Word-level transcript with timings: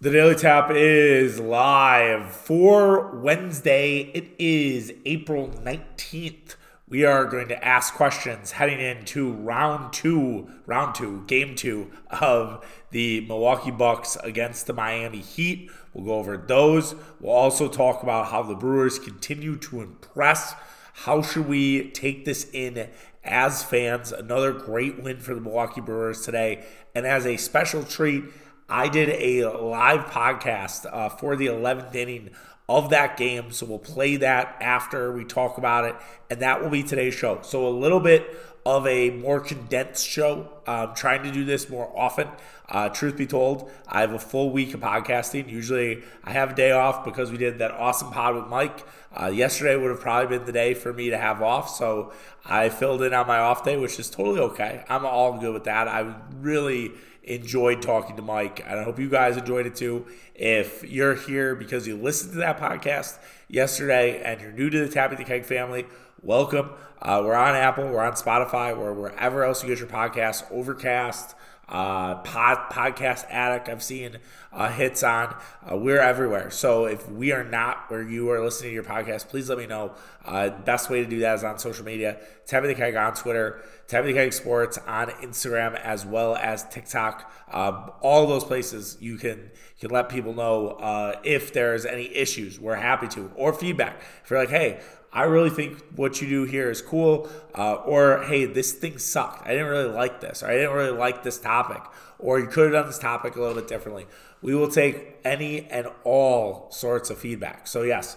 The 0.00 0.12
Daily 0.12 0.36
Tap 0.36 0.70
is 0.70 1.40
live 1.40 2.30
for 2.30 3.16
Wednesday. 3.16 4.12
It 4.14 4.28
is 4.38 4.92
April 5.04 5.48
19th. 5.48 6.54
We 6.88 7.04
are 7.04 7.24
going 7.24 7.48
to 7.48 7.64
ask 7.64 7.94
questions 7.94 8.52
heading 8.52 8.78
into 8.78 9.32
round 9.32 9.92
two, 9.92 10.52
round 10.66 10.94
two, 10.94 11.24
game 11.26 11.56
two 11.56 11.90
of 12.12 12.64
the 12.92 13.22
Milwaukee 13.22 13.72
Bucks 13.72 14.16
against 14.22 14.68
the 14.68 14.72
Miami 14.72 15.18
Heat. 15.18 15.68
We'll 15.92 16.04
go 16.04 16.14
over 16.14 16.36
those. 16.36 16.94
We'll 17.18 17.34
also 17.34 17.66
talk 17.66 18.04
about 18.04 18.28
how 18.28 18.44
the 18.44 18.54
Brewers 18.54 19.00
continue 19.00 19.56
to 19.56 19.80
impress. 19.80 20.54
How 20.92 21.22
should 21.22 21.48
we 21.48 21.90
take 21.90 22.24
this 22.24 22.48
in 22.52 22.88
as 23.24 23.64
fans? 23.64 24.12
Another 24.12 24.52
great 24.52 25.02
win 25.02 25.18
for 25.18 25.34
the 25.34 25.40
Milwaukee 25.40 25.80
Brewers 25.80 26.20
today. 26.22 26.64
And 26.94 27.04
as 27.04 27.26
a 27.26 27.36
special 27.36 27.82
treat, 27.82 28.22
I 28.68 28.88
did 28.88 29.08
a 29.08 29.48
live 29.48 30.06
podcast 30.06 30.86
uh, 30.92 31.08
for 31.08 31.36
the 31.36 31.46
11th 31.46 31.94
inning 31.94 32.30
of 32.68 32.90
that 32.90 33.16
game. 33.16 33.50
So 33.50 33.64
we'll 33.66 33.78
play 33.78 34.16
that 34.16 34.56
after 34.60 35.10
we 35.10 35.24
talk 35.24 35.56
about 35.56 35.86
it. 35.86 35.96
And 36.28 36.40
that 36.40 36.62
will 36.62 36.70
be 36.70 36.82
today's 36.82 37.14
show. 37.14 37.40
So 37.42 37.66
a 37.66 37.70
little 37.70 38.00
bit 38.00 38.36
of 38.66 38.86
a 38.86 39.08
more 39.10 39.40
condensed 39.40 40.06
show. 40.06 40.50
I'm 40.66 40.94
trying 40.94 41.22
to 41.22 41.30
do 41.30 41.46
this 41.46 41.70
more 41.70 41.90
often. 41.98 42.28
Uh, 42.68 42.90
truth 42.90 43.16
be 43.16 43.26
told, 43.26 43.70
I 43.86 44.02
have 44.02 44.12
a 44.12 44.18
full 44.18 44.50
week 44.50 44.74
of 44.74 44.80
podcasting. 44.80 45.48
Usually 45.48 46.02
I 46.22 46.32
have 46.32 46.50
a 46.50 46.54
day 46.54 46.70
off 46.70 47.02
because 47.02 47.30
we 47.30 47.38
did 47.38 47.58
that 47.60 47.70
awesome 47.70 48.10
pod 48.10 48.34
with 48.34 48.48
Mike. 48.48 48.86
Uh, 49.18 49.28
yesterday 49.28 49.74
would 49.74 49.90
have 49.90 50.00
probably 50.00 50.36
been 50.36 50.44
the 50.44 50.52
day 50.52 50.74
for 50.74 50.92
me 50.92 51.08
to 51.08 51.16
have 51.16 51.40
off. 51.40 51.70
So 51.70 52.12
I 52.44 52.68
filled 52.68 53.00
in 53.02 53.14
on 53.14 53.26
my 53.26 53.38
off 53.38 53.64
day, 53.64 53.78
which 53.78 53.98
is 53.98 54.10
totally 54.10 54.40
okay. 54.40 54.84
I'm 54.90 55.06
all 55.06 55.38
good 55.38 55.54
with 55.54 55.64
that. 55.64 55.88
I 55.88 56.14
really 56.38 56.92
enjoyed 57.28 57.82
talking 57.82 58.16
to 58.16 58.22
Mike, 58.22 58.64
and 58.66 58.80
I 58.80 58.82
hope 58.82 58.98
you 58.98 59.08
guys 59.08 59.36
enjoyed 59.36 59.66
it 59.66 59.76
too. 59.76 60.06
If 60.34 60.82
you're 60.82 61.14
here 61.14 61.54
because 61.54 61.86
you 61.86 61.96
listened 61.96 62.32
to 62.32 62.38
that 62.38 62.58
podcast 62.58 63.18
yesterday 63.48 64.22
and 64.22 64.40
you're 64.40 64.52
new 64.52 64.70
to 64.70 64.86
the 64.86 64.88
Tapping 64.88 65.18
the 65.18 65.24
Keg 65.24 65.44
family, 65.44 65.86
welcome. 66.22 66.70
Uh, 67.00 67.22
we're 67.24 67.34
on 67.34 67.54
Apple, 67.54 67.88
we're 67.88 68.02
on 68.02 68.14
Spotify, 68.14 68.76
we're 68.76 68.92
wherever 68.92 69.44
else 69.44 69.62
you 69.62 69.68
get 69.68 69.78
your 69.78 69.88
podcasts, 69.88 70.50
Overcast, 70.50 71.34
uh, 71.68 72.14
pod, 72.16 72.70
podcast 72.70 73.26
addict 73.28 73.68
i've 73.68 73.82
seen 73.82 74.16
uh, 74.54 74.70
hits 74.70 75.02
on. 75.02 75.36
Uh, 75.70 75.76
we're 75.76 76.00
everywhere. 76.00 76.50
So 76.50 76.86
if 76.86 77.08
we 77.10 77.32
are 77.32 77.44
not 77.44 77.90
where 77.90 78.02
you 78.02 78.30
are 78.30 78.42
listening 78.42 78.70
to 78.70 78.74
your 78.74 78.84
podcast 78.84 79.28
please 79.28 79.50
let 79.50 79.58
me 79.58 79.66
know. 79.66 79.92
Uh, 80.24 80.48
best 80.48 80.88
way 80.88 81.02
to 81.04 81.08
do 81.08 81.18
that 81.20 81.34
is 81.34 81.44
on 81.44 81.58
social 81.58 81.84
media. 81.84 82.16
Tapping 82.46 82.68
the 82.68 82.74
Keg 82.74 82.94
on 82.96 83.12
twitter 83.14 83.62
The 83.88 84.12
Keg 84.12 84.32
sports 84.32 84.78
on 84.86 85.08
instagram 85.08 85.74
as 85.80 86.04
well 86.04 86.36
as 86.36 86.64
tiktok 86.64 87.32
um, 87.50 87.90
all 88.00 88.26
those 88.26 88.44
places 88.44 88.96
you 89.00 89.16
can 89.16 89.38
you 89.38 89.88
can 89.88 89.90
let 89.90 90.08
people 90.08 90.34
know 90.34 90.68
uh, 90.70 91.18
if 91.24 91.52
there's 91.52 91.86
any 91.86 92.14
issues 92.14 92.60
we're 92.60 92.76
happy 92.76 93.08
to 93.08 93.30
or 93.34 93.52
feedback 93.52 94.00
if 94.22 94.30
you're 94.30 94.38
like 94.38 94.50
hey 94.50 94.80
I 95.12 95.24
really 95.24 95.50
think 95.50 95.82
what 95.96 96.20
you 96.20 96.28
do 96.28 96.44
here 96.44 96.70
is 96.70 96.82
cool. 96.82 97.28
Uh, 97.54 97.74
or, 97.76 98.22
hey, 98.24 98.44
this 98.44 98.72
thing 98.72 98.98
sucked. 98.98 99.46
I 99.46 99.52
didn't 99.52 99.68
really 99.68 99.90
like 99.90 100.20
this. 100.20 100.42
Or 100.42 100.48
I 100.48 100.54
didn't 100.54 100.74
really 100.74 100.96
like 100.96 101.22
this 101.22 101.38
topic. 101.38 101.82
Or 102.18 102.38
you 102.38 102.46
could 102.46 102.64
have 102.64 102.72
done 102.72 102.86
this 102.86 102.98
topic 102.98 103.36
a 103.36 103.40
little 103.40 103.54
bit 103.54 103.68
differently. 103.68 104.06
We 104.42 104.54
will 104.54 104.68
take 104.68 105.18
any 105.24 105.64
and 105.66 105.88
all 106.04 106.70
sorts 106.70 107.10
of 107.10 107.18
feedback. 107.18 107.66
So, 107.66 107.82
yes, 107.82 108.16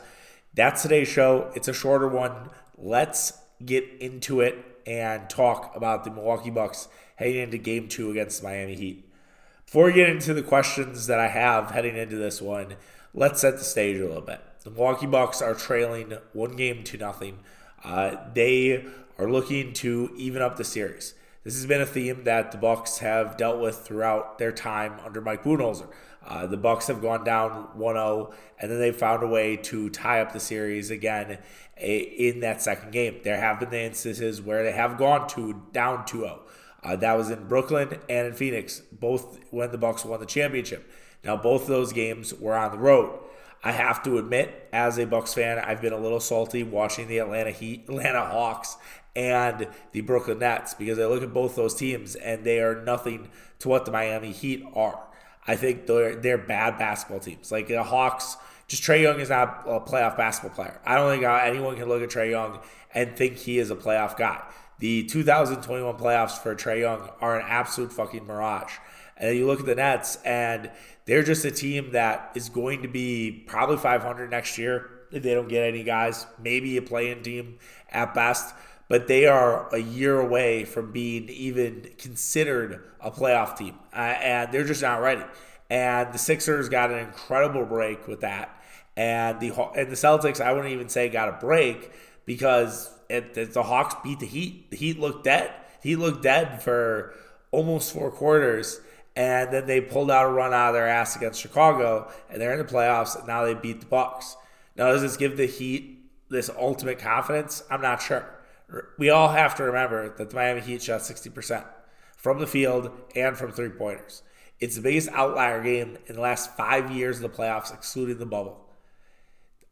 that's 0.53 0.81
today's 0.81 1.07
show. 1.07 1.49
It's 1.55 1.67
a 1.67 1.73
shorter 1.73 2.07
one. 2.07 2.49
Let's 2.77 3.39
get 3.63 3.85
into 3.99 4.41
it 4.41 4.70
and 4.85 5.29
talk 5.29 5.75
about 5.75 6.03
the 6.03 6.11
Milwaukee 6.11 6.49
Bucks 6.49 6.87
heading 7.15 7.41
into 7.41 7.57
game 7.57 7.87
two 7.87 8.11
against 8.11 8.43
Miami 8.43 8.75
Heat. 8.75 9.07
Before 9.65 9.85
we 9.85 9.93
get 9.93 10.09
into 10.09 10.33
the 10.33 10.41
questions 10.41 11.07
that 11.07 11.19
I 11.19 11.27
have 11.27 11.71
heading 11.71 11.95
into 11.95 12.17
this 12.17 12.41
one, 12.41 12.75
let's 13.13 13.41
set 13.41 13.57
the 13.57 13.63
stage 13.63 13.97
a 13.97 14.05
little 14.05 14.21
bit. 14.21 14.41
The 14.63 14.69
Milwaukee 14.69 15.07
Bucks 15.07 15.41
are 15.41 15.53
trailing 15.53 16.13
one 16.33 16.55
game 16.55 16.83
to 16.83 16.97
nothing. 16.97 17.39
Uh, 17.83 18.17
they 18.33 18.85
are 19.17 19.29
looking 19.29 19.73
to 19.73 20.13
even 20.17 20.41
up 20.41 20.57
the 20.57 20.63
series. 20.63 21.13
This 21.43 21.55
has 21.55 21.65
been 21.65 21.81
a 21.81 21.85
theme 21.85 22.23
that 22.25 22.51
the 22.51 22.57
Bucks 22.57 22.99
have 22.99 23.37
dealt 23.37 23.59
with 23.59 23.77
throughout 23.77 24.37
their 24.37 24.51
time 24.51 24.99
under 25.03 25.21
Mike 25.21 25.43
Budenholzer. 25.43 25.87
Uh, 26.25 26.45
the 26.45 26.57
Bucks 26.57 26.87
have 26.87 27.01
gone 27.01 27.23
down 27.23 27.67
1-0, 27.75 28.33
and 28.59 28.71
then 28.71 28.79
they 28.79 28.91
found 28.91 29.23
a 29.23 29.27
way 29.27 29.57
to 29.57 29.89
tie 29.89 30.21
up 30.21 30.33
the 30.33 30.39
series 30.39 30.91
again 30.91 31.39
in 31.77 32.41
that 32.41 32.61
second 32.61 32.91
game. 32.91 33.19
There 33.23 33.39
have 33.39 33.59
been 33.59 33.71
the 33.71 33.81
instances 33.81 34.41
where 34.41 34.63
they 34.63 34.71
have 34.71 34.97
gone 34.97 35.27
to 35.29 35.63
down 35.71 36.05
2-0. 36.05 36.39
Uh, 36.83 36.95
that 36.95 37.13
was 37.13 37.29
in 37.29 37.47
Brooklyn 37.47 37.99
and 38.09 38.27
in 38.27 38.33
Phoenix, 38.33 38.79
both 38.91 39.39
when 39.51 39.71
the 39.71 39.77
Bucks 39.77 40.05
won 40.05 40.19
the 40.19 40.25
championship. 40.25 40.89
Now, 41.23 41.37
both 41.37 41.63
of 41.63 41.67
those 41.67 41.93
games 41.93 42.33
were 42.33 42.55
on 42.55 42.71
the 42.71 42.79
road. 42.79 43.19
I 43.63 43.73
have 43.73 44.01
to 44.03 44.17
admit, 44.17 44.67
as 44.73 44.97
a 44.97 45.05
Bucks 45.05 45.35
fan, 45.35 45.59
I've 45.59 45.81
been 45.81 45.93
a 45.93 45.97
little 45.97 46.19
salty 46.19 46.63
watching 46.63 47.07
the 47.07 47.19
Atlanta 47.19 47.51
Heat, 47.51 47.83
Atlanta 47.87 48.25
Hawks, 48.25 48.77
and 49.15 49.67
the 49.91 50.01
Brooklyn 50.01 50.39
Nets 50.39 50.73
because 50.73 50.97
I 50.97 51.05
look 51.05 51.21
at 51.21 51.33
both 51.33 51.55
those 51.55 51.75
teams 51.75 52.15
and 52.15 52.43
they 52.43 52.61
are 52.61 52.81
nothing 52.81 53.29
to 53.59 53.69
what 53.69 53.85
the 53.85 53.91
Miami 53.91 54.31
Heat 54.31 54.65
are. 54.73 55.07
I 55.51 55.57
think 55.57 55.85
they're 55.85 56.15
they're 56.15 56.37
bad 56.37 56.77
basketball 56.77 57.19
teams. 57.19 57.51
Like 57.51 57.67
the 57.67 57.83
Hawks, 57.83 58.37
just 58.69 58.83
Trae 58.83 59.01
Young 59.01 59.19
is 59.19 59.29
not 59.29 59.63
a 59.67 59.81
playoff 59.81 60.15
basketball 60.15 60.55
player. 60.55 60.79
I 60.85 60.95
don't 60.95 61.11
think 61.11 61.25
uh, 61.25 61.41
anyone 61.43 61.75
can 61.75 61.89
look 61.89 62.01
at 62.01 62.09
Trae 62.09 62.29
Young 62.29 62.59
and 62.93 63.17
think 63.17 63.35
he 63.35 63.59
is 63.59 63.69
a 63.69 63.75
playoff 63.75 64.17
guy. 64.17 64.41
The 64.79 65.03
2021 65.03 65.97
playoffs 65.97 66.41
for 66.41 66.55
Trae 66.55 66.79
Young 66.79 67.09
are 67.19 67.37
an 67.37 67.45
absolute 67.49 67.91
fucking 67.91 68.25
mirage. 68.25 68.71
And 69.17 69.37
you 69.37 69.45
look 69.45 69.59
at 69.59 69.65
the 69.65 69.75
Nets, 69.75 70.15
and 70.23 70.71
they're 71.03 71.21
just 71.21 71.43
a 71.43 71.51
team 71.51 71.91
that 71.91 72.31
is 72.33 72.47
going 72.47 72.81
to 72.83 72.87
be 72.87 73.43
probably 73.45 73.75
500 73.75 74.31
next 74.31 74.57
year 74.57 74.89
if 75.11 75.21
they 75.21 75.33
don't 75.33 75.49
get 75.49 75.67
any 75.67 75.83
guys. 75.83 76.25
Maybe 76.41 76.77
a 76.77 76.81
play-in 76.81 77.23
team 77.23 77.57
at 77.89 78.13
best, 78.13 78.55
but 78.91 79.07
they 79.07 79.25
are 79.25 79.73
a 79.73 79.77
year 79.77 80.19
away 80.19 80.65
from 80.65 80.91
being 80.91 81.29
even 81.29 81.89
considered 81.97 82.83
a 82.99 83.09
playoff 83.09 83.57
team, 83.57 83.79
uh, 83.93 83.99
and 83.99 84.51
they're 84.51 84.65
just 84.65 84.81
not 84.81 84.99
ready. 84.99 85.23
And 85.69 86.13
the 86.13 86.17
Sixers 86.17 86.67
got 86.67 86.91
an 86.91 86.97
incredible 86.97 87.65
break 87.65 88.05
with 88.05 88.19
that, 88.19 88.53
and 88.97 89.39
the 89.39 89.53
and 89.77 89.89
the 89.89 89.95
Celtics, 89.95 90.41
I 90.41 90.51
wouldn't 90.51 90.73
even 90.73 90.89
say 90.89 91.07
got 91.07 91.29
a 91.29 91.37
break 91.39 91.89
because 92.25 92.91
it, 93.09 93.37
it, 93.37 93.53
the 93.53 93.63
Hawks 93.63 93.95
beat 94.03 94.19
the 94.19 94.25
Heat. 94.25 94.69
The 94.71 94.75
Heat 94.75 94.99
looked 94.99 95.23
dead. 95.23 95.53
Heat 95.81 95.95
looked 95.95 96.21
dead 96.21 96.61
for 96.61 97.13
almost 97.51 97.93
four 97.93 98.11
quarters 98.11 98.81
and 99.15 99.53
then 99.53 99.67
they 99.67 99.79
pulled 99.79 100.09
out 100.09 100.25
a 100.25 100.29
run 100.29 100.53
out 100.53 100.69
of 100.69 100.73
their 100.73 100.87
ass 100.87 101.15
against 101.15 101.41
Chicago, 101.41 102.09
and 102.29 102.41
they're 102.41 102.53
in 102.53 102.59
the 102.59 102.71
playoffs. 102.71 103.17
And 103.17 103.27
now 103.27 103.43
they 103.43 103.53
beat 103.53 103.81
the 103.81 103.85
Bucks. 103.85 104.37
Now, 104.77 104.87
does 104.87 105.01
this 105.01 105.17
give 105.17 105.35
the 105.35 105.45
Heat 105.45 105.99
this 106.29 106.49
ultimate 106.49 106.99
confidence? 106.99 107.63
I'm 107.69 107.81
not 107.81 108.01
sure. 108.01 108.25
We 108.97 109.09
all 109.09 109.29
have 109.29 109.55
to 109.55 109.63
remember 109.63 110.15
that 110.15 110.29
the 110.29 110.35
Miami 110.35 110.61
Heat 110.61 110.81
shot 110.81 111.01
60% 111.01 111.65
from 112.15 112.39
the 112.39 112.47
field 112.47 112.91
and 113.15 113.37
from 113.37 113.51
three 113.51 113.69
pointers. 113.69 114.23
It's 114.59 114.75
the 114.75 114.81
biggest 114.81 115.09
outlier 115.09 115.61
game 115.63 115.97
in 116.05 116.15
the 116.15 116.21
last 116.21 116.55
five 116.55 116.91
years 116.91 117.17
of 117.17 117.23
the 117.23 117.37
playoffs, 117.37 117.73
excluding 117.73 118.19
the 118.19 118.25
bubble. 118.25 118.63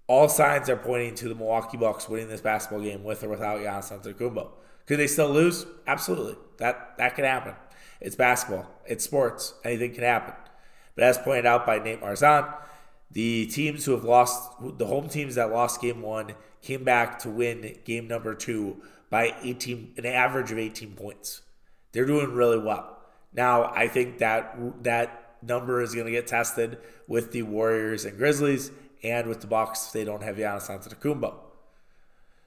All 0.07 0.27
signs 0.27 0.67
are 0.69 0.75
pointing 0.75 1.13
to 1.15 1.29
the 1.29 1.35
Milwaukee 1.35 1.77
Bucks 1.77 2.09
winning 2.09 2.27
this 2.27 2.41
basketball 2.41 2.81
game 2.83 3.03
with 3.03 3.23
or 3.23 3.29
without 3.29 3.59
Giannis 3.59 3.91
Antetokounmpo. 3.91 4.49
Could 4.87 4.97
they 4.97 5.05
still 5.05 5.29
lose? 5.29 5.67
Absolutely. 5.85 6.35
That 6.57 6.97
that 6.97 7.15
could 7.15 7.25
happen. 7.25 7.53
It's 8.01 8.15
basketball. 8.15 8.67
It's 8.87 9.03
sports. 9.03 9.53
Anything 9.63 9.93
can 9.93 10.03
happen. 10.03 10.33
But 10.95 11.03
as 11.03 11.19
pointed 11.19 11.45
out 11.45 11.67
by 11.67 11.77
Nate 11.77 12.01
Marzan, 12.01 12.51
the 13.11 13.45
teams 13.45 13.85
who 13.85 13.91
have 13.91 14.03
lost, 14.03 14.51
the 14.59 14.87
home 14.87 15.07
teams 15.07 15.35
that 15.35 15.51
lost 15.51 15.79
game 15.79 16.01
one, 16.01 16.33
came 16.61 16.83
back 16.83 17.19
to 17.19 17.29
win 17.29 17.77
game 17.85 18.07
number 18.07 18.35
two 18.35 18.81
by 19.09 19.35
18, 19.41 19.93
an 19.97 20.05
average 20.05 20.51
of 20.51 20.57
18 20.57 20.93
points. 20.93 21.41
They're 21.91 22.05
doing 22.05 22.33
really 22.33 22.59
well. 22.59 22.97
Now, 23.33 23.65
I 23.65 23.87
think 23.87 24.19
that 24.19 24.83
that 24.83 25.37
number 25.41 25.81
is 25.81 25.93
going 25.93 26.05
to 26.05 26.11
get 26.11 26.27
tested 26.27 26.77
with 27.07 27.31
the 27.31 27.43
Warriors 27.43 28.05
and 28.05 28.17
Grizzlies 28.17 28.71
and 29.03 29.27
with 29.27 29.41
the 29.41 29.47
Bucks 29.47 29.87
if 29.87 29.93
they 29.93 30.03
don't 30.03 30.23
have 30.23 30.35
Giannis 30.35 30.69
Antetokounmpo. 30.69 31.33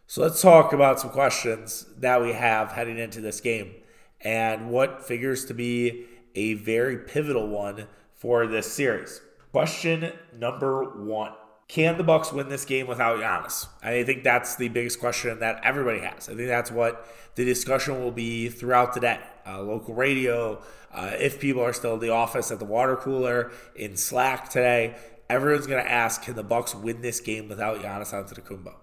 So 0.07 0.23
let's 0.23 0.43
talk 0.43 0.73
about 0.73 1.01
some 1.01 1.11
questions 1.11 1.87
that 1.99 2.21
we 2.21 2.33
have 2.33 2.73
heading 2.73 2.99
into 2.99 3.21
this 3.21 3.41
game 3.41 3.75
and 4.21 4.71
what 4.71 5.07
figures 5.07 5.45
to 5.47 5.55
be 5.55 6.07
a 6.35 6.55
very 6.55 6.99
pivotal 6.99 7.49
one 7.49 7.87
for 8.15 8.47
this 8.47 8.71
series. 8.73 9.21
Question 9.53 10.13
number 10.37 10.85
one. 10.85 11.33
Can 11.73 11.97
the 11.97 12.05
Bucks 12.05 12.35
win 12.35 12.51
this 12.51 12.67
game 12.67 12.87
without 12.87 13.19
Giannis? 13.19 13.67
I 13.83 14.03
think 14.03 14.25
that's 14.25 14.57
the 14.57 14.69
biggest 14.69 15.01
question 15.01 15.39
that 15.39 15.59
everybody 15.65 16.01
has. 16.01 16.29
I 16.29 16.35
think 16.35 16.49
that's 16.49 16.71
what 16.71 17.09
the 17.35 17.47
discussion 17.47 17.99
will 17.99 18.11
be 18.11 18.51
throughout 18.51 18.93
the 18.93 19.01
day. 19.01 19.21
Uh, 19.47 19.63
local 19.63 19.95
radio, 19.95 20.63
uh, 20.93 21.13
if 21.19 21.41
people 21.41 21.63
are 21.63 21.73
still 21.73 21.95
in 21.95 22.01
the 22.01 22.11
office 22.11 22.51
at 22.51 22.59
the 22.59 22.67
water 22.67 22.95
cooler, 22.95 23.53
in 23.75 23.97
Slack 23.97 24.51
today, 24.51 24.97
everyone's 25.31 25.67
going 25.67 25.83
to 25.83 25.91
ask, 25.91 26.21
can 26.21 26.37
the 26.37 26.43
Bucks 26.43 26.75
win 26.75 27.01
this 27.01 27.21
game 27.21 27.49
without 27.49 27.81
Giannis 27.81 28.13
Antetokounmpo? 28.13 28.75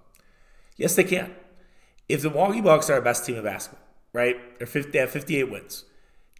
Yes, 0.75 0.95
they 0.95 1.03
can. 1.03 1.35
If 2.07 2.23
the 2.23 2.31
Milwaukee 2.31 2.61
Bucks 2.61 2.89
are 2.89 2.93
our 2.93 3.01
best 3.01 3.23
team 3.23 3.35
in 3.35 3.43
basketball, 3.43 3.85
right? 4.13 4.57
They're 4.57 4.65
50, 4.65 4.89
they 4.89 4.97
have 4.97 5.11
58 5.11 5.43
wins. 5.51 5.85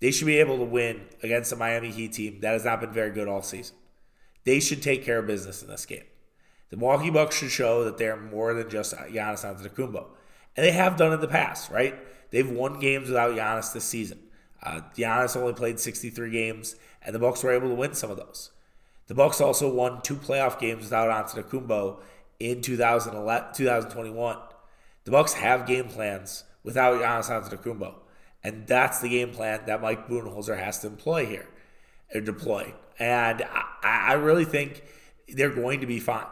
They 0.02 0.10
should 0.10 0.26
be 0.26 0.40
able 0.40 0.58
to 0.58 0.66
win 0.66 1.10
against 1.22 1.52
the 1.52 1.58
Miami 1.58 1.92
Heat 1.92 2.14
team 2.14 2.40
that 2.42 2.54
has 2.54 2.66
not 2.66 2.82
been 2.82 2.92
very 2.92 3.12
good 3.12 3.28
all 3.28 3.44
season. 3.44 3.76
they 4.46 4.60
should 4.60 4.82
take 4.82 5.06
care 5.06 5.20
of 5.20 5.28
business 5.28 5.62
in 5.62 5.70
this 5.70 5.86
game. 5.86 6.06
The 6.70 6.78
Milwaukee 6.78 7.10
Bucks 7.10 7.38
should 7.38 7.52
show 7.52 7.84
that 7.84 7.98
they're 7.98 8.18
more 8.18 8.54
than 8.54 8.70
just 8.70 8.96
Giannis 8.96 9.44
Antetokounmpo. 9.44 10.06
And 10.56 10.66
they 10.66 10.72
have 10.72 10.98
done 10.98 11.14
in 11.14 11.22
the 11.22 11.28
past, 11.28 11.72
right? 11.72 11.96
They've 12.32 12.50
won 12.50 12.80
games 12.80 13.08
without 13.08 13.36
Giannis 13.36 13.74
this 13.74 13.86
season. 13.86 14.20
Uh, 14.62 14.82
Giannis 14.96 15.36
only 15.36 15.54
played 15.54 15.80
63 15.80 16.30
games, 16.30 16.76
and 17.02 17.16
the 17.16 17.20
Bucks 17.20 17.44
were 17.44 17.52
able 17.52 17.70
to 17.70 17.76
win 17.76 17.94
some 17.94 18.12
of 18.12 18.18
those. 18.18 18.52
The 19.08 19.16
Bucks 19.16 19.42
also 19.42 19.74
won 19.74 20.02
two 20.02 20.16
playoff 20.16 20.60
games 20.60 20.84
without 20.84 21.10
Antetokounmpo 21.10 21.98
in 22.40 22.62
2011, 22.62 23.54
2021. 23.56 24.38
The 25.06 25.12
Bucks 25.12 25.34
have 25.34 25.66
game 25.66 25.88
plans 25.88 26.44
without 26.64 27.02
Giannis 27.02 27.30
Antetokounmpo, 27.30 27.96
and 28.44 28.68
that's 28.68 29.00
the 29.00 29.10
game 29.10 29.32
plan 29.32 29.62
that 29.66 29.82
Mike 29.82 30.08
Budenholzer 30.08 30.60
has 30.60 30.80
to 30.80 30.88
employ 30.88 31.26
here, 31.26 31.48
or 32.14 32.22
deploy. 32.22 32.74
And 33.00 33.42
I, 33.42 33.64
I 33.82 34.14
really 34.14 34.46
think 34.46 34.84
they're 35.28 35.50
going 35.50 35.80
to 35.80 35.88
be 35.88 36.00
fine. 36.00 36.26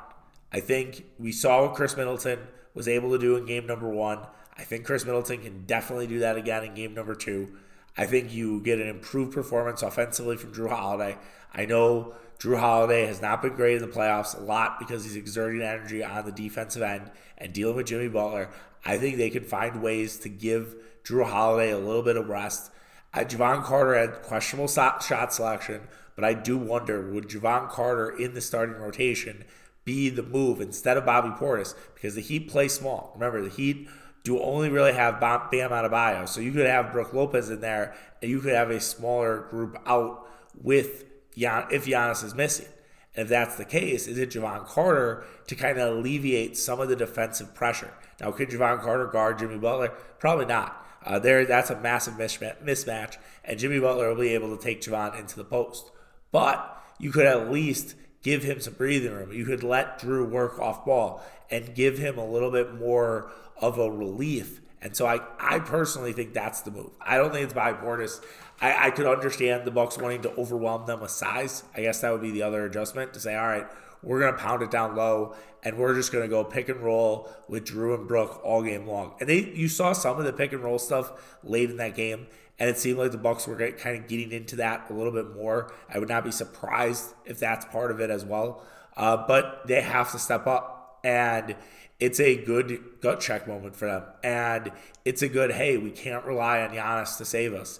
I 0.51 0.59
think 0.59 1.05
we 1.19 1.31
saw 1.31 1.63
what 1.63 1.75
Khris 1.75 1.97
Middleton 1.97 2.39
was 2.73 2.87
able 2.87 3.11
to 3.11 3.17
do 3.17 3.35
in 3.35 3.45
game 3.45 3.67
number 3.67 3.89
one. 3.89 4.19
I 4.57 4.63
think 4.63 4.85
Khris 4.85 5.05
Middleton 5.05 5.41
can 5.41 5.65
definitely 5.65 6.07
do 6.07 6.19
that 6.19 6.37
again 6.37 6.63
in 6.63 6.73
game 6.73 6.93
number 6.93 7.15
two. 7.15 7.57
I 7.97 8.05
think 8.05 8.31
you 8.31 8.61
get 8.61 8.79
an 8.79 8.87
improved 8.87 9.33
performance 9.33 9.81
offensively 9.81 10.37
from 10.37 10.53
Jrue 10.53 10.69
Holiday. 10.69 11.17
I 11.53 11.65
know 11.65 12.13
Jrue 12.39 12.59
Holiday 12.59 13.05
has 13.07 13.21
not 13.21 13.41
been 13.41 13.55
great 13.55 13.75
in 13.75 13.81
the 13.81 13.87
playoffs 13.87 14.37
a 14.37 14.43
lot 14.43 14.77
because 14.79 15.03
he's 15.03 15.15
exerting 15.15 15.61
energy 15.61 16.03
on 16.03 16.25
the 16.25 16.31
defensive 16.31 16.83
end 16.83 17.11
and 17.37 17.53
dealing 17.53 17.75
with 17.75 17.87
Jimmy 17.87 18.07
Butler. 18.07 18.49
I 18.85 18.97
think 18.97 19.17
they 19.17 19.31
can 19.31 19.43
find 19.43 19.81
ways 19.81 20.17
to 20.19 20.29
give 20.29 20.75
Jrue 21.03 21.25
Holiday 21.25 21.71
a 21.71 21.79
little 21.79 22.03
bit 22.03 22.17
of 22.17 22.29
rest. 22.29 22.71
Uh, 23.13 23.19
Jevon 23.19 23.63
Carter 23.63 23.95
had 23.95 24.21
questionable 24.21 24.67
shot 24.67 25.33
selection, 25.33 25.81
but 26.15 26.23
I 26.23 26.33
do 26.33 26.57
wonder 26.57 27.11
would 27.11 27.29
Jevon 27.29 27.69
Carter 27.69 28.09
in 28.09 28.35
the 28.35 28.41
starting 28.41 28.75
rotation 28.75 29.43
be 29.87 30.09
the 30.09 30.21
move 30.21 30.59
instead 30.61 30.97
of 30.97 31.05
Bobby 31.05 31.29
Portis 31.29 31.73
because 31.95 32.13
the 32.13 32.21
Heat 32.21 32.49
play 32.49 32.67
small. 32.67 33.11
Remember, 33.15 33.41
the 33.41 33.49
Heat 33.49 33.87
do 34.23 34.39
only 34.41 34.69
really 34.69 34.91
have 34.91 35.21
Bam 35.21 35.49
Adebayo, 35.49 36.27
so 36.27 36.41
you 36.41 36.51
could 36.51 36.67
have 36.67 36.91
Brook 36.91 37.13
Lopez 37.13 37.49
in 37.49 37.61
there, 37.61 37.95
and 38.21 38.29
you 38.29 38.41
could 38.41 38.53
have 38.53 38.69
a 38.69 38.81
smaller 38.81 39.47
group 39.49 39.81
out 39.85 40.27
with 40.61 41.05
Gian, 41.35 41.67
if 41.71 41.85
Giannis 41.85 42.23
is 42.23 42.35
missing. 42.35 42.67
And 43.15 43.23
if 43.23 43.29
that's 43.29 43.55
the 43.55 43.65
case, 43.65 44.07
is 44.07 44.17
it 44.17 44.31
Jevon 44.31 44.67
Carter 44.67 45.23
to 45.47 45.55
kind 45.55 45.79
of 45.79 45.97
alleviate 45.97 46.57
some 46.57 46.81
of 46.81 46.89
the 46.89 46.95
defensive 46.95 47.55
pressure? 47.55 47.93
Now, 48.19 48.31
could 48.31 48.49
Jevon 48.49 48.81
Carter 48.81 49.07
guard 49.07 49.39
Jimmy 49.39 49.57
Butler? 49.57 49.93
Probably 50.19 50.45
not. 50.45 50.85
Uh, 51.05 51.17
there, 51.17 51.45
that's 51.45 51.69
a 51.69 51.79
massive 51.79 52.15
mismatch, 52.15 53.15
and 53.45 53.57
Jimmy 53.57 53.79
Butler 53.79 54.09
will 54.09 54.21
be 54.21 54.33
able 54.33 54.55
to 54.55 54.61
take 54.61 54.81
Jevon 54.81 55.17
into 55.17 55.37
the 55.37 55.45
post. 55.45 55.89
But 56.33 56.83
you 56.99 57.11
could 57.11 57.25
at 57.25 57.49
least 57.49 57.95
give 58.23 58.43
him 58.43 58.59
some 58.59 58.73
breathing 58.73 59.13
room. 59.13 59.31
You 59.31 59.45
could 59.45 59.63
let 59.63 59.99
Jrue 59.99 60.29
work 60.29 60.59
off 60.59 60.85
ball 60.85 61.23
and 61.49 61.73
give 61.75 61.97
him 61.97 62.17
a 62.17 62.25
little 62.25 62.51
bit 62.51 62.73
more 62.75 63.31
of 63.57 63.77
a 63.77 63.89
relief. 63.89 64.61
And 64.81 64.95
so 64.95 65.05
I, 65.05 65.21
I 65.39 65.59
personally 65.59 66.13
think 66.13 66.33
that's 66.33 66.61
the 66.61 66.71
move. 66.71 66.91
I 67.01 67.17
don't 67.17 67.31
think 67.31 67.45
it's 67.45 67.53
by 67.53 67.73
Portis. 67.73 68.21
I, 68.61 68.87
I 68.87 68.91
could 68.91 69.07
understand 69.07 69.65
the 69.65 69.71
Bucks 69.71 69.97
wanting 69.97 70.21
to 70.23 70.31
overwhelm 70.35 70.85
them 70.85 71.01
with 71.01 71.11
size. 71.11 71.63
I 71.75 71.81
guess 71.81 72.01
that 72.01 72.11
would 72.11 72.21
be 72.21 72.31
the 72.31 72.43
other 72.43 72.65
adjustment 72.65 73.13
to 73.13 73.19
say, 73.19 73.35
all 73.35 73.47
right, 73.47 73.67
we're 74.03 74.19
to 74.35 74.41
pound 74.41 74.61
it 74.61 74.71
down 74.71 74.95
low 74.95 75.35
and 75.63 75.77
we're 75.77 75.95
just 75.95 76.11
to 76.23 76.29
go 76.29 76.43
pick 76.43 76.69
and 76.69 76.79
roll 76.81 77.29
with 77.47 77.65
Jrue 77.65 77.95
and 77.95 78.07
Brook 78.07 78.39
all 78.43 78.61
game 78.61 78.87
long. 78.87 79.15
And 79.19 79.27
they 79.27 79.39
you 79.39 79.67
saw 79.67 79.93
some 79.93 80.19
of 80.19 80.25
the 80.25 80.33
pick 80.33 80.53
and 80.53 80.63
roll 80.63 80.79
stuff 80.79 81.37
late 81.43 81.69
in 81.69 81.77
that 81.77 81.95
game 81.95 82.27
and 82.59 82.69
it 82.69 82.77
seemed 82.77 82.97
like 82.97 83.11
the 83.11 83.17
Bucks 83.17 83.47
were 83.47 83.55
kind 83.71 83.97
of 83.97 84.07
getting 84.07 84.31
into 84.31 84.55
that 84.57 84.89
a 84.89 84.93
little 84.93 85.11
bit 85.11 85.35
more. 85.35 85.73
I 85.93 85.99
would 85.99 86.09
not 86.09 86.23
be 86.23 86.31
surprised 86.31 87.13
if 87.25 87.39
that's 87.39 87.65
part 87.65 87.91
of 87.91 87.99
it 87.99 88.09
as 88.09 88.25
well. 88.25 88.63
Uh, 88.95 89.25
but 89.27 89.67
they 89.67 89.81
have 89.81 90.11
to 90.11 90.17
step 90.17 90.47
up, 90.47 90.99
and 91.03 91.55
it's 91.99 92.19
a 92.19 92.35
good 92.35 92.81
gut 92.99 93.19
check 93.19 93.47
moment 93.47 93.75
for 93.75 93.85
them, 93.85 94.03
and 94.23 94.71
it's 95.05 95.21
a 95.21 95.29
good 95.29 95.51
hey, 95.51 95.77
we 95.77 95.91
can't 95.91 96.25
rely 96.25 96.61
on 96.61 96.71
Giannis 96.71 97.17
to 97.19 97.25
save 97.25 97.53
us. 97.53 97.79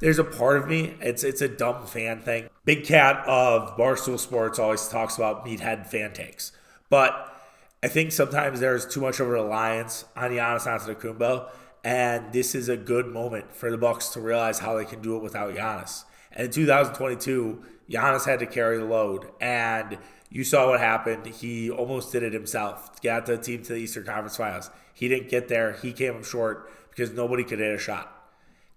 There's 0.00 0.18
a 0.18 0.24
part 0.24 0.56
of 0.56 0.66
me, 0.66 0.96
it's 1.00 1.22
it's 1.22 1.40
a 1.40 1.48
dumb 1.48 1.86
fan 1.86 2.20
thing. 2.20 2.48
Big 2.64 2.84
Cat 2.84 3.22
of 3.28 3.76
Barstool 3.76 4.18
Sports 4.18 4.58
always 4.58 4.88
talks 4.88 5.16
about 5.16 5.46
meathead 5.46 5.86
fan 5.86 6.12
takes, 6.12 6.50
but 6.90 7.32
I 7.80 7.86
think 7.86 8.10
sometimes 8.10 8.58
there's 8.58 8.84
too 8.84 9.00
much 9.00 9.20
of 9.20 9.28
a 9.28 9.30
reliance 9.30 10.04
on 10.16 10.32
Giannis 10.32 10.66
Antetokounmpo 10.66 11.48
and 11.86 12.32
this 12.32 12.56
is 12.56 12.68
a 12.68 12.76
good 12.76 13.06
moment 13.06 13.54
for 13.54 13.70
the 13.70 13.78
Bucks 13.78 14.08
to 14.08 14.20
realize 14.20 14.58
how 14.58 14.76
they 14.76 14.84
can 14.84 15.00
do 15.00 15.16
it 15.16 15.22
without 15.22 15.54
Giannis. 15.54 16.02
And 16.32 16.46
in 16.46 16.50
2022, 16.50 17.62
Giannis 17.88 18.26
had 18.26 18.40
to 18.40 18.46
carry 18.46 18.76
the 18.76 18.84
load, 18.84 19.30
and 19.40 19.96
you 20.28 20.42
saw 20.42 20.70
what 20.70 20.80
happened. 20.80 21.26
He 21.26 21.70
almost 21.70 22.10
did 22.10 22.24
it 22.24 22.32
himself. 22.32 23.00
Got 23.02 23.26
the 23.26 23.38
team 23.38 23.62
to 23.62 23.74
the 23.74 23.78
Eastern 23.78 24.02
Conference 24.02 24.36
Finals. 24.36 24.68
He 24.94 25.06
didn't 25.06 25.28
get 25.28 25.46
there. 25.46 25.74
He 25.74 25.92
came 25.92 26.16
up 26.16 26.24
short 26.24 26.68
because 26.90 27.12
nobody 27.12 27.44
could 27.44 27.60
hit 27.60 27.72
a 27.72 27.78
shot. 27.78 28.12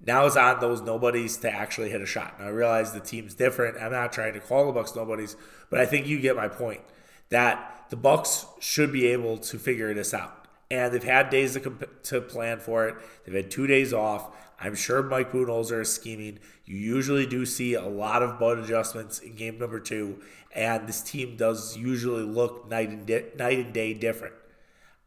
Now 0.05 0.27
it's 0.27 0.37
on 0.37 0.59
those 0.59 0.81
nobodies 0.81 1.37
to 1.37 1.51
actually 1.51 1.89
hit 1.89 2.01
a 2.01 2.05
shot. 2.05 2.35
I 2.37 2.49
realize 2.49 2.93
the 2.93 2.99
team's 2.99 3.33
different. 3.33 3.81
I'm 3.81 3.91
not 3.91 4.13
trying 4.13 4.33
to 4.33 4.39
call 4.39 4.67
the 4.67 4.71
Bucks 4.71 4.95
nobodies, 4.95 5.35
but 5.71 5.79
I 5.79 5.87
think 5.87 6.05
you 6.05 6.19
get 6.21 6.35
my 6.35 6.47
point 6.47 6.81
that 7.29 7.87
the 7.89 7.95
Bucks 7.95 8.45
should 8.59 8.91
be 8.91 9.07
able 9.07 9.39
to 9.39 9.57
figure 9.57 9.95
this 9.95 10.13
out 10.13 10.38
and 10.71 10.93
they've 10.93 11.03
had 11.03 11.29
days 11.29 11.53
to, 11.53 11.59
comp- 11.59 12.03
to 12.03 12.21
plan 12.21 12.59
for 12.59 12.87
it. 12.87 12.95
They've 13.25 13.35
had 13.35 13.51
two 13.51 13.67
days 13.67 13.93
off. 13.93 14.35
I'm 14.59 14.75
sure 14.75 15.01
Mike 15.01 15.31
Budenholzer 15.31 15.81
is 15.81 15.93
scheming. 15.93 16.39
You 16.65 16.77
usually 16.77 17.25
do 17.25 17.45
see 17.45 17.73
a 17.73 17.85
lot 17.85 18.21
of 18.21 18.39
bud 18.39 18.59
adjustments 18.59 19.19
in 19.19 19.35
game 19.35 19.57
number 19.57 19.79
two, 19.79 20.21
and 20.53 20.87
this 20.87 21.01
team 21.01 21.37
does 21.37 21.77
usually 21.77 22.23
look 22.23 22.69
night 22.69 22.89
and 22.89 23.05
di- 23.05 23.25
night 23.37 23.59
and 23.59 23.73
day 23.73 23.93
different. 23.93 24.33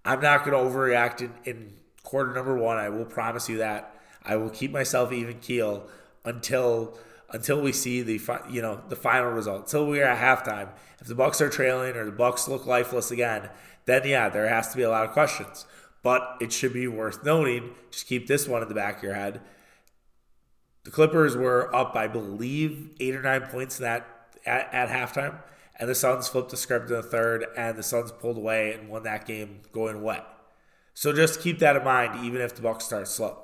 I'm 0.04 0.20
not 0.20 0.44
going 0.44 0.52
to 0.52 0.70
overreact 0.70 1.20
in, 1.20 1.32
in 1.44 1.72
quarter 2.02 2.32
number 2.32 2.56
one. 2.56 2.78
I 2.78 2.88
will 2.88 3.04
promise 3.04 3.48
you 3.48 3.58
that. 3.58 3.94
I 4.24 4.36
will 4.36 4.50
keep 4.50 4.72
myself 4.72 5.12
even 5.12 5.38
keel 5.40 5.88
until 6.24 6.98
until 7.30 7.60
we 7.62 7.72
see 7.72 8.02
the 8.02 8.18
fi- 8.18 8.46
you 8.50 8.62
know 8.62 8.80
the 8.88 8.96
final 8.96 9.30
result. 9.30 9.62
Until 9.62 9.86
we 9.86 10.00
are 10.00 10.06
at 10.06 10.44
halftime. 10.44 10.68
If 11.00 11.08
the 11.08 11.14
Bucks 11.14 11.40
are 11.40 11.48
trailing 11.48 11.96
or 11.96 12.04
the 12.04 12.12
Bucks 12.12 12.46
look 12.46 12.64
lifeless 12.66 13.10
again, 13.10 13.50
then 13.86 14.06
yeah, 14.06 14.28
there 14.28 14.48
has 14.48 14.70
to 14.70 14.76
be 14.76 14.82
a 14.82 14.90
lot 14.90 15.04
of 15.04 15.12
questions. 15.12 15.66
But 16.02 16.36
it 16.40 16.52
should 16.52 16.72
be 16.72 16.88
worth 16.88 17.24
noting, 17.24 17.74
just 17.90 18.06
keep 18.06 18.26
this 18.26 18.48
one 18.48 18.62
in 18.62 18.68
the 18.68 18.74
back 18.74 18.98
of 18.98 19.02
your 19.04 19.14
head. 19.14 19.40
The 20.84 20.90
Clippers 20.90 21.36
were 21.36 21.74
up, 21.74 21.94
I 21.94 22.08
believe, 22.08 22.90
eight 22.98 23.14
or 23.14 23.22
nine 23.22 23.42
points 23.42 23.78
in 23.78 23.84
that 23.84 24.08
at, 24.44 24.72
at 24.74 24.88
halftime, 24.88 25.36
and 25.78 25.88
the 25.88 25.94
Suns 25.94 26.26
flipped 26.26 26.50
the 26.50 26.56
script 26.56 26.90
in 26.90 26.96
the 26.96 27.02
third, 27.02 27.46
and 27.56 27.78
the 27.78 27.84
Suns 27.84 28.10
pulled 28.10 28.36
away 28.36 28.72
and 28.72 28.88
won 28.88 29.04
that 29.04 29.26
game 29.26 29.60
going 29.70 30.02
wet. 30.02 30.26
So 30.94 31.12
just 31.12 31.40
keep 31.40 31.60
that 31.60 31.76
in 31.76 31.84
mind, 31.84 32.24
even 32.24 32.40
if 32.40 32.54
the 32.54 32.62
Bucks 32.62 32.84
start 32.84 33.06
slow. 33.06 33.38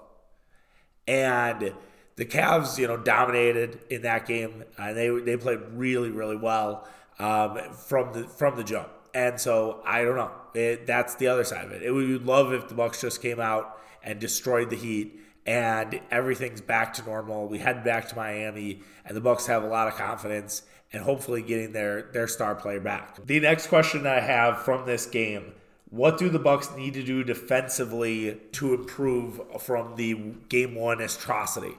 And 1.07 1.73
the 2.16 2.25
Cavs, 2.25 2.76
you 2.78 2.88
know, 2.88 2.97
dominated 2.97 3.80
in 3.88 4.02
that 4.02 4.26
game, 4.26 4.64
and 4.76 4.97
they 4.97 5.09
they 5.09 5.37
played 5.37 5.61
really, 5.73 6.11
really 6.11 6.37
well 6.37 6.87
um, 7.18 7.59
from 7.73 8.12
the 8.12 8.25
from 8.25 8.57
the 8.57 8.64
jump. 8.64 8.88
And 9.19 9.41
so 9.41 9.81
I 9.85 10.05
don't 10.05 10.15
know. 10.15 10.31
It, 10.55 10.87
that's 10.87 11.17
the 11.17 11.27
other 11.27 11.43
side 11.43 11.65
of 11.65 11.73
it. 11.73 11.83
it. 11.83 11.91
We 11.91 12.13
would 12.13 12.25
love 12.25 12.53
if 12.53 12.69
the 12.69 12.75
Bucks 12.75 13.01
just 13.01 13.21
came 13.21 13.41
out 13.41 13.81
and 14.01 14.21
destroyed 14.21 14.71
the 14.71 14.77
Heat 14.77 15.19
and 15.45 16.01
everything's 16.09 16.61
back 16.61 16.95
to 16.95 17.05
normal. 17.05 17.49
We 17.49 17.59
head 17.59 17.83
back 17.83 18.09
to 18.11 18.17
Miami 18.17 18.81
and 19.05 19.17
the 19.17 19.21
Bucks 19.21 19.47
have 19.47 19.65
a 19.65 19.67
lot 19.67 19.89
of 19.89 19.97
confidence 19.97 20.63
and 20.93 21.03
hopefully 21.03 21.43
getting 21.43 21.73
their 21.73 22.03
their 22.13 22.29
star 22.29 22.55
player 22.55 22.79
back. 22.79 23.27
The 23.27 23.41
next 23.41 23.67
question 23.67 24.07
I 24.07 24.21
have 24.21 24.63
from 24.63 24.87
this 24.87 25.05
game, 25.05 25.53
what 25.91 26.17
do 26.17 26.29
the 26.29 26.39
Bucks 26.39 26.71
need 26.77 26.95
to 26.95 27.03
do 27.03 27.25
defensively 27.25 28.41
to 28.53 28.73
improve 28.73 29.41
from 29.61 29.97
the 29.97 30.15
game 30.49 30.77
1 30.77 31.01
atrocity? 31.01 31.75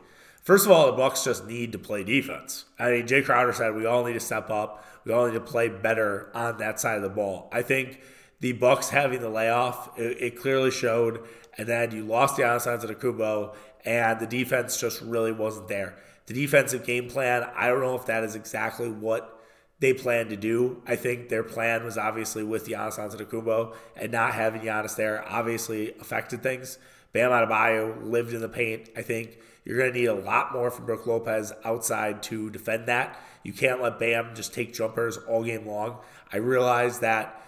First 0.49 0.65
of 0.65 0.71
all, 0.71 0.87
the 0.87 0.93
Bucks 0.93 1.23
just 1.23 1.45
need 1.45 1.73
to 1.73 1.77
play 1.77 2.03
defense. 2.03 2.65
I 2.79 2.89
mean, 2.89 3.05
Jay 3.05 3.21
Crowder 3.21 3.53
said 3.53 3.75
we 3.75 3.85
all 3.85 4.03
need 4.03 4.13
to 4.13 4.19
step 4.19 4.49
up. 4.49 4.83
We 5.05 5.13
all 5.13 5.27
need 5.27 5.35
to 5.35 5.39
play 5.39 5.69
better 5.69 6.31
on 6.33 6.57
that 6.57 6.79
side 6.79 6.97
of 6.97 7.03
the 7.03 7.09
ball. 7.09 7.49
I 7.51 7.61
think 7.61 8.01
the 8.39 8.53
Bucks 8.53 8.89
having 8.89 9.21
the 9.21 9.29
layoff, 9.29 9.95
it, 9.99 10.17
it 10.19 10.41
clearly 10.41 10.71
showed. 10.71 11.19
And 11.59 11.67
then 11.67 11.91
you 11.91 12.03
lost 12.03 12.35
the 12.35 12.45
outside 12.45 12.73
of 12.73 12.87
the 12.87 12.95
Kubo, 12.95 13.53
and 13.85 14.19
the 14.19 14.25
defense 14.25 14.81
just 14.81 15.03
really 15.03 15.31
wasn't 15.31 15.67
there. 15.67 15.99
The 16.25 16.33
defensive 16.33 16.83
game 16.83 17.09
plan, 17.09 17.47
I 17.55 17.67
don't 17.67 17.81
know 17.81 17.93
if 17.93 18.07
that 18.07 18.23
is 18.23 18.33
exactly 18.33 18.89
what 18.89 19.39
they 19.77 19.93
plan 19.93 20.29
to 20.29 20.35
do. 20.35 20.81
I 20.87 20.95
think 20.95 21.29
their 21.29 21.43
plan 21.43 21.85
was 21.85 21.95
obviously 21.95 22.43
with 22.43 22.65
Giannis 22.65 22.97
Antetokounmpo 22.97 23.75
and 23.95 24.11
not 24.11 24.33
having 24.33 24.61
Giannis 24.61 24.95
there 24.95 25.23
obviously 25.29 25.93
affected 25.99 26.41
things. 26.41 26.79
Bam 27.13 27.29
Adebayo 27.29 28.03
lived 28.03 28.33
in 28.33 28.41
the 28.41 28.49
paint. 28.49 28.89
I 28.97 29.03
think 29.03 29.37
you're 29.65 29.77
going 29.77 29.93
to 29.93 29.99
need 29.99 30.05
a 30.05 30.13
lot 30.13 30.53
more 30.53 30.71
from 30.71 30.85
Brook 30.85 31.05
Lopez 31.05 31.53
outside 31.63 32.23
to 32.23 32.49
defend 32.49 32.87
that. 32.87 33.19
You 33.43 33.53
can't 33.53 33.81
let 33.81 33.99
Bam 33.99 34.35
just 34.35 34.53
take 34.53 34.73
jumpers 34.73 35.17
all 35.17 35.43
game 35.43 35.67
long. 35.67 35.97
I 36.31 36.37
realize 36.37 36.99
that 36.99 37.41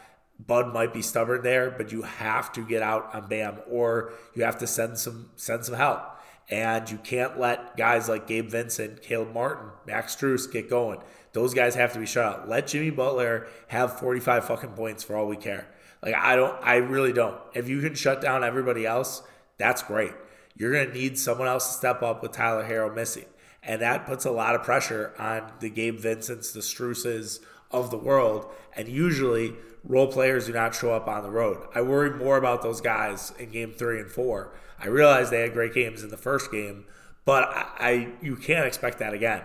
Bud 0.45 0.73
might 0.73 0.93
be 0.93 1.01
stubborn 1.01 1.43
there, 1.43 1.69
but 1.71 1.91
you 1.91 2.03
have 2.03 2.51
to 2.53 2.65
get 2.65 2.81
out 2.81 3.13
on 3.13 3.27
Bam 3.27 3.59
or 3.69 4.13
you 4.33 4.43
have 4.43 4.57
to 4.59 4.67
send 4.67 4.97
some 4.97 5.29
send 5.35 5.65
some 5.65 5.75
help. 5.75 6.01
And 6.49 6.89
you 6.89 6.97
can't 6.97 7.39
let 7.39 7.77
guys 7.77 8.09
like 8.09 8.27
Gabe 8.27 8.49
Vincent, 8.49 9.01
Caleb 9.01 9.33
Martin, 9.33 9.69
Max 9.87 10.15
Strus 10.15 10.51
get 10.51 10.69
going. 10.69 10.99
Those 11.33 11.53
guys 11.53 11.75
have 11.75 11.93
to 11.93 11.99
be 11.99 12.05
shut 12.05 12.25
out. 12.25 12.49
Let 12.49 12.67
Jimmy 12.67 12.89
Butler 12.89 13.47
have 13.67 13.99
45 13.99 14.45
fucking 14.45 14.71
points 14.71 15.03
for 15.03 15.15
all 15.15 15.27
we 15.27 15.37
care. 15.37 15.67
Like 16.01 16.15
I 16.15 16.35
don't 16.35 16.55
I 16.61 16.75
really 16.77 17.13
don't. 17.13 17.39
If 17.53 17.69
you 17.69 17.81
can 17.81 17.95
shut 17.95 18.21
down 18.21 18.43
everybody 18.43 18.85
else, 18.85 19.21
that's 19.57 19.83
great. 19.83 20.13
You're 20.55 20.71
gonna 20.71 20.93
need 20.93 21.17
someone 21.17 21.47
else 21.47 21.67
to 21.67 21.73
step 21.73 22.01
up 22.01 22.21
with 22.21 22.31
Tyler 22.31 22.63
Herro 22.63 22.93
missing. 22.93 23.25
And 23.63 23.81
that 23.81 24.05
puts 24.05 24.25
a 24.25 24.31
lot 24.31 24.55
of 24.55 24.63
pressure 24.63 25.13
on 25.19 25.51
the 25.59 25.69
Gabe 25.69 25.99
Vincents, 25.99 26.51
the 26.51 26.61
Struses 26.61 27.39
of 27.69 27.91
the 27.91 27.97
world. 27.97 28.47
And 28.75 28.87
usually 28.87 29.53
role 29.83 30.07
players 30.07 30.47
do 30.47 30.53
not 30.53 30.75
show 30.75 30.93
up 30.93 31.07
on 31.07 31.23
the 31.23 31.29
road. 31.29 31.67
I 31.75 31.81
worry 31.81 32.11
more 32.11 32.37
about 32.37 32.61
those 32.61 32.81
guys 32.81 33.33
in 33.37 33.49
game 33.49 33.71
three 33.71 33.99
and 33.99 34.09
four. 34.09 34.53
I 34.79 34.87
realize 34.87 35.29
they 35.29 35.41
had 35.41 35.53
great 35.53 35.73
games 35.73 36.03
in 36.03 36.09
the 36.09 36.17
first 36.17 36.51
game, 36.51 36.85
but 37.23 37.43
I, 37.49 37.65
I 37.79 38.13
you 38.21 38.35
can't 38.35 38.65
expect 38.65 38.99
that 38.99 39.13
again. 39.13 39.43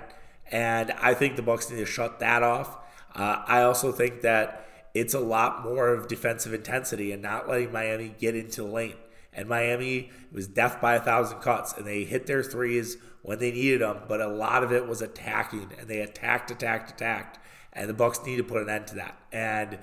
And 0.50 0.92
I 0.92 1.14
think 1.14 1.36
the 1.36 1.42
Bucks 1.42 1.70
need 1.70 1.78
to 1.78 1.86
shut 1.86 2.20
that 2.20 2.42
off. 2.42 2.78
Uh, 3.14 3.42
I 3.46 3.62
also 3.62 3.92
think 3.92 4.22
that 4.22 4.66
it's 4.94 5.14
a 5.14 5.20
lot 5.20 5.62
more 5.62 5.88
of 5.88 6.08
defensive 6.08 6.54
intensity 6.54 7.12
and 7.12 7.20
not 7.20 7.48
letting 7.48 7.72
Miami 7.72 8.14
get 8.18 8.34
into 8.34 8.62
the 8.62 8.68
lane. 8.68 8.94
And 9.36 9.48
Miami 9.48 10.10
was 10.32 10.48
death 10.48 10.80
by 10.80 10.96
a 10.96 11.00
thousand 11.00 11.38
cuts, 11.40 11.74
and 11.74 11.86
they 11.86 12.04
hit 12.04 12.26
their 12.26 12.42
threes 12.42 12.96
when 13.22 13.38
they 13.38 13.52
needed 13.52 13.82
them, 13.82 13.98
but 14.08 14.20
a 14.20 14.28
lot 14.28 14.64
of 14.64 14.72
it 14.72 14.88
was 14.88 15.02
attacking, 15.02 15.72
and 15.78 15.88
they 15.88 16.00
attacked, 16.00 16.50
attacked, 16.50 16.90
attacked, 16.90 17.38
and 17.72 17.88
the 17.88 17.94
Bucks 17.94 18.24
need 18.24 18.36
to 18.36 18.44
put 18.44 18.62
an 18.62 18.70
end 18.70 18.86
to 18.88 18.94
that. 18.94 19.16
And 19.30 19.78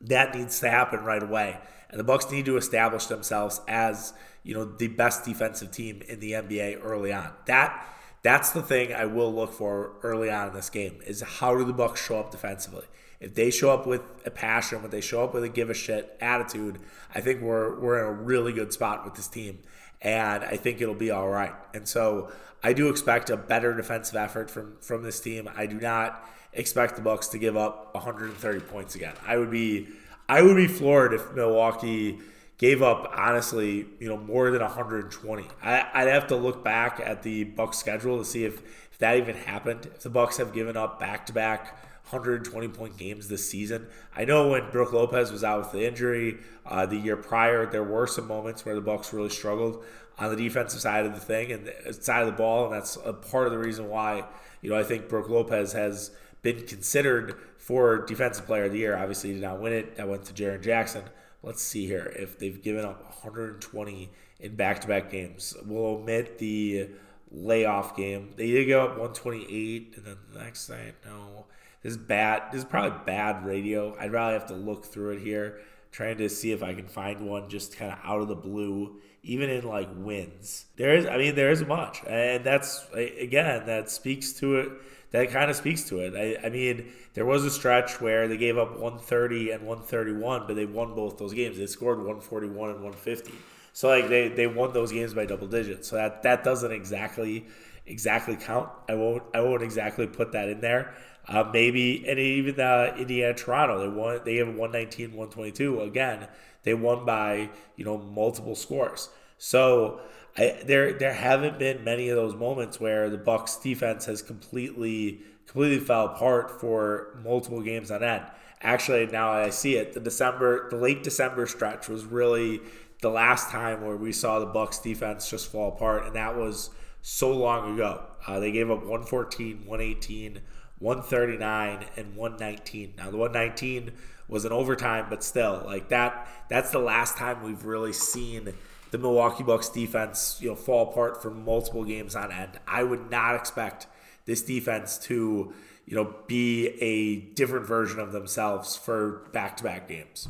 that 0.00 0.34
needs 0.34 0.58
to 0.60 0.68
happen 0.68 1.04
right 1.04 1.22
away. 1.22 1.58
And 1.90 2.00
the 2.00 2.04
Bucks 2.04 2.30
need 2.30 2.44
to 2.46 2.56
establish 2.56 3.06
themselves 3.06 3.60
as 3.68 4.12
you 4.42 4.52
know 4.54 4.64
the 4.64 4.88
best 4.88 5.24
defensive 5.24 5.70
team 5.70 6.02
in 6.08 6.18
the 6.20 6.32
NBA 6.32 6.80
early 6.82 7.12
on. 7.12 7.30
That 7.46 7.86
that's 8.22 8.50
the 8.50 8.62
thing 8.62 8.92
I 8.92 9.04
will 9.04 9.32
look 9.32 9.52
for 9.52 9.92
early 10.02 10.30
on 10.30 10.48
in 10.48 10.54
this 10.54 10.70
game 10.70 11.00
is 11.06 11.20
how 11.20 11.56
do 11.56 11.64
the 11.64 11.72
Bucks 11.72 12.04
show 12.04 12.18
up 12.18 12.30
defensively. 12.30 12.86
If 13.24 13.34
they 13.34 13.50
show 13.50 13.70
up 13.70 13.86
with 13.86 14.02
a 14.26 14.30
passion, 14.30 14.84
if 14.84 14.90
they 14.90 15.00
show 15.00 15.24
up 15.24 15.32
with 15.32 15.44
a 15.44 15.48
give 15.48 15.70
a 15.70 15.74
shit 15.74 16.14
attitude, 16.20 16.78
I 17.14 17.22
think 17.22 17.40
we're 17.40 17.80
we're 17.80 17.98
in 18.00 18.06
a 18.06 18.12
really 18.12 18.52
good 18.52 18.70
spot 18.70 19.02
with 19.02 19.14
this 19.14 19.28
team, 19.28 19.60
and 20.02 20.44
I 20.44 20.58
think 20.58 20.82
it'll 20.82 20.94
be 20.94 21.10
all 21.10 21.28
right. 21.28 21.54
And 21.72 21.88
so 21.88 22.30
I 22.62 22.74
do 22.74 22.90
expect 22.90 23.30
a 23.30 23.38
better 23.38 23.72
defensive 23.72 24.14
effort 24.14 24.50
from 24.50 24.76
from 24.82 25.02
this 25.04 25.20
team. 25.20 25.48
I 25.56 25.64
do 25.64 25.80
not 25.80 26.28
expect 26.52 26.96
the 26.96 27.02
Bucks 27.02 27.28
to 27.28 27.38
give 27.38 27.56
up 27.56 27.94
130 27.94 28.60
points 28.60 28.94
again. 28.94 29.14
I 29.26 29.38
would 29.38 29.50
be 29.50 29.88
I 30.28 30.42
would 30.42 30.56
be 30.56 30.68
floored 30.68 31.14
if 31.14 31.32
Milwaukee 31.32 32.18
gave 32.58 32.82
up 32.82 33.10
honestly, 33.16 33.86
you 34.00 34.08
know, 34.08 34.18
more 34.18 34.50
than 34.50 34.60
120. 34.60 35.44
I, 35.62 36.04
would 36.04 36.12
have 36.12 36.26
to 36.26 36.36
look 36.36 36.62
back 36.62 37.00
at 37.02 37.22
the 37.22 37.44
Bucks 37.44 37.78
schedule 37.78 38.18
to 38.18 38.24
see 38.24 38.44
if, 38.44 38.58
if 38.92 38.98
that 38.98 39.16
even 39.16 39.34
happened. 39.34 39.86
If 39.86 40.02
the 40.02 40.10
Bucks 40.10 40.36
have 40.36 40.52
given 40.52 40.76
up 40.76 41.00
back 41.00 41.24
to 41.26 41.32
back 41.32 41.78
120 42.10 42.68
point 42.68 42.96
games 42.96 43.28
this 43.28 43.48
season. 43.48 43.86
I 44.14 44.24
know 44.24 44.48
when 44.48 44.70
Brook 44.70 44.92
Lopez 44.92 45.32
was 45.32 45.42
out 45.42 45.60
with 45.60 45.72
the 45.72 45.86
injury 45.86 46.38
uh, 46.66 46.86
the 46.86 46.96
year 46.96 47.16
prior, 47.16 47.66
there 47.66 47.82
were 47.82 48.06
some 48.06 48.28
moments 48.28 48.64
where 48.64 48.74
the 48.74 48.80
Bucks 48.80 49.12
really 49.12 49.30
struggled 49.30 49.82
on 50.18 50.30
the 50.30 50.36
defensive 50.36 50.80
side 50.80 51.06
of 51.06 51.14
the 51.14 51.20
thing 51.20 51.50
and 51.50 51.66
the 51.66 51.92
side 51.92 52.20
of 52.20 52.26
the 52.26 52.32
ball, 52.32 52.66
and 52.66 52.74
that's 52.74 52.96
a 53.04 53.12
part 53.12 53.46
of 53.46 53.52
the 53.52 53.58
reason 53.58 53.88
why 53.88 54.24
you 54.60 54.70
know 54.70 54.76
I 54.76 54.84
think 54.84 55.08
Brook 55.08 55.28
Lopez 55.28 55.72
has 55.72 56.10
been 56.42 56.66
considered 56.66 57.36
for 57.56 58.04
Defensive 58.04 58.46
Player 58.46 58.64
of 58.64 58.72
the 58.72 58.78
Year. 58.78 58.96
Obviously, 58.96 59.30
he 59.30 59.34
did 59.36 59.42
not 59.42 59.60
win 59.60 59.72
it. 59.72 59.96
That 59.96 60.08
went 60.08 60.24
to 60.26 60.34
Jaren 60.34 60.62
Jackson. 60.62 61.02
Let's 61.42 61.62
see 61.62 61.86
here 61.86 62.14
if 62.18 62.38
they've 62.38 62.62
given 62.62 62.84
up 62.84 63.02
120 63.02 64.10
in 64.40 64.54
back-to-back 64.54 65.10
games. 65.10 65.54
We'll 65.64 65.96
omit 65.96 66.38
the 66.38 66.90
layoff 67.30 67.96
game. 67.96 68.34
They 68.36 68.50
did 68.50 68.66
go 68.66 68.82
up 68.82 68.90
128, 68.90 69.94
and 69.96 70.04
then 70.04 70.16
the 70.32 70.38
next 70.40 70.68
night, 70.68 70.94
no. 71.04 71.46
This 71.84 71.92
is 71.92 71.96
bad. 71.96 72.50
This 72.50 72.62
is 72.62 72.64
probably 72.64 72.98
bad 73.06 73.46
radio. 73.46 73.96
I'd 74.00 74.10
rather 74.10 74.32
have 74.32 74.46
to 74.46 74.54
look 74.54 74.84
through 74.84 75.10
it 75.10 75.20
here, 75.20 75.60
trying 75.92 76.18
to 76.18 76.28
see 76.28 76.50
if 76.50 76.64
I 76.64 76.74
can 76.74 76.88
find 76.88 77.28
one 77.28 77.48
just 77.48 77.76
kind 77.76 77.92
of 77.92 77.98
out 78.02 78.20
of 78.20 78.26
the 78.26 78.34
blue, 78.34 78.96
even 79.22 79.48
in 79.48 79.64
like 79.64 79.88
wins. 79.94 80.64
There 80.74 80.96
is, 80.96 81.06
I 81.06 81.16
mean, 81.18 81.36
there 81.36 81.52
isn't 81.52 81.68
much, 81.68 82.02
and 82.04 82.42
that's 82.42 82.84
again 82.92 83.66
that 83.66 83.88
speaks 83.88 84.32
to 84.40 84.56
it 84.56 84.72
that 85.14 85.30
kind 85.30 85.48
of 85.48 85.54
speaks 85.54 85.84
to 85.84 86.00
it. 86.00 86.16
I, 86.16 86.44
I, 86.48 86.50
mean, 86.50 86.90
there 87.12 87.24
was 87.24 87.44
a 87.44 87.50
stretch 87.50 88.00
where 88.00 88.26
they 88.26 88.36
gave 88.36 88.58
up 88.58 88.72
130 88.72 89.52
and 89.52 89.64
131, 89.64 90.48
but 90.48 90.56
they 90.56 90.66
won 90.66 90.96
both 90.96 91.18
those 91.18 91.32
games. 91.32 91.56
They 91.56 91.66
scored 91.66 91.98
141 91.98 92.70
and 92.70 92.82
150. 92.82 93.32
So 93.72 93.88
like 93.88 94.08
they, 94.08 94.26
they 94.26 94.48
won 94.48 94.72
those 94.72 94.90
games 94.90 95.14
by 95.14 95.24
double 95.24 95.46
digits. 95.46 95.86
So 95.86 95.94
that 95.94 96.24
that 96.24 96.42
doesn't 96.42 96.72
exactly 96.72 97.46
exactly 97.86 98.34
count. 98.34 98.70
I 98.88 98.94
won't 98.96 99.22
I 99.32 99.40
won't 99.40 99.62
exactly 99.62 100.08
put 100.08 100.32
that 100.32 100.48
in 100.48 100.60
there. 100.60 100.94
Uh, 101.26 101.48
maybe 101.52 102.06
and 102.06 102.18
even 102.18 102.60
uh, 102.60 102.94
Indiana 102.98 103.32
Toronto 103.32 103.80
they 103.80 103.88
won 103.88 104.20
they 104.24 104.36
have 104.36 104.48
119 104.48 105.16
122 105.16 105.80
again 105.80 106.28
they 106.64 106.74
won 106.74 107.04
by 107.04 107.50
you 107.76 107.84
know 107.84 107.98
multiple 107.98 108.54
scores. 108.54 109.08
So 109.38 110.00
I, 110.36 110.60
there 110.64 110.92
there 110.92 111.12
haven't 111.12 111.58
been 111.58 111.84
many 111.84 112.08
of 112.08 112.16
those 112.16 112.34
moments 112.34 112.80
where 112.80 113.08
the 113.08 113.18
Bucks 113.18 113.56
defense 113.56 114.06
has 114.06 114.20
completely 114.22 115.20
completely 115.46 115.84
fell 115.84 116.06
apart 116.06 116.60
for 116.60 117.18
multiple 117.22 117.62
games 117.62 117.90
on 117.90 118.02
end. 118.02 118.24
Actually, 118.60 119.06
now 119.06 119.30
I 119.30 119.50
see 119.50 119.76
it. 119.76 119.92
The 119.92 120.00
December, 120.00 120.70
the 120.70 120.76
late 120.76 121.02
December 121.02 121.46
stretch 121.46 121.88
was 121.88 122.06
really 122.06 122.60
the 123.02 123.10
last 123.10 123.50
time 123.50 123.84
where 123.84 123.96
we 123.96 124.10
saw 124.10 124.38
the 124.38 124.46
Bucks 124.46 124.78
defense 124.78 125.28
just 125.28 125.52
fall 125.52 125.68
apart, 125.68 126.06
and 126.06 126.16
that 126.16 126.34
was 126.36 126.70
so 127.02 127.30
long 127.30 127.74
ago. 127.74 128.02
Uh, 128.26 128.40
they 128.40 128.50
gave 128.50 128.70
up 128.70 128.78
114, 128.78 129.66
118, 129.66 130.40
139, 130.78 131.86
and 131.96 132.16
119. 132.16 132.94
Now 132.96 133.10
the 133.10 133.16
119 133.16 133.92
was 134.28 134.44
an 134.44 134.52
overtime, 134.52 135.06
but 135.10 135.22
still, 135.22 135.62
like 135.64 135.88
that. 135.88 136.28
That's 136.48 136.70
the 136.70 136.78
last 136.78 137.16
time 137.16 137.42
we've 137.42 137.64
really 137.64 137.92
seen 137.92 138.54
the 138.90 138.98
Milwaukee 138.98 139.42
Bucks 139.42 139.68
defense, 139.68 140.38
you 140.40 140.48
know, 140.48 140.54
fall 140.54 140.90
apart 140.90 141.20
for 141.20 141.30
multiple 141.30 141.84
games 141.84 142.14
on 142.14 142.30
end. 142.30 142.60
I 142.66 142.84
would 142.84 143.10
not 143.10 143.34
expect 143.34 143.86
this 144.24 144.42
defense 144.42 144.98
to, 144.98 145.52
you 145.84 145.96
know, 145.96 146.14
be 146.26 146.68
a 146.80 147.16
different 147.34 147.66
version 147.66 147.98
of 147.98 148.12
themselves 148.12 148.76
for 148.76 149.28
back-to-back 149.32 149.88
games. 149.88 150.28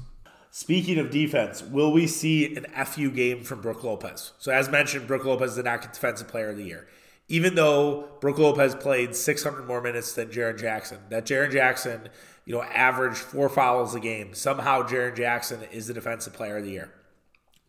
Speaking 0.50 0.98
of 0.98 1.10
defense, 1.10 1.62
will 1.62 1.92
we 1.92 2.06
see 2.06 2.56
an 2.56 2.64
FU 2.86 3.10
game 3.10 3.42
from 3.42 3.60
Brook 3.60 3.84
Lopez? 3.84 4.32
So 4.38 4.52
as 4.52 4.68
mentioned, 4.68 5.06
Brook 5.06 5.24
Lopez 5.24 5.56
did 5.56 5.64
not 5.64 5.82
get 5.82 5.92
Defensive 5.92 6.28
Player 6.28 6.50
of 6.50 6.56
the 6.56 6.64
Year. 6.64 6.86
Even 7.28 7.54
though 7.54 8.08
Brook 8.20 8.38
Lopez 8.38 8.74
played 8.74 9.16
600 9.16 9.66
more 9.66 9.80
minutes 9.80 10.12
than 10.12 10.28
Jaren 10.28 10.58
Jackson, 10.58 10.98
that 11.08 11.24
Jaren 11.24 11.50
Jackson, 11.50 12.08
you 12.44 12.54
know, 12.54 12.62
averaged 12.62 13.18
four 13.18 13.48
fouls 13.48 13.94
a 13.94 14.00
game. 14.00 14.34
Somehow 14.34 14.82
Jaren 14.82 15.16
Jackson 15.16 15.62
is 15.72 15.86
the 15.86 15.94
Defensive 15.94 16.34
Player 16.34 16.58
of 16.58 16.64
the 16.64 16.70
Year. 16.70 16.92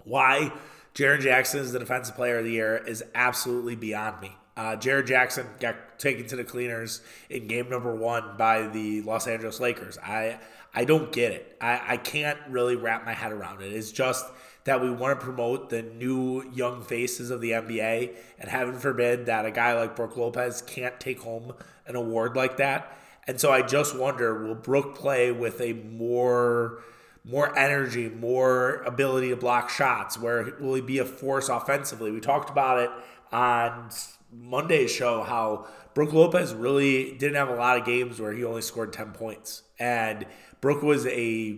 Why? 0.03 0.51
Jaren 0.95 1.19
Jackson 1.19 1.59
is 1.59 1.73
the 1.73 1.79
defensive 1.79 2.15
player 2.15 2.37
of 2.37 2.45
the 2.45 2.51
year 2.51 2.77
is 2.77 3.03
absolutely 3.13 3.75
beyond 3.75 4.21
me. 4.21 4.31
Uh, 4.55 4.77
Jaren 4.77 5.05
Jackson 5.05 5.45
got 5.59 5.99
taken 5.99 6.25
to 6.27 6.37
the 6.37 6.45
cleaners 6.45 7.01
in 7.29 7.47
game 7.47 7.69
number 7.69 7.93
one 7.93 8.37
by 8.37 8.67
the 8.67 9.01
Los 9.01 9.27
Angeles 9.27 9.59
Lakers. 9.59 9.97
I 9.97 10.39
I 10.73 10.85
don't 10.85 11.11
get 11.11 11.33
it. 11.33 11.57
I, 11.59 11.81
I 11.93 11.97
can't 11.97 12.39
really 12.49 12.75
wrap 12.77 13.05
my 13.05 13.13
head 13.13 13.33
around 13.33 13.61
it. 13.61 13.73
It's 13.73 13.91
just 13.91 14.25
that 14.65 14.81
we 14.81 14.91
want 14.91 15.19
to 15.19 15.23
promote 15.23 15.69
the 15.69 15.81
new 15.81 16.43
young 16.51 16.83
faces 16.83 17.31
of 17.31 17.39
the 17.41 17.51
NBA, 17.51 18.15
and 18.39 18.49
heaven 18.49 18.77
forbid 18.77 19.27
that 19.27 19.45
a 19.45 19.51
guy 19.51 19.73
like 19.73 19.95
Brook 19.95 20.17
Lopez 20.17 20.61
can't 20.61 20.99
take 20.99 21.21
home 21.21 21.53
an 21.87 21.95
award 21.95 22.35
like 22.35 22.57
that. 22.57 22.97
And 23.27 23.39
so 23.39 23.51
I 23.51 23.61
just 23.61 23.95
wonder 23.95 24.43
will 24.45 24.55
Brook 24.55 24.95
play 24.95 25.31
with 25.31 25.61
a 25.61 25.73
more 25.73 26.81
more 27.27 27.57
energy, 27.57 28.07
more 28.07 28.83
ability 28.85 29.29
to 29.29 29.35
block 29.35 29.69
shots? 29.69 30.17
Where 30.17 30.53
will 30.59 30.75
he 30.75 30.81
be 30.81 30.99
a 30.99 31.05
force 31.05 31.49
offensively? 31.49 32.11
We 32.11 32.19
talked 32.19 32.49
about 32.49 32.79
it 32.79 32.91
on 33.31 33.89
Monday's 34.31 34.91
show 34.91 35.23
how 35.23 35.67
Brook 35.93 36.13
Lopez 36.13 36.53
really 36.53 37.13
didn't 37.17 37.35
have 37.35 37.49
a 37.49 37.55
lot 37.55 37.77
of 37.79 37.85
games 37.85 38.19
where 38.19 38.31
he 38.31 38.43
only 38.43 38.61
scored 38.61 38.93
10 38.93 39.11
points. 39.11 39.63
And 39.79 40.25
Brook 40.61 40.83
was 40.83 41.07
a 41.07 41.57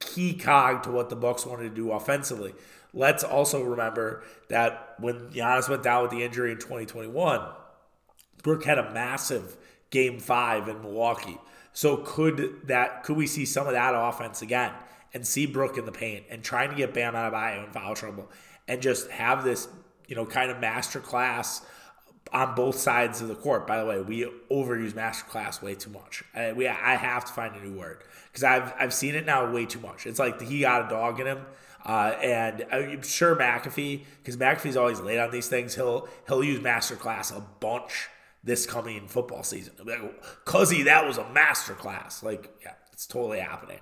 key 0.00 0.34
cog 0.34 0.82
to 0.84 0.90
what 0.90 1.10
the 1.10 1.16
Bucks 1.16 1.46
wanted 1.46 1.70
to 1.70 1.74
do 1.74 1.92
offensively. 1.92 2.54
Let's 2.94 3.22
also 3.22 3.62
remember 3.62 4.22
that 4.48 4.94
when 4.98 5.30
Giannis 5.30 5.68
went 5.68 5.82
down 5.82 6.02
with 6.02 6.10
the 6.10 6.22
injury 6.22 6.52
in 6.52 6.58
2021, 6.58 7.40
Brook 8.42 8.64
had 8.64 8.78
a 8.78 8.92
massive 8.92 9.56
game 9.90 10.18
five 10.18 10.68
in 10.68 10.80
Milwaukee. 10.80 11.38
So 11.72 11.98
could 11.98 12.66
that 12.66 13.04
could 13.04 13.16
we 13.16 13.26
see 13.26 13.44
some 13.44 13.66
of 13.66 13.72
that 13.72 13.92
offense 13.94 14.42
again? 14.42 14.72
and 15.14 15.26
see 15.26 15.46
Brook 15.46 15.78
in 15.78 15.86
the 15.86 15.92
paint 15.92 16.24
and 16.30 16.42
trying 16.42 16.70
to 16.70 16.76
get 16.76 16.94
Bam 16.94 17.14
Adebayo 17.14 17.64
and 17.64 17.72
foul 17.72 17.94
trouble 17.94 18.30
and 18.66 18.82
just 18.82 19.10
have 19.10 19.44
this, 19.44 19.68
you 20.06 20.16
know, 20.16 20.26
kind 20.26 20.50
of 20.50 20.60
master 20.60 21.00
class 21.00 21.62
on 22.32 22.54
both 22.54 22.76
sides 22.76 23.20
of 23.20 23.28
the 23.28 23.34
court. 23.34 23.66
By 23.66 23.78
the 23.78 23.86
way, 23.86 24.00
we 24.00 24.30
overuse 24.50 24.92
masterclass 24.92 25.62
way 25.62 25.74
too 25.74 25.90
much. 25.90 26.24
I, 26.34 26.52
we 26.52 26.66
I 26.66 26.96
have 26.96 27.24
to 27.26 27.32
find 27.32 27.54
a 27.56 27.64
new 27.64 27.78
word 27.78 28.04
because 28.26 28.44
I've 28.44 28.72
I've 28.78 28.94
seen 28.94 29.14
it 29.14 29.26
now 29.26 29.50
way 29.50 29.66
too 29.66 29.80
much. 29.80 30.06
It's 30.06 30.18
like 30.18 30.40
he 30.40 30.60
got 30.60 30.86
a 30.86 30.88
dog 30.88 31.20
in 31.20 31.26
him. 31.26 31.46
Uh, 31.84 32.14
and 32.20 32.66
I'm 32.70 33.02
sure 33.02 33.34
McAfee, 33.34 34.02
because 34.18 34.36
McAfee's 34.36 34.76
always 34.76 35.00
late 35.00 35.18
on 35.18 35.30
these 35.30 35.48
things, 35.48 35.74
he'll 35.74 36.08
he'll 36.26 36.44
use 36.44 36.60
masterclass 36.60 37.34
a 37.34 37.40
bunch 37.60 38.08
this 38.44 38.66
coming 38.66 39.08
football 39.08 39.42
season. 39.42 39.74
Like, 39.84 40.22
Cuzzy, 40.44 40.84
that 40.84 41.06
was 41.06 41.18
a 41.18 41.24
masterclass. 41.24 42.22
Like, 42.22 42.50
yeah, 42.62 42.74
it's 42.92 43.06
totally 43.06 43.40
happening. 43.40 43.78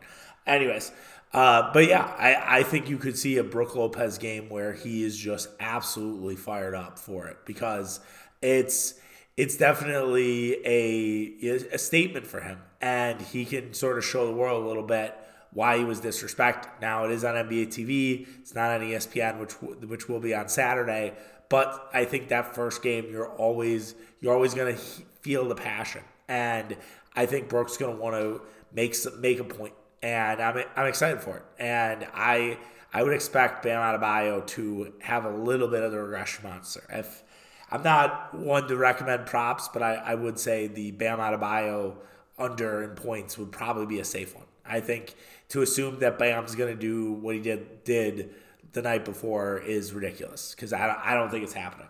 Anyways, 0.46 0.92
uh, 1.32 1.72
but 1.72 1.86
yeah, 1.86 2.04
I, 2.18 2.58
I 2.58 2.62
think 2.62 2.88
you 2.88 2.98
could 2.98 3.18
see 3.18 3.38
a 3.38 3.44
Brook 3.44 3.74
Lopez 3.74 4.18
game 4.18 4.48
where 4.48 4.72
he 4.72 5.02
is 5.02 5.16
just 5.16 5.48
absolutely 5.58 6.36
fired 6.36 6.74
up 6.74 6.98
for 6.98 7.26
it 7.26 7.38
because 7.44 8.00
it's 8.42 8.94
it's 9.36 9.56
definitely 9.56 10.54
a 10.64 11.64
a 11.72 11.78
statement 11.78 12.26
for 12.26 12.40
him, 12.40 12.58
and 12.80 13.20
he 13.20 13.44
can 13.44 13.74
sort 13.74 13.98
of 13.98 14.04
show 14.04 14.26
the 14.26 14.32
world 14.32 14.64
a 14.64 14.66
little 14.66 14.82
bit 14.82 15.14
why 15.52 15.78
he 15.78 15.84
was 15.84 16.00
disrespected. 16.00 16.68
Now 16.80 17.04
it 17.04 17.10
is 17.10 17.24
on 17.24 17.34
NBA 17.34 17.68
TV. 17.68 18.26
It's 18.40 18.54
not 18.54 18.70
on 18.70 18.80
ESPN, 18.82 19.38
which 19.38 19.52
which 19.88 20.08
will 20.08 20.20
be 20.20 20.34
on 20.34 20.48
Saturday. 20.48 21.14
But 21.48 21.88
I 21.94 22.04
think 22.04 22.28
that 22.28 22.54
first 22.54 22.82
game, 22.82 23.06
you're 23.10 23.32
always 23.36 23.94
you're 24.20 24.34
always 24.34 24.54
going 24.54 24.74
to 24.74 24.80
feel 25.20 25.48
the 25.48 25.54
passion, 25.54 26.02
and 26.28 26.76
I 27.14 27.26
think 27.26 27.48
Brooks 27.48 27.76
going 27.76 27.96
to 27.96 28.02
want 28.02 28.16
to 28.16 28.42
make 28.72 28.94
some, 28.94 29.20
make 29.20 29.38
a 29.38 29.44
point, 29.44 29.74
and 30.02 30.40
I'm 30.40 30.64
I'm 30.76 30.86
excited 30.86 31.20
for 31.20 31.38
it, 31.38 31.44
and 31.58 32.06
I 32.14 32.58
I 32.92 33.02
would 33.02 33.12
expect 33.12 33.62
Bam 33.62 33.80
Adebayo 33.80 34.46
to 34.48 34.92
have 35.00 35.24
a 35.24 35.30
little 35.30 35.68
bit 35.68 35.82
of 35.82 35.92
the 35.92 36.00
regression 36.00 36.48
monster. 36.48 36.82
If 36.90 37.22
I'm 37.70 37.82
not 37.82 38.34
one 38.34 38.68
to 38.68 38.76
recommend 38.76 39.26
props, 39.26 39.68
but 39.68 39.82
I, 39.82 39.94
I 39.94 40.14
would 40.14 40.38
say 40.38 40.66
the 40.68 40.92
Bam 40.92 41.18
Adebayo 41.18 41.96
under 42.38 42.82
in 42.82 42.90
points 42.90 43.36
would 43.38 43.50
probably 43.50 43.86
be 43.86 44.00
a 44.00 44.04
safe 44.04 44.34
one. 44.34 44.44
I 44.64 44.80
think 44.80 45.14
to 45.48 45.62
assume 45.62 45.98
that 46.00 46.18
Bam's 46.18 46.54
going 46.54 46.72
to 46.72 46.80
do 46.80 47.12
what 47.12 47.34
he 47.34 47.40
did 47.40 47.84
did 47.84 48.34
the 48.72 48.82
night 48.82 49.04
before 49.04 49.58
is 49.58 49.92
ridiculous 49.92 50.54
because 50.54 50.72
I, 50.72 50.96
I 51.02 51.14
don't 51.14 51.30
think 51.30 51.44
it's 51.44 51.54
happening. 51.54 51.88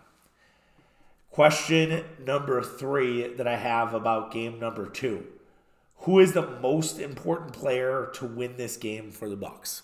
Question 1.31 2.03
number 2.25 2.63
three 2.63 3.33
that 3.35 3.47
I 3.47 3.57
have 3.57 3.93
about 3.93 4.31
game 4.31 4.59
number 4.59 4.87
two: 4.87 5.25
Who 5.99 6.19
is 6.19 6.33
the 6.33 6.59
most 6.59 6.99
important 6.99 7.53
player 7.53 8.09
to 8.15 8.25
win 8.25 8.57
this 8.57 8.77
game 8.77 9.11
for 9.11 9.29
the 9.29 9.35
Bucks? 9.35 9.83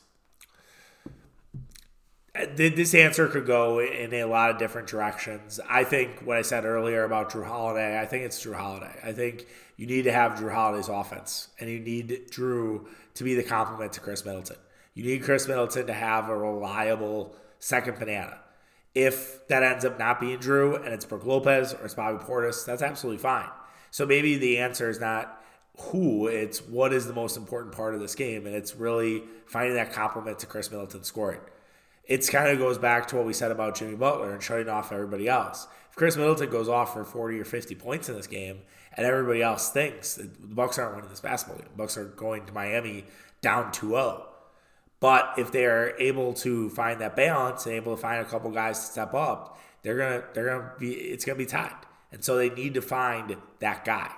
This 2.34 2.96
answer 2.96 3.28
could 3.28 3.46
go 3.46 3.80
in 3.80 4.12
a 4.12 4.24
lot 4.26 4.50
of 4.50 4.58
different 4.58 4.88
directions. 4.88 5.60
I 5.70 5.84
think 5.84 6.22
what 6.22 6.36
I 6.36 6.42
said 6.42 6.66
earlier 6.66 7.04
about 7.04 7.30
Jrue 7.30 7.46
Holiday, 7.46 8.00
I 8.00 8.08
think 8.08 8.24
it's 8.24 8.44
Jrue 8.44 8.56
Holiday. 8.56 9.00
I 9.04 9.12
think 9.12 9.46
you 9.78 9.86
need 9.86 10.06
to 10.06 10.12
have 10.12 10.32
Jrue 10.34 10.52
Holiday's 10.52 10.90
offense, 10.90 11.50
and 11.60 11.70
you 11.70 11.80
need 11.80 12.32
Jrue 12.32 12.88
to 13.14 13.24
be 13.24 13.36
the 13.36 13.44
complement 13.44 13.94
to 13.94 14.00
Khris 14.00 14.26
Middleton. 14.26 14.58
You 14.96 15.04
need 15.04 15.22
Khris 15.22 15.48
Middleton 15.48 15.86
to 15.86 15.94
have 15.94 16.28
a 16.28 16.36
reliable 16.36 17.36
second 17.60 18.00
banana. 18.00 18.40
If 18.96 19.48
that 19.48 19.62
ends 19.62 19.86
up 19.86 20.00
not 20.00 20.20
being 20.20 20.40
Jrue 20.40 20.84
and 20.84 20.88
it's 20.88 21.06
Brook 21.06 21.28
Lopez 21.28 21.76
or 21.76 21.86
it's 21.86 21.94
Bobby 21.94 22.18
Portis, 22.18 22.66
that's 22.66 22.82
absolutely 22.82 23.22
fine. 23.22 23.50
So 23.92 24.08
maybe 24.08 24.38
the 24.38 24.58
answer 24.58 24.90
is 24.90 25.00
not 25.00 25.40
who, 25.78 26.26
it's 26.26 26.64
what 26.64 26.94
is 26.94 27.06
the 27.06 27.14
most 27.14 27.38
important 27.38 27.76
part 27.76 27.94
of 27.94 28.00
this 28.00 28.16
game, 28.16 28.48
and 28.48 28.56
it's 28.56 28.76
really 28.76 29.22
finding 29.46 29.76
that 29.76 29.94
complement 29.94 30.40
to 30.40 30.48
Khris 30.48 30.72
Middleton 30.72 31.04
scoring 31.04 31.40
it's 32.06 32.30
kind 32.30 32.50
of 32.50 32.60
goes 32.60 32.78
back 32.78 33.08
to 33.08 33.16
what 33.16 33.26
we 33.26 33.34
said 33.34 33.52
about 33.52 33.76
Jimmy 33.76 33.96
Butler 33.96 34.34
and 34.34 34.44
shutting 34.44 34.70
off 34.70 34.92
everybody 34.92 35.28
else. 35.28 35.68
If 35.90 35.96
Khris 35.96 36.18
Middleton 36.18 36.50
goes 36.50 36.68
off 36.68 36.94
for 36.94 37.06
40 37.06 37.40
or 37.40 37.46
50 37.46 37.76
points 37.76 38.10
in 38.10 38.16
this 38.16 38.28
game 38.28 38.62
and 38.96 39.06
everybody 39.06 39.42
else 39.42 39.70
thinks 39.70 40.16
the 40.16 40.30
Bucks 40.42 40.78
aren't 40.78 40.96
winning 40.96 41.10
this 41.10 41.22
basketball 41.22 41.60
game, 41.60 41.70
the 41.72 41.78
Bucks 41.78 41.98
are 41.98 42.06
going 42.06 42.46
to 42.46 42.54
Miami 42.54 43.06
down 43.42 43.72
2-0. 43.72 44.24
But 45.00 45.34
if 45.38 45.52
they're 45.52 46.00
able 46.00 46.34
to 46.36 46.70
find 46.70 47.02
that 47.02 47.16
balance 47.16 47.66
and 47.66 47.76
able 47.76 47.96
to 47.96 48.02
find 48.02 48.22
a 48.22 48.26
couple 48.26 48.52
guys 48.52 48.80
to 48.80 48.86
step 48.86 49.14
up, 49.14 49.60
they're 49.82 49.98
gonna 49.98 50.24
they're 50.34 50.46
gonna 50.46 50.72
be 50.80 50.94
it's 50.94 51.26
gonna 51.26 51.38
be 51.38 51.46
tied. 51.46 51.76
And 52.12 52.24
so 52.24 52.38
they 52.38 52.50
need 52.50 52.76
to 52.76 52.82
find 52.82 53.36
that 53.60 53.84
guy. 53.84 54.12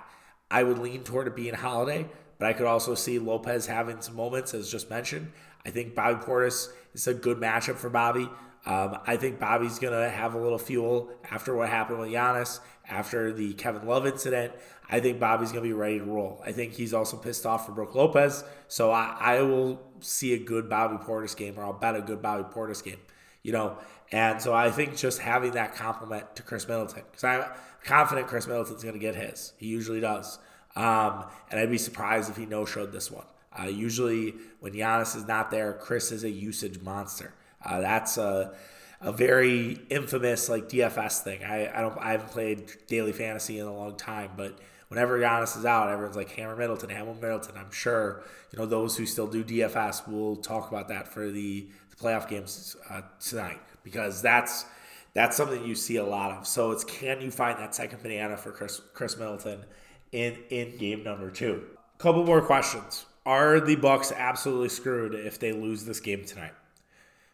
I 0.48 0.62
would 0.62 0.78
lean 0.78 1.02
toward 1.02 1.26
it 1.26 1.34
being 1.34 1.54
Holiday, 1.54 2.08
but 2.38 2.46
I 2.46 2.52
could 2.52 2.66
also 2.66 2.94
see 2.94 3.18
Lopez 3.18 3.66
having 3.66 4.00
some 4.00 4.14
moments, 4.14 4.54
as 4.54 4.70
just 4.70 4.88
mentioned. 4.88 5.32
I 5.64 5.70
think 5.70 5.96
Bobby 5.96 6.24
Portis 6.24 6.68
is 6.96 7.06
a 7.06 7.14
good 7.14 7.38
matchup 7.38 7.76
for 7.76 7.90
Bobby. 7.90 8.28
Um, 8.64 8.98
I 9.06 9.16
think 9.16 9.38
Bobby's 9.38 9.78
going 9.78 9.92
to 9.92 10.10
have 10.10 10.34
a 10.34 10.40
little 10.40 10.58
fuel 10.58 11.10
after 11.30 11.54
what 11.54 11.68
happened 11.68 12.00
with 12.00 12.10
Giannis, 12.10 12.58
after 12.88 13.32
the 13.32 13.54
Kevin 13.54 13.86
Love 13.86 14.06
incident. 14.06 14.52
I 14.88 14.98
think 15.00 15.20
Bobby's 15.20 15.52
going 15.52 15.62
to 15.62 15.68
be 15.68 15.72
ready 15.72 15.98
to 15.98 16.04
roll. 16.04 16.42
I 16.44 16.52
think 16.52 16.72
he's 16.72 16.92
also 16.92 17.16
pissed 17.16 17.46
off 17.46 17.66
for 17.66 17.72
Brook 17.72 17.94
Lopez. 17.94 18.44
So 18.66 18.90
I, 18.90 19.16
I 19.20 19.42
will 19.42 19.80
see 20.00 20.34
a 20.34 20.38
good 20.38 20.68
Bobby 20.68 20.96
Portis 20.96 21.36
game, 21.36 21.58
or 21.58 21.64
I'll 21.64 21.72
bet 21.72 21.94
a 21.94 22.00
good 22.00 22.22
Bobby 22.22 22.44
Portis 22.52 22.82
game, 22.82 23.00
you 23.42 23.52
know. 23.52 23.78
And 24.10 24.40
so 24.40 24.52
I 24.52 24.70
think 24.70 24.96
just 24.96 25.20
having 25.20 25.52
that 25.52 25.74
compliment 25.74 26.34
to 26.36 26.42
Khris 26.42 26.66
Middleton, 26.66 27.02
because 27.10 27.24
I'm 27.24 27.44
confident 27.84 28.26
Khris 28.26 28.46
Middleton's 28.46 28.82
going 28.82 28.94
to 28.94 29.00
get 29.00 29.14
his. 29.14 29.52
He 29.58 29.66
usually 29.66 30.00
does. 30.00 30.38
Um, 30.74 31.24
and 31.50 31.58
I'd 31.60 31.70
be 31.70 31.78
surprised 31.78 32.30
if 32.30 32.36
he 32.36 32.46
no 32.46 32.64
showed 32.64 32.92
this 32.92 33.10
one. 33.10 33.26
Uh, 33.58 33.66
usually, 33.66 34.34
when 34.60 34.72
Giannis 34.72 35.16
is 35.16 35.26
not 35.26 35.50
there, 35.50 35.72
Khris 35.72 36.12
is 36.12 36.24
a 36.24 36.30
usage 36.30 36.80
monster. 36.80 37.32
Uh, 37.64 37.80
that's 37.80 38.18
a, 38.18 38.54
a 39.00 39.12
very 39.12 39.80
infamous 39.90 40.48
like 40.48 40.68
DFS 40.68 41.22
thing. 41.22 41.44
I, 41.44 41.76
I 41.76 41.80
don't 41.80 41.98
I 41.98 42.12
haven't 42.12 42.30
played 42.30 42.70
daily 42.86 43.12
fantasy 43.12 43.58
in 43.58 43.66
a 43.66 43.74
long 43.74 43.96
time, 43.96 44.30
but 44.36 44.58
whenever 44.88 45.18
Giannis 45.18 45.56
is 45.56 45.64
out, 45.64 45.88
everyone's 45.88 46.16
like 46.16 46.30
Hammer 46.32 46.56
Middleton, 46.56 46.90
Hammer 46.90 47.14
Middleton. 47.14 47.56
I'm 47.56 47.72
sure 47.72 48.22
you 48.52 48.58
know 48.58 48.66
those 48.66 48.96
who 48.96 49.06
still 49.06 49.26
do 49.26 49.44
DFS 49.44 50.08
will 50.08 50.36
talk 50.36 50.70
about 50.70 50.88
that 50.88 51.08
for 51.08 51.30
the, 51.30 51.68
the 51.90 51.96
playoff 51.96 52.28
games 52.28 52.76
uh, 52.90 53.02
tonight 53.20 53.60
because 53.82 54.22
that's 54.22 54.66
that's 55.14 55.36
something 55.36 55.64
you 55.64 55.74
see 55.74 55.96
a 55.96 56.04
lot 56.04 56.30
of. 56.32 56.46
So 56.46 56.72
it's 56.72 56.84
can 56.84 57.20
you 57.20 57.30
find 57.30 57.58
that 57.58 57.74
second 57.74 58.02
banana 58.02 58.36
for 58.36 58.52
Chris 58.52 58.80
Khris 58.92 59.16
Middleton 59.16 59.64
in 60.12 60.36
in 60.50 60.76
game 60.76 61.02
number 61.02 61.30
two? 61.30 61.64
Couple 61.98 62.24
more 62.24 62.42
questions. 62.42 63.05
Are 63.26 63.58
the 63.58 63.74
Bucks 63.74 64.12
absolutely 64.12 64.68
screwed 64.68 65.12
if 65.12 65.40
they 65.40 65.50
lose 65.50 65.84
this 65.84 65.98
game 65.98 66.24
tonight? 66.24 66.54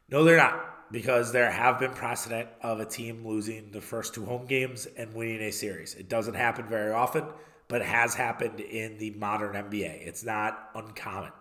No, 0.09 0.25
they're 0.25 0.39
not, 0.39 0.91
because 0.91 1.33
there 1.33 1.51
have 1.51 1.79
been 1.79 1.93
precedent 1.93 2.49
of 2.63 2.81
a 2.81 2.87
team 2.87 3.27
losing 3.27 3.71
the 3.73 3.83
first 3.83 4.15
two 4.15 4.25
home 4.25 4.47
games 4.47 4.87
and 4.97 5.13
winning 5.13 5.43
a 5.43 5.53
series. 5.53 5.95
It 5.95 6.09
doesn't 6.09 6.33
happen 6.33 6.65
very 6.65 6.93
often, 6.93 7.27
but 7.69 7.83
it 7.83 7.89
has 7.89 8.15
happened 8.15 8.59
in 8.59 8.97
the 8.97 9.11
modern 9.11 9.53
NBA. 9.53 10.07
It's 10.07 10.25
not 10.25 10.71
uncommon. 10.75 11.33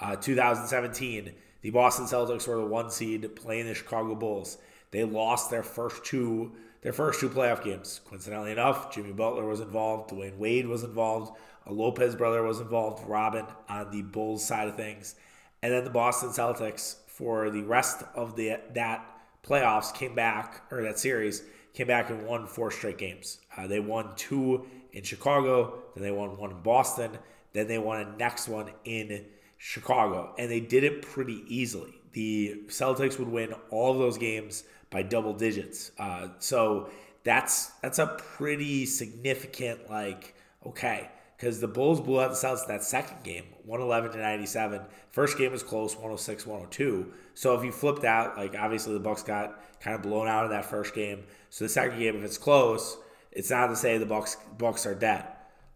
Uh, 0.00 0.14
2017, 0.14 1.32
the 1.62 1.70
Boston 1.70 2.06
Celtics 2.06 2.46
were 2.46 2.58
the 2.58 2.64
one 2.64 2.90
seed 2.90 3.34
playing 3.34 3.66
the 3.66 3.74
Chicago 3.74 4.14
Bulls. 4.14 4.58
They 4.92 5.02
lost 5.02 5.50
their 5.50 5.64
first 5.64 6.04
two 6.04 6.52
their 6.82 6.92
first 6.92 7.18
two 7.18 7.28
playoff 7.28 7.64
games. 7.64 8.00
Coincidentally 8.04 8.52
enough, 8.52 8.94
Jimmy 8.94 9.10
Butler 9.10 9.44
was 9.44 9.58
involved, 9.58 10.10
Dwyane 10.10 10.36
Wade 10.36 10.68
was 10.68 10.84
involved, 10.84 11.36
a 11.66 11.72
Lopez 11.72 12.14
brother 12.14 12.42
was 12.42 12.60
involved, 12.60 13.06
Robin 13.08 13.44
on 13.68 13.90
the 13.90 14.02
Bulls 14.02 14.44
side 14.44 14.68
of 14.68 14.76
things, 14.76 15.16
and 15.62 15.72
then 15.72 15.84
the 15.84 15.90
Boston 15.90 16.30
Celtics 16.30 16.96
for 17.08 17.50
the 17.50 17.62
rest 17.62 18.04
of 18.14 18.36
the 18.36 18.58
that 18.74 19.04
playoffs 19.42 19.92
came 19.94 20.14
back 20.14 20.62
or 20.70 20.82
that 20.82 20.98
series 20.98 21.42
came 21.74 21.86
back 21.86 22.10
and 22.10 22.26
won 22.26 22.46
four 22.46 22.70
straight 22.70 22.98
games. 22.98 23.38
Uh, 23.56 23.66
they 23.66 23.80
won 23.80 24.10
two 24.16 24.64
in 24.92 25.02
Chicago, 25.02 25.82
then 25.94 26.02
they 26.02 26.10
won 26.10 26.36
one 26.36 26.50
in 26.50 26.60
Boston, 26.62 27.10
then 27.52 27.66
they 27.68 27.78
won 27.78 28.00
a 28.00 28.16
next 28.16 28.48
one 28.48 28.70
in 28.84 29.24
Chicago, 29.58 30.34
and 30.38 30.50
they 30.50 30.60
did 30.60 30.84
it 30.84 31.02
pretty 31.02 31.42
easily. 31.48 31.94
The 32.12 32.62
Celtics 32.68 33.18
would 33.18 33.28
win 33.28 33.54
all 33.70 33.92
of 33.92 33.98
those 33.98 34.16
games 34.18 34.64
by 34.90 35.02
double 35.02 35.34
digits. 35.34 35.90
Uh, 35.98 36.28
so 36.38 36.90
that's 37.24 37.66
that's 37.82 37.98
a 37.98 38.06
pretty 38.06 38.86
significant 38.86 39.90
like 39.90 40.34
okay 40.64 41.10
because 41.36 41.60
the 41.60 41.68
Bulls 41.68 42.00
blew 42.00 42.20
out 42.20 42.30
the 42.30 42.36
Celtics 42.36 42.66
that 42.66 42.82
second 42.82 43.22
game, 43.22 43.44
111 43.64 44.12
to 44.12 44.18
97. 44.18 44.80
First 45.10 45.36
game 45.36 45.52
was 45.52 45.62
close, 45.62 45.94
106 45.94 46.46
102. 46.46 47.12
So 47.34 47.54
if 47.54 47.64
you 47.64 47.72
flipped 47.72 48.04
out, 48.04 48.36
like 48.36 48.54
obviously 48.58 48.94
the 48.94 49.00
Bucks 49.00 49.22
got 49.22 49.60
kind 49.80 49.94
of 49.94 50.02
blown 50.02 50.28
out 50.28 50.44
in 50.44 50.50
that 50.50 50.64
first 50.64 50.94
game. 50.94 51.24
So 51.50 51.64
the 51.64 51.68
second 51.68 51.98
game, 51.98 52.16
if 52.16 52.24
it's 52.24 52.38
close, 52.38 52.96
it's 53.32 53.50
not 53.50 53.66
to 53.68 53.76
say 53.76 53.98
the 53.98 54.06
Bucks 54.06 54.36
Bucks 54.56 54.86
are 54.86 54.94
dead. 54.94 55.26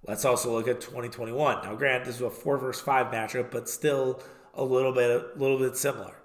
Let's 0.06 0.24
also 0.24 0.52
look 0.52 0.66
at 0.66 0.80
2021. 0.80 1.62
Now, 1.62 1.74
grant 1.74 2.06
this 2.06 2.20
was 2.20 2.32
a 2.32 2.34
four 2.34 2.56
versus 2.56 2.82
five 2.82 3.08
matchup, 3.12 3.50
but 3.50 3.68
still 3.68 4.22
a 4.54 4.64
little 4.64 4.92
bit 4.92 5.10
a 5.10 5.38
little 5.38 5.58
bit 5.58 5.76
similar 5.76 6.19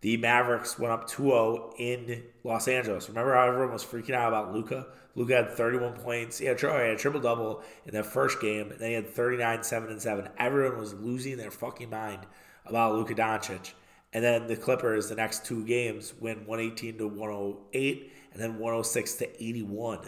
the 0.00 0.16
Mavericks 0.16 0.78
went 0.78 0.92
up 0.92 1.08
2-0 1.10 1.74
in 1.78 2.22
Los 2.44 2.68
Angeles. 2.68 3.08
Remember 3.08 3.34
how 3.34 3.48
everyone 3.48 3.72
was 3.72 3.84
freaking 3.84 4.14
out 4.14 4.28
about 4.28 4.54
Luka? 4.54 4.86
Luka 5.14 5.34
had 5.34 5.50
31 5.50 5.94
points. 5.94 6.38
He 6.38 6.46
had, 6.46 6.60
he 6.60 6.66
had 6.66 6.80
a 6.80 6.96
triple 6.96 7.20
double 7.20 7.62
in 7.84 7.94
that 7.94 8.06
first 8.06 8.40
game, 8.40 8.70
and 8.70 8.80
then 8.80 8.88
he 8.88 8.94
had 8.94 9.08
39, 9.08 9.62
7 9.62 9.90
and 9.90 10.00
7. 10.00 10.28
Everyone 10.38 10.78
was 10.78 10.94
losing 10.94 11.36
their 11.36 11.50
fucking 11.50 11.90
mind 11.90 12.20
about 12.64 12.94
Luka 12.94 13.14
Doncic. 13.14 13.72
And 14.12 14.24
then 14.24 14.46
the 14.46 14.56
Clippers, 14.56 15.08
the 15.08 15.14
next 15.16 15.44
two 15.44 15.64
games, 15.64 16.14
win 16.18 16.46
118 16.46 16.98
to 16.98 17.06
108, 17.06 18.12
and 18.32 18.42
then 18.42 18.58
106 18.58 19.14
to 19.14 19.44
81. 19.44 20.00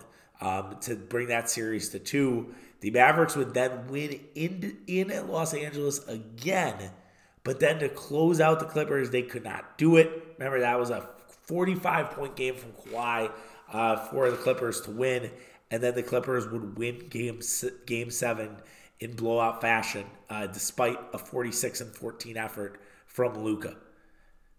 um, 0.42 0.76
to 0.80 0.96
bring 0.96 1.28
that 1.28 1.48
series 1.48 1.90
to 1.90 1.98
two. 1.98 2.54
The 2.80 2.90
Mavericks 2.90 3.36
would 3.36 3.54
then 3.54 3.86
win 3.88 4.20
in 4.34 4.78
in 4.86 5.28
Los 5.28 5.54
Angeles 5.54 6.06
again, 6.08 6.90
but 7.44 7.60
then 7.60 7.78
to 7.80 7.88
close 7.88 8.40
out 8.40 8.60
the 8.60 8.66
Clippers, 8.66 9.10
they 9.10 9.22
could 9.22 9.44
not 9.44 9.76
do 9.78 9.96
it. 9.96 10.34
Remember 10.38 10.60
that 10.60 10.78
was 10.78 10.90
a 10.90 11.08
45 11.42 12.10
point 12.10 12.36
game 12.36 12.54
from 12.54 12.72
Kawhi 12.72 13.30
uh, 13.72 13.96
for 13.96 14.30
the 14.30 14.36
Clippers 14.36 14.80
to 14.82 14.90
win, 14.90 15.30
and 15.70 15.82
then 15.82 15.94
the 15.94 16.02
Clippers 16.02 16.48
would 16.48 16.78
win 16.78 17.08
game 17.08 17.40
game 17.86 18.10
seven 18.10 18.56
in 19.00 19.16
blowout 19.16 19.60
fashion, 19.60 20.04
uh, 20.30 20.46
despite 20.46 20.98
a 21.12 21.18
46 21.18 21.80
and 21.80 21.94
14 21.94 22.36
effort 22.36 22.80
from 23.06 23.42
Luka. 23.42 23.76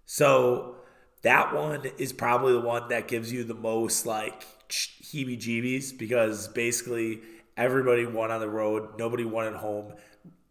So 0.05 0.75
that 1.21 1.53
one 1.53 1.85
is 1.97 2.11
probably 2.11 2.53
the 2.53 2.59
one 2.59 2.89
that 2.89 3.07
gives 3.07 3.31
you 3.31 3.45
the 3.45 3.53
most 3.53 4.05
like 4.05 4.45
heebie 4.69 5.37
jeebies 5.37 5.97
because 5.97 6.49
basically 6.49 7.21
everybody 7.55 8.05
won 8.05 8.31
on 8.31 8.41
the 8.41 8.49
road, 8.49 8.99
nobody 8.99 9.23
won 9.23 9.47
at 9.47 9.55
home. 9.55 9.93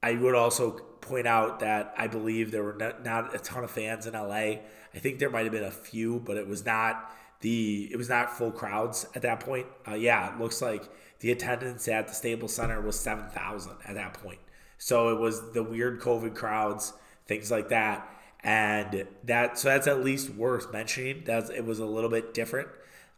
I 0.03 0.15
would 0.15 0.35
also 0.35 0.81
point 1.03 1.27
out 1.27 1.61
that 1.61 1.93
I 1.99 2.07
believe 2.07 2.51
there 2.51 2.63
were 2.63 2.73
not, 2.73 3.05
not 3.05 3.35
a 3.35 3.39
ton 3.39 3.65
of 3.65 3.71
fans 3.71 4.07
in 4.07 4.15
LA. 4.15 4.57
I 4.95 4.99
think 4.99 5.19
there 5.19 5.29
might 5.29 5.45
have 5.45 5.53
been 5.53 5.65
a 5.65 5.71
few, 5.71 6.21
but 6.21 6.37
it 6.39 6.49
was 6.49 6.65
not 6.65 7.13
the 7.41 7.89
it 7.93 7.97
was 7.97 8.09
not 8.09 8.37
full 8.37 8.51
crowds 8.51 9.07
at 9.15 9.23
that 9.23 9.41
point. 9.41 9.67
Uh, 9.87 9.95
yeah, 9.95 10.33
it 10.33 10.41
looks 10.41 10.63
like 10.63 10.89
the 11.21 11.31
attendance 11.31 11.87
at 11.89 12.09
the 12.09 12.15
Staples 12.15 12.55
Center 12.55 12.81
was 12.81 12.99
seven 12.99 13.27
thousand 13.29 13.75
at 13.87 13.95
that 13.97 14.15
point. 14.15 14.39
So 14.79 15.11
it 15.11 15.21
was 15.21 15.53
the 15.53 15.63
weird 15.63 16.01
COVID 16.01 16.35
crowds, 16.35 16.95
things 17.27 17.51
like 17.51 17.69
that, 17.69 18.09
and 18.43 19.07
that 19.25 19.59
so 19.59 19.69
that's 19.69 19.87
at 19.87 20.03
least 20.03 20.31
worth 20.31 20.73
mentioning. 20.73 21.25
That 21.25 21.51
it 21.51 21.65
was 21.65 21.81
a 21.81 21.87
little 21.87 22.11
bit 22.11 22.33
different, 22.33 22.69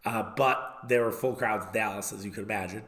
uh, 0.05 0.33
but 0.37 0.79
there 0.89 1.05
were 1.05 1.13
full 1.13 1.35
crowds 1.35 1.67
in 1.67 1.73
Dallas, 1.73 2.13
as 2.13 2.25
you 2.25 2.31
could 2.31 2.45
imagine 2.45 2.83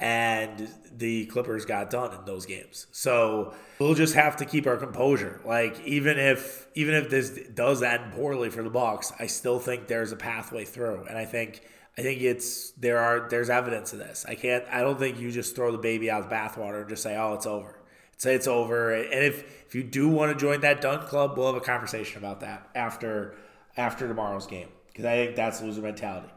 and 0.00 0.68
the 0.90 1.26
Clippers 1.26 1.66
got 1.66 1.90
done 1.90 2.14
in 2.14 2.24
those 2.24 2.46
games. 2.46 2.86
So 2.90 3.54
we'll 3.78 3.94
just 3.94 4.14
have 4.14 4.36
to 4.38 4.46
keep 4.46 4.66
our 4.66 4.78
composure. 4.78 5.40
Like 5.44 5.78
even 5.84 6.18
if 6.18 6.66
even 6.74 6.94
if 6.94 7.10
this 7.10 7.38
does 7.54 7.82
end 7.82 8.12
poorly 8.12 8.50
for 8.50 8.62
the 8.62 8.70
Bucks, 8.70 9.12
I 9.18 9.26
still 9.26 9.60
think 9.60 9.86
there's 9.86 10.10
a 10.10 10.16
pathway 10.16 10.64
through, 10.64 11.04
and 11.04 11.18
I 11.18 11.26
think 11.26 11.62
I 11.98 12.02
think 12.02 12.22
it's 12.22 12.70
there 12.72 12.98
are 12.98 13.28
there's 13.28 13.50
evidence 13.50 13.92
of 13.92 13.98
this. 13.98 14.24
I 14.26 14.34
can't. 14.34 14.64
I 14.72 14.80
don't 14.80 14.98
think 14.98 15.20
you 15.20 15.30
just 15.30 15.54
throw 15.54 15.70
the 15.70 15.78
baby 15.78 16.10
out 16.10 16.22
of 16.22 16.30
the 16.30 16.34
bathwater 16.34 16.80
and 16.80 16.88
just 16.88 17.02
say, 17.02 17.16
"Oh, 17.16 17.34
it's 17.34 17.46
over." 17.46 17.76
Say 18.16 18.34
it's 18.34 18.46
over. 18.46 18.94
And 18.94 19.24
if 19.24 19.66
if 19.66 19.74
you 19.74 19.82
do 19.82 20.08
want 20.08 20.32
to 20.32 20.38
join 20.38 20.60
that 20.60 20.80
dunk 20.80 21.08
club, 21.08 21.36
we'll 21.36 21.46
have 21.52 21.60
a 21.60 21.64
conversation 21.64 22.18
about 22.18 22.40
that 22.40 22.68
after 22.74 23.34
after 23.76 24.08
tomorrow's 24.08 24.46
game 24.46 24.68
because 24.88 25.04
I 25.04 25.16
think 25.16 25.36
that's 25.36 25.62
loser 25.62 25.82
mentality. 25.82 26.28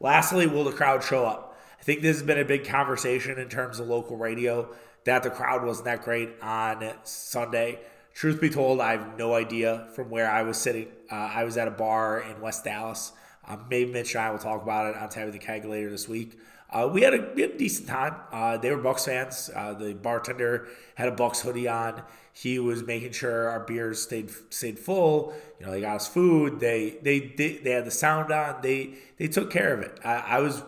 Lastly, 0.00 0.46
will 0.46 0.64
the 0.64 0.72
crowd 0.72 1.04
show 1.04 1.24
up? 1.26 1.49
I 1.80 1.82
think 1.82 2.02
this 2.02 2.18
has 2.18 2.26
been 2.26 2.38
a 2.38 2.44
big 2.44 2.64
conversation 2.64 3.38
in 3.38 3.48
terms 3.48 3.80
of 3.80 3.88
local 3.88 4.16
radio 4.16 4.68
that 5.04 5.22
the 5.22 5.30
crowd 5.30 5.64
wasn't 5.64 5.86
that 5.86 6.02
great 6.02 6.30
on 6.42 6.92
Sunday. 7.04 7.80
Truth 8.12 8.40
be 8.40 8.50
told, 8.50 8.80
I 8.80 8.92
have 8.92 9.16
no 9.16 9.34
idea 9.34 9.88
from 9.94 10.10
where 10.10 10.30
I 10.30 10.42
was 10.42 10.58
sitting. 10.58 10.88
Uh, 11.10 11.14
I 11.14 11.44
was 11.44 11.56
at 11.56 11.68
a 11.68 11.70
bar 11.70 12.20
in 12.20 12.40
West 12.40 12.64
Dallas. 12.64 13.12
Um, 13.48 13.64
maybe 13.70 13.90
Mitch 13.90 14.14
and 14.14 14.22
I 14.22 14.30
will 14.30 14.38
talk 14.38 14.62
about 14.62 14.94
it 14.94 14.96
on 14.96 15.22
of 15.26 15.32
the 15.32 15.38
Keg 15.38 15.64
later 15.64 15.90
this 15.90 16.06
week. 16.06 16.38
Uh, 16.68 16.88
we, 16.92 17.00
had 17.00 17.14
a, 17.14 17.32
we, 17.34 17.42
had 17.42 17.52
a, 17.52 17.58
decent 17.58 17.88
time. 17.88 18.14
Uh, 18.30 18.58
they 18.58 18.70
were 18.70 18.76
Bucks 18.76 19.06
fans. 19.06 19.50
Uh, 19.54 19.72
the 19.72 19.94
bartender 19.94 20.68
had 20.94 21.08
a 21.08 21.12
Bucks 21.12 21.40
hoodie 21.40 21.66
on. 21.66 22.02
He 22.32 22.58
was 22.58 22.84
making 22.84 23.12
sure 23.12 23.48
our 23.48 23.60
beers 23.60 24.00
stayed 24.02 24.30
stayed 24.50 24.78
full. 24.78 25.34
You 25.58 25.66
know, 25.66 25.72
they 25.72 25.80
got 25.80 25.96
us 25.96 26.06
food. 26.06 26.60
They 26.60 26.98
they 27.02 27.32
they, 27.36 27.56
they 27.56 27.70
had 27.72 27.86
the 27.86 27.90
sound 27.90 28.30
on. 28.30 28.62
They 28.62 28.94
they 29.18 29.26
took 29.26 29.50
care 29.50 29.74
of 29.74 29.80
it. 29.80 29.98
I, 30.04 30.14
I 30.14 30.38
was 30.38 30.62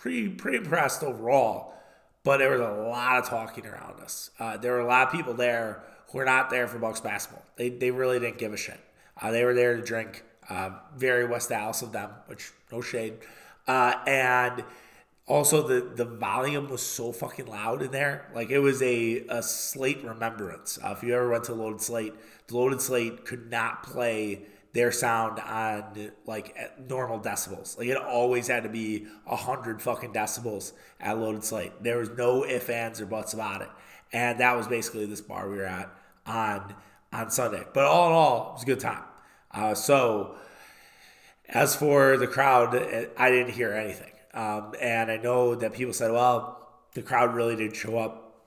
pretty 0.00 0.28
pretty 0.28 0.58
impressed 0.58 1.02
overall. 1.02 1.74
But 2.22 2.38
there 2.38 2.50
was 2.50 2.60
a 2.60 2.88
lot 2.88 3.18
of 3.18 3.28
talking 3.28 3.66
around 3.66 4.00
us. 4.00 4.30
Uh, 4.38 4.56
there 4.56 4.72
were 4.72 4.80
a 4.80 4.86
lot 4.86 5.06
of 5.06 5.12
people 5.12 5.32
there 5.32 5.82
who 6.10 6.18
were 6.18 6.24
not 6.24 6.50
there 6.50 6.66
for 6.68 6.78
Bucks 6.78 7.00
basketball. 7.00 7.44
They, 7.56 7.70
they 7.70 7.90
really 7.90 8.18
didn't 8.18 8.36
give 8.36 8.52
a 8.52 8.58
shit. 8.58 8.78
Uh, 9.20 9.30
they 9.30 9.44
were 9.44 9.54
there 9.54 9.76
to 9.76 9.82
drink. 9.82 10.22
Uh, 10.48 10.70
very 10.96 11.24
West 11.26 11.48
Dallas 11.48 11.80
of 11.80 11.92
them, 11.92 12.10
which 12.26 12.50
no 12.72 12.80
shade. 12.80 13.14
Uh, 13.66 13.94
and 14.06 14.64
also 15.26 15.66
the 15.66 15.80
the 15.94 16.04
volume 16.04 16.68
was 16.68 16.82
so 16.82 17.12
fucking 17.12 17.46
loud 17.46 17.82
in 17.82 17.90
there. 17.90 18.26
Like 18.34 18.50
it 18.50 18.58
was 18.58 18.82
a, 18.82 19.24
a 19.28 19.42
slate 19.42 20.02
remembrance. 20.02 20.78
Uh, 20.82 20.94
if 20.96 21.02
you 21.02 21.14
ever 21.14 21.30
went 21.30 21.44
to 21.44 21.54
Loaded 21.54 21.80
Slate, 21.80 22.14
the 22.48 22.56
Loaded 22.56 22.80
Slate 22.82 23.24
could 23.24 23.50
not 23.50 23.82
play 23.84 24.42
their 24.72 24.92
sound 24.92 25.40
on 25.40 26.12
like 26.26 26.56
normal 26.88 27.18
decibels. 27.18 27.76
Like 27.76 27.88
it 27.88 27.96
always 27.96 28.46
had 28.46 28.62
to 28.62 28.68
be 28.68 29.06
a 29.26 29.36
hundred 29.36 29.82
fucking 29.82 30.12
decibels 30.12 30.72
at 31.00 31.18
Loaded 31.18 31.44
Slate. 31.44 31.82
There 31.82 31.98
was 31.98 32.10
no 32.10 32.44
ifs, 32.44 32.68
ands, 32.68 33.00
or 33.00 33.06
buts 33.06 33.32
about 33.32 33.62
it. 33.62 33.68
And 34.12 34.40
that 34.40 34.56
was 34.56 34.66
basically 34.66 35.06
this 35.06 35.20
bar 35.20 35.48
we 35.48 35.56
were 35.56 35.64
at 35.64 35.90
on 36.26 36.74
on 37.12 37.30
Sunday. 37.30 37.64
But 37.74 37.84
all 37.84 38.08
in 38.08 38.12
all, 38.12 38.50
it 38.50 38.52
was 38.54 38.62
a 38.62 38.66
good 38.66 38.80
time. 38.80 39.02
Uh, 39.50 39.74
so 39.74 40.36
as 41.48 41.74
for 41.74 42.16
the 42.16 42.26
crowd, 42.26 42.74
I 43.16 43.30
didn't 43.30 43.52
hear 43.52 43.72
anything. 43.72 44.12
Um, 44.32 44.74
and 44.80 45.10
I 45.10 45.16
know 45.16 45.56
that 45.56 45.72
people 45.72 45.92
said, 45.92 46.12
well, 46.12 46.68
the 46.94 47.02
crowd 47.02 47.34
really 47.34 47.56
did 47.56 47.74
show 47.74 47.98
up 47.98 48.44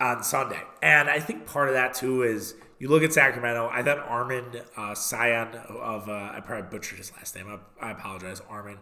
on 0.00 0.24
Sunday. 0.24 0.60
And 0.82 1.08
I 1.08 1.20
think 1.20 1.46
part 1.46 1.68
of 1.68 1.74
that 1.74 1.94
too 1.94 2.22
is 2.22 2.54
you 2.84 2.90
look 2.90 3.02
at 3.02 3.14
Sacramento. 3.14 3.70
I 3.72 3.82
thought 3.82 4.00
Armin 4.00 4.44
uh, 4.76 4.94
Scion 4.94 5.54
of 5.54 6.06
uh, 6.06 6.32
I 6.34 6.42
probably 6.44 6.68
butchered 6.70 6.98
his 6.98 7.10
last 7.12 7.34
name. 7.34 7.46
I, 7.80 7.86
I 7.86 7.92
apologize, 7.92 8.42
Armin. 8.46 8.76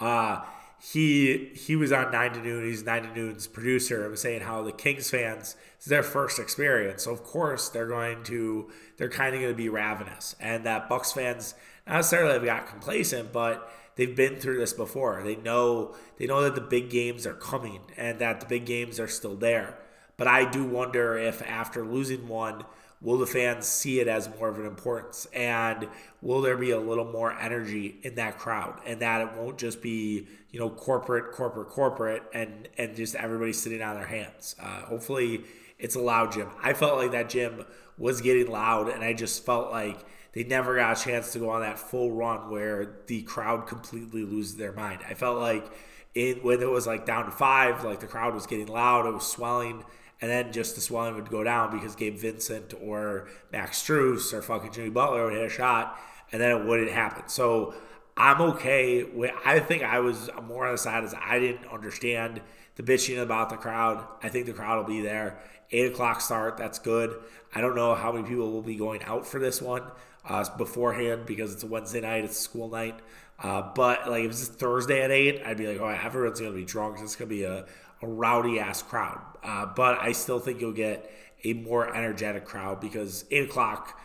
Uh, 0.00 0.40
he 0.82 1.52
he 1.54 1.76
was 1.76 1.92
on 1.92 2.10
Nine 2.10 2.32
to 2.32 2.40
Noon. 2.40 2.64
He's 2.64 2.82
Nine 2.82 3.04
to 3.04 3.14
Noon's 3.14 3.46
producer. 3.46 4.04
I 4.04 4.08
was 4.08 4.20
saying 4.20 4.40
how 4.40 4.64
the 4.64 4.72
Kings 4.72 5.08
fans 5.08 5.54
is 5.78 5.84
their 5.84 6.02
first 6.02 6.40
experience, 6.40 7.04
so 7.04 7.12
of 7.12 7.22
course 7.22 7.68
they're 7.68 7.86
going 7.86 8.24
to 8.24 8.72
they're 8.96 9.08
kind 9.08 9.36
of 9.36 9.40
going 9.40 9.52
to 9.52 9.56
be 9.56 9.68
ravenous, 9.68 10.34
and 10.40 10.66
that 10.66 10.88
Bucks 10.88 11.12
fans 11.12 11.54
not 11.86 11.98
necessarily 11.98 12.32
have 12.32 12.44
got 12.44 12.66
complacent, 12.66 13.32
but 13.32 13.70
they've 13.94 14.16
been 14.16 14.34
through 14.34 14.58
this 14.58 14.72
before. 14.72 15.22
They 15.22 15.36
know 15.36 15.94
they 16.18 16.26
know 16.26 16.42
that 16.42 16.56
the 16.56 16.60
big 16.60 16.90
games 16.90 17.24
are 17.24 17.34
coming 17.34 17.82
and 17.96 18.18
that 18.18 18.40
the 18.40 18.46
big 18.46 18.66
games 18.66 18.98
are 18.98 19.06
still 19.06 19.36
there. 19.36 19.78
But 20.16 20.26
I 20.26 20.50
do 20.50 20.64
wonder 20.64 21.16
if 21.16 21.40
after 21.42 21.84
losing 21.84 22.26
one 22.26 22.64
will 23.04 23.18
the 23.18 23.26
fans 23.26 23.66
see 23.66 24.00
it 24.00 24.08
as 24.08 24.28
more 24.40 24.48
of 24.48 24.58
an 24.58 24.66
importance? 24.66 25.28
And 25.32 25.86
will 26.22 26.40
there 26.40 26.56
be 26.56 26.72
a 26.72 26.80
little 26.80 27.04
more 27.04 27.32
energy 27.38 28.00
in 28.02 28.16
that 28.16 28.38
crowd? 28.38 28.80
And 28.84 29.00
that 29.00 29.20
it 29.20 29.32
won't 29.34 29.58
just 29.58 29.80
be 29.80 30.26
you 30.50 30.58
know 30.58 30.70
corporate 30.70 31.32
corporate 31.32 31.68
corporate 31.68 32.22
and 32.32 32.68
and 32.76 32.96
just 32.96 33.14
everybody 33.14 33.52
sitting 33.52 33.82
on 33.82 33.94
their 33.94 34.06
hands. 34.06 34.56
Uh, 34.58 34.82
hopefully 34.86 35.44
it's 35.78 35.94
a 35.94 36.00
loud 36.00 36.32
gym. 36.32 36.48
I 36.62 36.72
felt 36.72 36.98
like 36.98 37.12
that 37.12 37.28
gym 37.28 37.64
was 37.96 38.20
getting 38.20 38.50
loud 38.50 38.88
and 38.88 39.04
i 39.04 39.12
just 39.12 39.46
felt 39.46 39.70
like 39.70 40.04
they 40.32 40.42
never 40.42 40.74
got 40.74 40.98
a 40.98 41.04
chance 41.04 41.32
to 41.32 41.38
go 41.38 41.50
on 41.50 41.60
that 41.60 41.78
full 41.78 42.10
run 42.10 42.50
where 42.50 42.96
the 43.06 43.22
crowd 43.22 43.68
completely 43.68 44.24
loses 44.24 44.56
their 44.56 44.72
mind. 44.72 44.98
I 45.08 45.14
felt 45.14 45.38
like 45.38 45.70
it 46.14 46.44
when 46.44 46.60
it 46.60 46.68
was 46.68 46.86
like 46.86 47.06
down 47.06 47.26
to 47.26 47.30
five 47.30 47.84
like 47.84 48.00
the 48.00 48.06
crowd 48.06 48.34
was 48.34 48.46
getting 48.46 48.66
loud 48.66 49.06
it 49.06 49.12
was 49.12 49.26
swelling 49.26 49.84
and 50.24 50.32
then 50.32 50.50
just 50.54 50.74
the 50.74 50.80
swelling 50.80 51.14
would 51.16 51.28
go 51.28 51.44
down 51.44 51.70
because 51.70 51.94
Gabe 51.94 52.16
Vincent 52.16 52.72
or 52.82 53.28
Max 53.52 53.82
Strus 53.82 54.32
or 54.32 54.40
fucking 54.40 54.72
Jimmy 54.72 54.88
Butler 54.88 55.26
would 55.26 55.34
hit 55.34 55.44
a 55.44 55.50
shot, 55.50 56.00
and 56.32 56.40
then 56.40 56.50
it 56.50 56.64
wouldn't 56.64 56.90
happen. 56.90 57.28
So 57.28 57.74
I'm 58.16 58.40
okay 58.40 59.04
with. 59.04 59.32
I 59.44 59.60
think 59.60 59.82
I 59.82 60.00
was 60.00 60.30
more 60.44 60.64
on 60.64 60.72
the 60.72 60.78
side 60.78 61.04
as 61.04 61.12
I 61.12 61.38
didn't 61.38 61.66
understand 61.70 62.40
the 62.76 62.82
bitching 62.82 63.22
about 63.22 63.50
the 63.50 63.58
crowd. 63.58 64.02
I 64.22 64.30
think 64.30 64.46
the 64.46 64.54
crowd 64.54 64.78
will 64.78 64.94
be 64.94 65.02
there. 65.02 65.40
Eight 65.70 65.92
o'clock 65.92 66.22
start. 66.22 66.56
That's 66.56 66.78
good. 66.78 67.14
I 67.54 67.60
don't 67.60 67.76
know 67.76 67.94
how 67.94 68.10
many 68.10 68.26
people 68.26 68.50
will 68.50 68.62
be 68.62 68.76
going 68.76 69.02
out 69.02 69.26
for 69.26 69.38
this 69.38 69.60
one 69.60 69.82
uh, 70.26 70.42
beforehand 70.56 71.26
because 71.26 71.52
it's 71.52 71.64
a 71.64 71.66
Wednesday 71.66 72.00
night. 72.00 72.24
It's 72.24 72.38
school 72.38 72.70
night. 72.70 72.98
Uh, 73.38 73.60
but 73.74 74.08
like 74.08 74.24
if 74.24 74.30
it's 74.30 74.48
Thursday 74.48 75.02
at 75.02 75.10
eight, 75.10 75.42
I'd 75.44 75.58
be 75.58 75.66
like, 75.66 75.80
oh, 75.82 75.88
everyone's 75.88 76.40
gonna 76.40 76.52
be 76.52 76.64
drunk. 76.64 76.96
It's 77.02 77.14
gonna 77.14 77.28
be 77.28 77.42
a 77.42 77.66
a 78.04 78.06
rowdy 78.06 78.60
ass 78.60 78.82
crowd. 78.82 79.20
Uh, 79.42 79.66
but 79.66 80.00
I 80.00 80.12
still 80.12 80.38
think 80.38 80.60
you'll 80.60 80.72
get 80.72 81.10
a 81.44 81.52
more 81.52 81.94
energetic 81.94 82.44
crowd 82.44 82.80
because 82.80 83.24
eight 83.30 83.48
o'clock, 83.48 84.00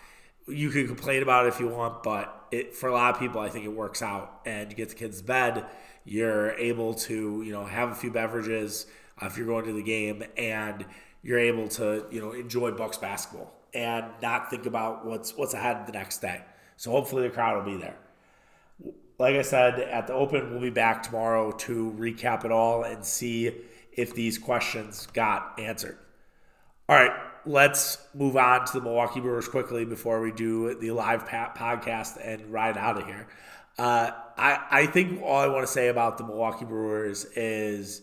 you 0.47 0.69
can 0.69 0.87
complain 0.87 1.21
about 1.23 1.45
it 1.45 1.49
if 1.49 1.59
you 1.59 1.67
want, 1.67 2.03
but 2.03 2.47
it, 2.51 2.75
for 2.75 2.89
a 2.89 2.93
lot 2.93 3.13
of 3.13 3.19
people, 3.19 3.39
I 3.39 3.49
think 3.49 3.65
it 3.65 3.73
works 3.73 4.01
out. 4.01 4.41
And 4.45 4.69
you 4.69 4.75
get 4.75 4.89
the 4.89 4.95
kids 4.95 5.19
to 5.19 5.23
bed, 5.23 5.65
you're 6.05 6.51
able 6.53 6.93
to 6.95 7.43
you 7.43 7.51
know 7.51 7.65
have 7.65 7.91
a 7.91 7.95
few 7.95 8.11
beverages 8.11 8.87
uh, 9.21 9.27
if 9.27 9.37
you're 9.37 9.47
going 9.47 9.65
to 9.65 9.73
the 9.73 9.83
game, 9.83 10.23
and 10.37 10.85
you're 11.21 11.39
able 11.39 11.67
to 11.69 12.05
you 12.11 12.19
know 12.19 12.31
enjoy 12.31 12.71
Bucks 12.71 12.97
basketball 12.97 13.53
and 13.73 14.05
not 14.21 14.49
think 14.49 14.65
about 14.65 15.05
what's 15.05 15.35
what's 15.37 15.53
ahead 15.53 15.85
the 15.85 15.91
next 15.91 16.19
day. 16.19 16.41
So 16.77 16.91
hopefully 16.91 17.23
the 17.23 17.29
crowd 17.29 17.63
will 17.63 17.71
be 17.73 17.79
there. 17.79 17.97
Like 19.19 19.35
I 19.35 19.41
said, 19.41 19.79
at 19.79 20.07
the 20.07 20.13
Open, 20.13 20.51
we'll 20.51 20.61
be 20.61 20.69
back 20.69 21.03
tomorrow 21.03 21.51
to 21.51 21.93
recap 21.97 22.45
it 22.45 22.51
all 22.51 22.83
and 22.83 23.03
see 23.03 23.51
if 23.99 24.13
these 24.13 24.37
questions 24.37 25.07
got 25.13 25.59
answered. 25.59 25.97
All 26.87 26.95
right, 26.95 27.11
let's 27.45 27.97
move 28.13 28.37
on 28.37 28.65
to 28.65 28.73
the 28.73 28.81
Milwaukee 28.81 29.19
Brewers 29.19 29.47
quickly 29.47 29.85
before 29.85 30.21
we 30.21 30.31
do 30.31 30.73
the 30.75 30.91
live 30.91 31.25
podcast 31.25 32.17
and 32.23 32.51
ride 32.51 32.77
out 32.77 32.97
of 32.97 33.05
here. 33.05 33.27
Uh, 33.77 34.11
I 34.37 34.65
I 34.71 34.85
think 34.87 35.21
all 35.21 35.39
I 35.39 35.47
want 35.47 35.65
to 35.65 35.71
say 35.71 35.89
about 35.89 36.17
the 36.17 36.23
Milwaukee 36.23 36.65
Brewers 36.65 37.25
is 37.35 38.01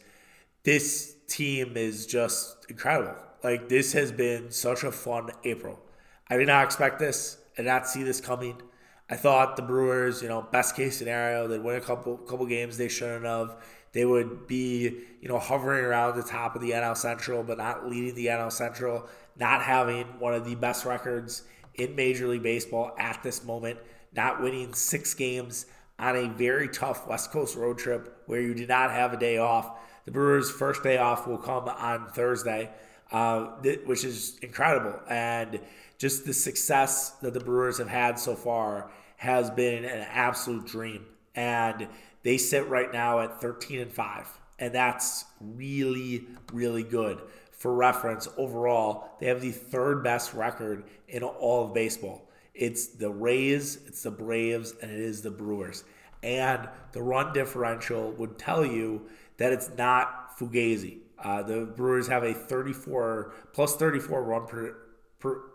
this 0.63 1.17
team 1.27 1.77
is 1.77 2.07
just 2.07 2.67
incredible. 2.69 3.17
Like 3.43 3.69
this 3.69 3.93
has 3.95 4.13
been 4.13 4.51
such 4.51 4.85
a 4.85 4.93
fun 4.93 5.31
April. 5.45 5.81
I 6.29 6.37
did 6.37 6.47
not 6.47 6.65
expect 6.65 6.99
this. 6.99 7.39
I 7.55 7.63
did 7.63 7.69
not 7.69 7.89
see 7.89 8.03
this 8.03 8.21
coming. 8.21 8.61
I 9.09 9.17
thought 9.17 9.57
the 9.57 9.63
Brewers, 9.63 10.23
you 10.23 10.29
know, 10.29 10.43
best 10.43 10.75
case 10.75 10.97
scenario, 10.99 11.47
they'd 11.47 11.63
win 11.63 11.77
a 11.77 11.81
couple 11.81 12.17
couple 12.19 12.47
games 12.47 12.77
they 12.77 12.89
shouldn't 12.89 13.25
have. 13.25 13.57
They 13.97 14.05
would 14.05 14.47
be, 14.47 14.83
you 15.23 15.29
know, 15.29 15.39
hovering 15.39 15.83
around 15.83 16.17
the 16.17 16.23
top 16.23 16.55
of 16.55 16.61
the 16.61 16.73
NL 16.73 16.95
Central, 16.95 17.43
but 17.43 17.57
not 17.57 17.89
leading 17.89 18.15
the 18.15 18.27
NL 18.27 18.53
Central, 18.53 19.09
not 19.39 19.63
having 19.63 20.05
one 20.19 20.35
of 20.35 20.45
the 20.45 20.55
best 20.55 20.85
records 20.85 21.45
in 21.77 21.97
Major 21.97 22.29
League 22.29 22.43
Baseball 22.43 22.95
at 22.99 23.23
this 23.23 23.43
moment, 23.43 23.79
not 24.15 24.43
winning 24.43 24.75
six 24.75 25.15
games 25.15 25.65
on 25.99 26.15
a 26.15 26.29
very 26.29 26.69
tough 26.69 27.09
West 27.09 27.31
Coast 27.31 27.57
road 27.57 27.79
trip 27.79 28.23
where 28.27 28.43
you 28.43 28.53
did 28.53 28.69
not 28.69 28.91
have 28.91 29.15
a 29.15 29.17
day 29.17 29.39
off. 29.39 29.79
The 30.05 30.11
Brewers' 30.11 30.51
first 30.51 30.83
day 30.83 30.99
off 30.99 31.27
will 31.27 31.39
come 31.39 31.67
on 31.67 32.09
Thursday, 32.09 32.69
uh, 33.13 33.45
which 33.87 34.05
is 34.05 34.39
incredible. 34.43 35.01
And 35.09 35.59
just 35.97 36.27
the 36.27 36.35
success 36.35 37.13
that 37.23 37.33
the 37.33 37.41
Brewers 37.41 37.79
have 37.79 37.89
had 37.89 38.19
so 38.19 38.37
far 38.37 38.91
has 39.17 39.49
been 39.49 39.87
an 39.87 40.07
absolute 40.11 40.67
dream. 40.67 41.07
And 41.35 41.89
they 42.27 42.39
sit 42.39 42.69
right 42.69 42.93
now 42.93 43.21
at 43.21 43.41
13 43.41 43.79
and 43.79 43.93
5. 43.93 44.41
And 44.59 44.75
that's 44.75 45.27
really, 45.41 46.25
really 46.53 46.83
good. 46.83 47.21
For 47.53 47.73
reference, 47.73 48.27
overall, 48.37 49.11
they 49.21 49.27
have 49.27 49.41
the 49.41 49.53
third 49.53 50.03
best 50.03 50.35
record 50.35 50.83
in 51.07 51.23
all 51.23 51.67
of 51.67 51.73
baseball. 51.73 52.29
It's 52.53 52.89
the 52.89 53.11
Rays, 53.11 53.79
it's 53.87 54.03
the 54.03 54.11
Braves, 54.11 54.75
and 54.83 54.91
it 54.91 54.99
is 54.99 55.23
the 55.23 55.31
Brewers. 55.31 55.85
And 56.25 56.69
the 56.91 57.01
run 57.01 57.33
differential 57.33 58.11
would 58.13 58.41
tell 58.41 58.67
you 58.67 59.03
that 59.37 59.53
it's 59.53 59.71
not 59.79 60.37
Fugazi. 60.37 60.99
Uh, 61.23 61.45
the 61.45 61.61
Brewers 61.77 62.09
have 62.09 62.25
a 62.25 62.35
34 62.35 63.35
plus 63.53 63.77
34 63.77 64.25
run 64.25 64.47
per, 64.49 64.77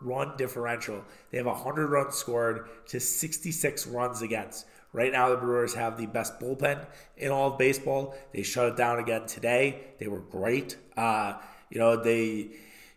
run 0.01 0.37
differential. 0.37 1.03
They 1.31 1.37
have 1.37 1.47
100 1.47 1.87
runs 1.87 2.15
scored 2.15 2.67
to 2.87 2.99
66 2.99 3.87
runs 3.87 4.21
against. 4.21 4.65
Right 4.93 5.11
now, 5.11 5.29
the 5.29 5.37
Brewers 5.37 5.73
have 5.75 5.97
the 5.97 6.05
best 6.05 6.39
bullpen 6.39 6.85
in 7.17 7.31
all 7.31 7.53
of 7.53 7.57
baseball. 7.57 8.15
They 8.33 8.43
shut 8.43 8.67
it 8.67 8.75
down 8.75 8.99
again 8.99 9.25
today. 9.25 9.81
They 9.99 10.07
were 10.07 10.19
great. 10.19 10.75
Uh, 10.97 11.35
you 11.69 11.79
know, 11.79 11.95
they 11.95 12.49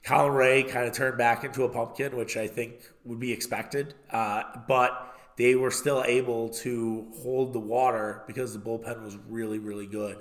Colin 0.04 0.34
Rea 0.34 0.62
kind 0.64 0.86
of 0.86 0.92
turned 0.92 1.16
back 1.16 1.44
into 1.44 1.64
a 1.64 1.68
pumpkin, 1.68 2.14
which 2.16 2.36
I 2.36 2.46
think 2.46 2.74
would 3.04 3.18
be 3.18 3.32
expected. 3.32 3.94
Uh, 4.10 4.42
but 4.68 5.14
they 5.36 5.54
were 5.54 5.70
still 5.70 6.04
able 6.06 6.50
to 6.50 7.06
hold 7.22 7.52
the 7.52 7.60
water 7.60 8.22
because 8.26 8.52
the 8.52 8.60
bullpen 8.60 9.02
was 9.02 9.16
really, 9.28 9.58
really 9.58 9.86
good. 9.86 10.18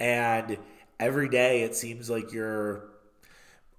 And 0.00 0.56
every 0.98 1.28
day, 1.28 1.62
it 1.62 1.76
seems 1.76 2.08
like 2.08 2.32
you're 2.32 2.88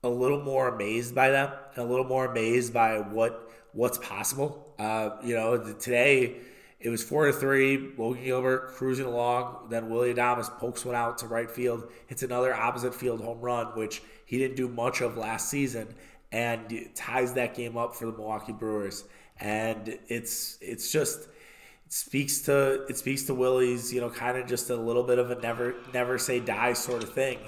a 0.04 0.10
little 0.10 0.42
more 0.42 0.74
amazed 0.74 1.14
by 1.14 1.30
them 1.30 1.52
and 1.76 1.86
a 1.86 1.90
little 1.90 2.06
more 2.06 2.26
amazed 2.26 2.74
by 2.74 3.00
what 3.00 3.52
what's 3.74 3.98
possible. 3.98 4.74
Uh, 4.80 5.12
you 5.24 5.36
know, 5.36 5.74
today 5.74 6.38
it 6.80 6.90
was 6.90 7.04
four 7.04 7.26
to 7.28 7.34
three. 7.34 7.92
Logan 7.98 8.24
Gilbert 8.24 8.70
cruising 8.76 9.06
along. 9.06 9.68
Then 9.70 9.90
Willie 9.90 10.14
Adames 10.14 10.50
pokes 10.60 10.86
one 10.86 10.96
out 10.96 11.18
to 11.20 11.28
right 11.28 11.52
field. 11.52 11.92
Hits 12.08 12.24
another 12.24 12.54
opposite 12.54 12.96
field 12.96 13.22
home 13.22 13.42
run, 13.42 13.68
which 13.78 14.02
he 14.26 14.38
didn't 14.38 14.56
do 14.56 14.70
much 14.70 15.02
of 15.02 15.18
last 15.18 15.50
season, 15.50 15.94
and 16.32 16.90
ties 16.96 17.34
that 17.34 17.54
game 17.54 17.78
up 17.78 17.96
for 17.96 18.06
the 18.06 18.14
Milwaukee 18.14 18.54
Brewers. 18.54 19.04
And 19.40 20.00
it's 20.08 20.58
it's 20.62 20.92
just 20.92 21.28
it 21.86 21.94
speaks 21.94 22.40
to 22.42 22.84
it 22.84 22.98
speaks 22.98 23.24
to 23.24 23.34
Willie's 23.34 23.92
you 23.92 24.00
know 24.00 24.10
kind 24.10 24.38
of 24.38 24.48
just 24.48 24.70
a 24.70 24.76
little 24.76 25.04
bit 25.04 25.20
of 25.20 25.32
a 25.32 25.36
never 25.36 25.76
never 25.94 26.18
say 26.18 26.40
die 26.40 26.74
sort 26.74 27.04
of 27.04 27.14
thing, 27.14 27.40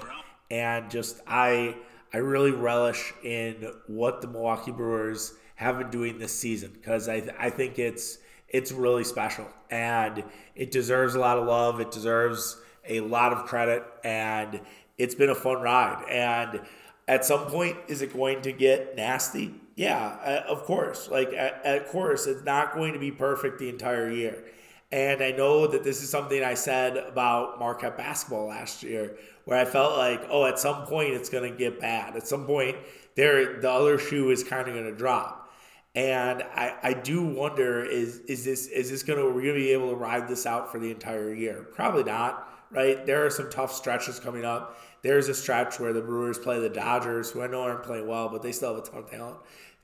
and 0.50 0.90
just 0.90 1.20
I 1.26 1.76
I 2.12 2.18
really 2.18 2.50
relish 2.50 3.12
in 3.22 3.72
what 3.86 4.20
the 4.20 4.28
Milwaukee 4.28 4.70
Brewers 4.70 5.34
have 5.54 5.78
been 5.78 5.90
doing 5.90 6.18
this 6.18 6.32
season 6.32 6.70
because 6.72 7.08
I 7.08 7.22
I 7.38 7.50
think 7.50 7.78
it's 7.78 8.18
it's 8.48 8.70
really 8.70 9.04
special 9.04 9.46
and 9.70 10.22
it 10.54 10.70
deserves 10.70 11.14
a 11.14 11.20
lot 11.20 11.38
of 11.38 11.46
love. 11.46 11.80
It 11.80 11.90
deserves 11.90 12.60
a 12.86 13.00
lot 13.00 13.32
of 13.32 13.44
credit 13.46 13.84
and 14.04 14.60
it's 14.98 15.14
been 15.14 15.30
a 15.30 15.34
fun 15.34 15.62
ride. 15.62 16.04
And 16.08 16.60
at 17.08 17.24
some 17.24 17.46
point, 17.46 17.76
is 17.88 18.02
it 18.02 18.12
going 18.12 18.42
to 18.42 18.52
get 18.52 18.94
nasty? 18.96 19.54
Yeah, 19.74 20.18
uh, 20.22 20.44
of 20.48 20.64
course. 20.64 21.08
Like, 21.10 21.32
of 21.64 21.88
course, 21.88 22.26
it's 22.26 22.44
not 22.44 22.74
going 22.74 22.92
to 22.92 22.98
be 22.98 23.10
perfect 23.10 23.58
the 23.58 23.68
entire 23.68 24.10
year. 24.10 24.44
And 24.90 25.22
I 25.22 25.30
know 25.30 25.66
that 25.66 25.82
this 25.82 26.02
is 26.02 26.10
something 26.10 26.44
I 26.44 26.52
said 26.52 26.98
about 26.98 27.58
Marquette 27.58 27.96
basketball 27.96 28.48
last 28.48 28.82
year, 28.82 29.16
where 29.44 29.58
I 29.58 29.64
felt 29.64 29.96
like, 29.96 30.26
oh, 30.30 30.44
at 30.44 30.58
some 30.58 30.86
point 30.86 31.14
it's 31.14 31.28
going 31.28 31.50
to 31.50 31.56
get 31.56 31.80
bad. 31.80 32.16
At 32.16 32.26
some 32.26 32.46
point, 32.46 32.76
there 33.16 33.60
the 33.60 33.70
other 33.70 33.98
shoe 33.98 34.30
is 34.30 34.44
kind 34.44 34.68
of 34.68 34.74
going 34.74 34.86
to 34.86 34.96
drop. 34.96 35.42
And 35.94 36.42
I, 36.42 36.74
I 36.82 36.92
do 36.94 37.22
wonder 37.22 37.84
is 37.84 38.20
is 38.20 38.44
this 38.44 38.66
is 38.68 38.90
this 38.90 39.02
gonna 39.02 39.26
we're 39.26 39.42
gonna 39.42 39.54
be 39.54 39.72
able 39.72 39.90
to 39.90 39.96
ride 39.96 40.26
this 40.26 40.46
out 40.46 40.72
for 40.72 40.78
the 40.78 40.90
entire 40.90 41.34
year? 41.34 41.66
Probably 41.74 42.04
not, 42.04 42.48
right? 42.70 43.04
There 43.04 43.26
are 43.26 43.30
some 43.30 43.50
tough 43.50 43.74
stretches 43.74 44.18
coming 44.18 44.44
up. 44.44 44.78
There's 45.02 45.28
a 45.28 45.34
stretch 45.34 45.78
where 45.78 45.92
the 45.92 46.00
Brewers 46.00 46.38
play 46.38 46.60
the 46.60 46.70
Dodgers, 46.70 47.30
who 47.30 47.42
I 47.42 47.46
know 47.46 47.62
aren't 47.62 47.82
playing 47.82 48.06
well, 48.06 48.30
but 48.30 48.42
they 48.42 48.52
still 48.52 48.74
have 48.74 48.84
a 48.84 48.88
ton 48.88 49.00
of 49.00 49.10
talent. 49.10 49.36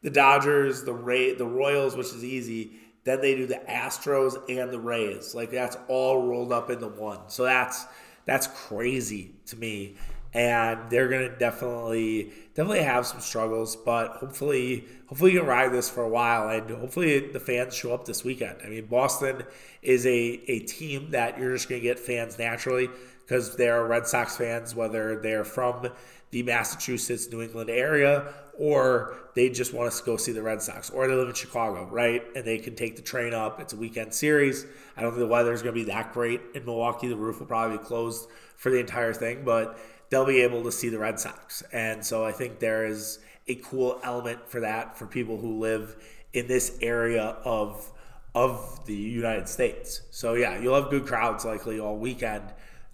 The 0.03 0.11
Dodgers, 0.11 0.85
the 0.85 0.95
Ray, 0.95 1.35
the 1.35 1.45
Royals, 1.45 1.95
which 1.95 2.07
is 2.07 2.25
easy. 2.25 2.79
Then 3.05 3.21
they 3.21 3.35
do 3.35 3.47
the 3.47 3.61
Astros 3.69 4.37
and 4.49 4.71
the 4.71 4.79
Rays. 4.79 5.35
Like 5.35 5.51
that's 5.51 5.77
all 5.89 6.27
rolled 6.27 6.53
up 6.53 6.71
into 6.71 6.89
one. 6.89 7.29
So 7.29 7.45
that's 7.45 7.85
that's 8.29 8.47
crazy 8.47 9.33
to 9.47 9.57
me 9.57 9.97
and 10.35 10.91
they're 10.91 11.09
gonna 11.09 11.37
definitely 11.39 12.31
definitely 12.55 12.83
have 12.83 13.07
some 13.07 13.21
struggles, 13.21 13.77
but 13.77 14.09
hopefully 14.13 14.85
hopefully 15.07 15.33
you 15.33 15.41
can 15.41 15.49
ride 15.49 15.73
this 15.73 15.89
for 15.89 16.03
a 16.03 16.09
while, 16.09 16.49
and 16.51 16.69
hopefully 16.71 17.19
the 17.33 17.41
fans 17.41 17.75
show 17.75 17.95
up 17.95 18.05
this 18.05 18.25
weekend. 18.25 18.59
I 18.63 18.69
mean, 18.69 18.87
Boston 18.87 19.43
is 19.81 20.07
a 20.07 20.11
a 20.49 20.61
team 20.61 21.13
that 21.13 21.39
you're 21.39 21.55
just 21.55 21.69
gonna 21.69 21.81
get 21.81 21.99
fans 21.99 22.39
naturally 22.39 22.91
because 23.21 23.57
they're 23.57 23.85
Red 23.87 24.07
Sox 24.07 24.37
fans, 24.37 24.75
whether 24.75 25.19
they're 25.21 25.45
from 25.45 25.89
the 26.31 26.43
Massachusetts, 26.43 27.31
New 27.33 27.41
England 27.41 27.71
area, 27.71 28.35
or 28.59 29.17
they 29.35 29.49
just 29.49 29.73
want 29.73 29.87
us 29.87 30.01
to 30.01 30.07
go 30.07 30.17
see 30.17 30.33
the 30.33 30.43
Red 30.43 30.61
Sox, 30.61 30.91
or 30.91 31.07
they 31.07 31.15
live 31.15 31.29
in 31.29 31.35
Chicago, 31.35 31.89
right? 31.91 32.23
And 32.35 32.45
they 32.45 32.59
can 32.59 32.75
take 32.75 32.97
the 32.97 33.03
train 33.03 33.33
up. 33.33 33.61
It's 33.61 33.73
a 33.73 33.77
weekend 33.77 34.13
series. 34.13 34.67
I 34.97 35.03
don't 35.03 35.13
think 35.13 35.21
the 35.21 35.29
weather 35.29 35.53
is 35.53 35.63
going 35.63 35.75
to 35.75 35.81
be 35.81 35.87
that 35.91 36.13
great 36.13 36.41
in 36.55 36.65
Milwaukee. 36.65 37.09
The 37.09 37.17
roof 37.17 37.39
will 37.39 37.47
probably 37.47 37.79
be 37.79 37.85
closed 37.85 38.29
for 38.57 38.71
the 38.71 38.79
entire 38.79 39.15
thing, 39.15 39.45
but 39.45 39.79
they'll 40.11 40.27
be 40.27 40.41
able 40.43 40.65
to 40.65 40.73
see 40.73 40.89
the 40.89 40.99
Red 40.99 41.21
Sox. 41.21 41.63
And 41.73 42.05
so 42.05 42.25
I 42.25 42.33
think 42.33 42.59
there 42.59 42.87
is 42.87 43.21
a 43.47 43.55
cool 43.57 44.01
element 44.03 44.49
for 44.49 44.61
that 44.61 44.99
for 44.99 45.07
people 45.07 45.39
who 45.39 45.59
live 45.59 45.97
in 46.33 46.47
this 46.47 46.79
area 46.83 47.37
of 47.45 47.91
of 48.35 48.85
the 48.87 48.95
United 48.95 49.49
States. 49.49 50.03
So 50.11 50.35
yeah, 50.35 50.59
you'll 50.61 50.75
have 50.75 50.91
good 50.91 51.07
crowds 51.07 51.45
likely 51.45 51.81
all 51.81 51.97
weekend. 51.97 52.45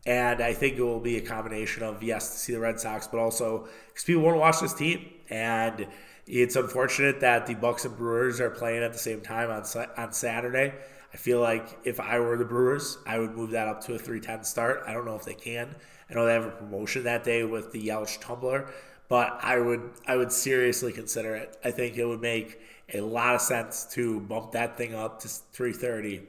And 0.07 0.43
I 0.43 0.53
think 0.53 0.77
it 0.77 0.83
will 0.83 1.01
be 1.01 1.17
a 1.17 1.23
combination 1.23 1.83
of 1.83 2.03
yes 2.03 2.31
to 2.33 2.39
see 2.39 2.53
the 2.53 2.61
Red 2.61 2.79
Sox, 2.79 3.07
but 3.07 3.19
also 3.19 3.67
because 3.89 4.05
people 4.05 4.23
want 4.23 4.37
to 4.37 4.41
watch 4.41 4.61
this 4.61 4.75
team. 4.75 5.11
And 5.31 5.87
it's 6.27 6.57
unfortunate 6.57 7.21
that 7.21 7.47
the 7.47 7.55
Bucks 7.55 7.85
and 7.85 7.97
Brewers 7.97 8.41
are 8.41 8.51
playing 8.51 8.83
at 8.83 8.93
the 8.93 8.99
same 8.99 9.21
time 9.21 9.51
on 9.51 9.65
on 9.97 10.13
Saturday. 10.13 10.75
I 11.13 11.17
feel 11.17 11.41
like 11.41 11.79
if 11.85 12.01
I 12.01 12.19
were 12.19 12.37
the 12.37 12.45
Brewers, 12.45 12.99
I 13.07 13.19
would 13.19 13.37
move 13.37 13.51
that 13.53 13.69
up 13.69 13.83
to 13.85 13.95
a 13.95 13.99
310 13.99 14.45
start. 14.45 14.83
I 14.87 14.93
don't 14.93 15.05
know 15.05 15.15
if 15.15 15.25
they 15.25 15.35
can. 15.35 15.75
I 16.11 16.15
know 16.15 16.27
they 16.27 16.33
have 16.33 16.45
a 16.45 16.51
promotion 16.51 17.05
that 17.05 17.25
day 17.25 17.45
with 17.45 17.73
the 17.73 17.89
Yelich 17.89 18.21
tumbler, 18.21 18.69
but 19.09 19.39
I 19.43 19.59
would 19.59 19.91
I 20.07 20.17
would 20.17 20.33
seriously 20.33 20.93
consider 20.93 21.35
it. 21.35 21.57
I 21.65 21.71
think 21.71 21.97
it 21.97 22.05
would 22.05 22.21
make 22.21 22.61
a 22.93 23.01
lot 23.01 23.35
of 23.35 23.41
sense 23.41 23.87
to 23.93 24.21
bump 24.21 24.53
that 24.53 24.77
thing 24.77 24.95
up 24.95 25.21
to 25.21 25.29
330 25.29 26.23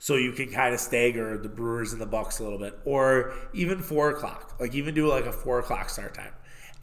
so 0.00 0.16
you 0.16 0.32
can 0.32 0.50
kind 0.50 0.74
of 0.74 0.80
stagger 0.80 1.36
the 1.36 1.48
Brewers 1.48 1.92
and 1.92 2.00
the 2.00 2.06
Bucks 2.06 2.40
a 2.40 2.42
little 2.42 2.58
bit, 2.58 2.78
or 2.86 3.34
even 3.52 3.80
four 3.80 4.10
o'clock. 4.10 4.56
Like 4.58 4.74
even 4.74 4.94
do 4.94 5.06
like 5.06 5.26
a 5.26 5.32
four 5.32 5.58
o'clock 5.58 5.90
start 5.90 6.14
time, 6.14 6.32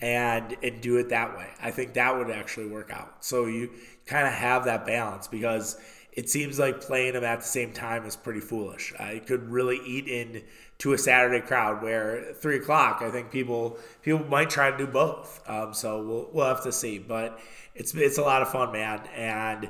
and 0.01 0.55
and 0.61 0.81
do 0.81 0.97
it 0.97 1.09
that 1.09 1.37
way. 1.37 1.47
I 1.61 1.71
think 1.71 1.93
that 1.93 2.15
would 2.15 2.29
actually 2.29 2.67
work 2.67 2.91
out. 2.91 3.25
So 3.25 3.45
you 3.45 3.71
kind 4.05 4.27
of 4.27 4.33
have 4.33 4.65
that 4.65 4.85
balance 4.85 5.27
because 5.27 5.77
it 6.13 6.29
seems 6.29 6.57
like 6.57 6.81
playing 6.81 7.13
them 7.13 7.23
at 7.23 7.41
the 7.41 7.45
same 7.45 7.71
time 7.71 8.05
is 8.05 8.15
pretty 8.15 8.39
foolish. 8.39 8.91
Uh, 8.99 9.05
it 9.05 9.27
could 9.27 9.49
really 9.49 9.79
eat 9.85 10.07
in 10.07 10.43
to 10.79 10.93
a 10.93 10.97
Saturday 10.97 11.45
crowd 11.45 11.83
where 11.83 12.33
three 12.33 12.57
o'clock, 12.57 13.01
I 13.01 13.11
think 13.11 13.31
people 13.31 13.77
people 14.01 14.25
might 14.25 14.49
try 14.49 14.71
to 14.71 14.77
do 14.77 14.87
both. 14.87 15.41
Um, 15.47 15.73
so 15.73 16.01
we'll 16.03 16.29
we'll 16.33 16.47
have 16.47 16.63
to 16.63 16.71
see. 16.71 16.99
But 16.99 17.39
it's 17.75 17.93
it's 17.93 18.17
a 18.17 18.23
lot 18.23 18.41
of 18.41 18.49
fun, 18.49 18.71
man, 18.71 19.01
and 19.15 19.65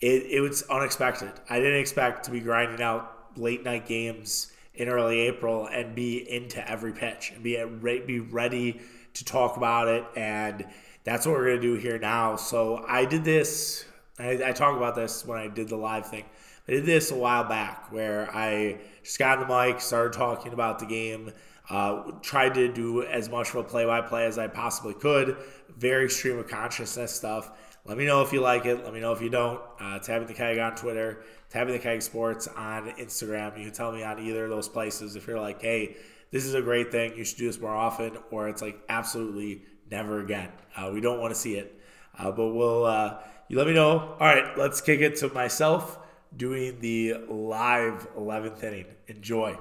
it, 0.00 0.26
it 0.30 0.40
was 0.40 0.62
unexpected. 0.64 1.32
I 1.48 1.58
didn't 1.58 1.80
expect 1.80 2.24
to 2.24 2.30
be 2.30 2.40
grinding 2.40 2.82
out 2.82 3.36
late 3.36 3.64
night 3.64 3.86
games 3.86 4.52
in 4.74 4.88
early 4.88 5.20
April 5.20 5.66
and 5.66 5.94
be 5.94 6.28
into 6.30 6.68
every 6.68 6.92
pitch 6.92 7.30
and 7.34 7.42
be 7.42 7.58
at, 7.58 7.82
be 8.06 8.20
ready 8.20 8.80
to 9.14 9.24
talk 9.24 9.56
about 9.56 9.88
it. 9.88 10.04
And 10.16 10.66
that's 11.04 11.26
what 11.26 11.36
we're 11.36 11.50
gonna 11.50 11.60
do 11.60 11.74
here 11.74 11.98
now. 11.98 12.36
So 12.36 12.84
I 12.88 13.04
did 13.04 13.24
this 13.24 13.84
I, 14.18 14.40
I 14.46 14.52
talk 14.52 14.76
about 14.76 14.94
this 14.94 15.26
when 15.26 15.38
I 15.38 15.48
did 15.48 15.68
the 15.68 15.76
live 15.76 16.06
thing. 16.06 16.24
I 16.68 16.72
did 16.72 16.86
this 16.86 17.10
a 17.10 17.16
while 17.16 17.44
back 17.44 17.90
where 17.90 18.30
I 18.34 18.78
just 19.02 19.18
got 19.18 19.38
on 19.38 19.48
the 19.48 19.54
mic, 19.54 19.80
started 19.80 20.12
talking 20.12 20.52
about 20.52 20.78
the 20.78 20.86
game, 20.86 21.32
uh, 21.68 22.02
tried 22.20 22.54
to 22.54 22.72
do 22.72 23.02
as 23.02 23.28
much 23.28 23.50
of 23.50 23.56
a 23.56 23.64
play 23.64 23.84
by 23.84 24.00
play 24.00 24.26
as 24.26 24.38
I 24.38 24.46
possibly 24.46 24.94
could. 24.94 25.36
Very 25.76 26.08
stream 26.08 26.38
of 26.38 26.48
consciousness 26.48 27.12
stuff. 27.12 27.50
Let 27.84 27.98
me 27.98 28.06
know 28.06 28.22
if 28.22 28.32
you 28.32 28.40
like 28.40 28.64
it. 28.64 28.84
Let 28.84 28.94
me 28.94 29.00
know 29.00 29.12
if 29.12 29.20
you 29.20 29.28
don't. 29.28 29.60
Uh, 29.80 29.98
tapping 29.98 30.28
the 30.28 30.34
keg 30.34 30.58
on 30.58 30.76
Twitter, 30.76 31.24
tapping 31.50 31.72
the 31.72 31.80
keg 31.80 32.00
sports 32.00 32.46
on 32.46 32.90
Instagram. 32.90 33.58
You 33.58 33.64
can 33.64 33.72
tell 33.72 33.90
me 33.90 34.04
on 34.04 34.20
either 34.20 34.44
of 34.44 34.50
those 34.50 34.68
places 34.68 35.16
if 35.16 35.26
you're 35.26 35.40
like, 35.40 35.60
hey, 35.60 35.96
this 36.32 36.44
is 36.44 36.54
a 36.54 36.62
great 36.62 36.90
thing. 36.90 37.16
You 37.16 37.24
should 37.24 37.38
do 37.38 37.46
this 37.46 37.60
more 37.60 37.74
often, 37.74 38.18
or 38.32 38.48
it's 38.48 38.62
like 38.62 38.80
absolutely 38.88 39.62
never 39.90 40.20
again. 40.20 40.48
Uh, 40.76 40.90
we 40.92 41.00
don't 41.00 41.20
want 41.20 41.32
to 41.32 41.38
see 41.38 41.54
it. 41.54 41.78
Uh, 42.18 42.32
but 42.32 42.48
we'll, 42.48 42.84
uh, 42.84 43.18
you 43.48 43.56
let 43.56 43.66
me 43.66 43.74
know. 43.74 44.16
All 44.18 44.26
right, 44.26 44.58
let's 44.58 44.80
kick 44.80 45.00
it 45.00 45.16
to 45.16 45.28
myself 45.28 45.98
doing 46.36 46.80
the 46.80 47.14
live 47.28 48.08
11th 48.16 48.64
inning. 48.64 48.86
Enjoy. 49.06 49.56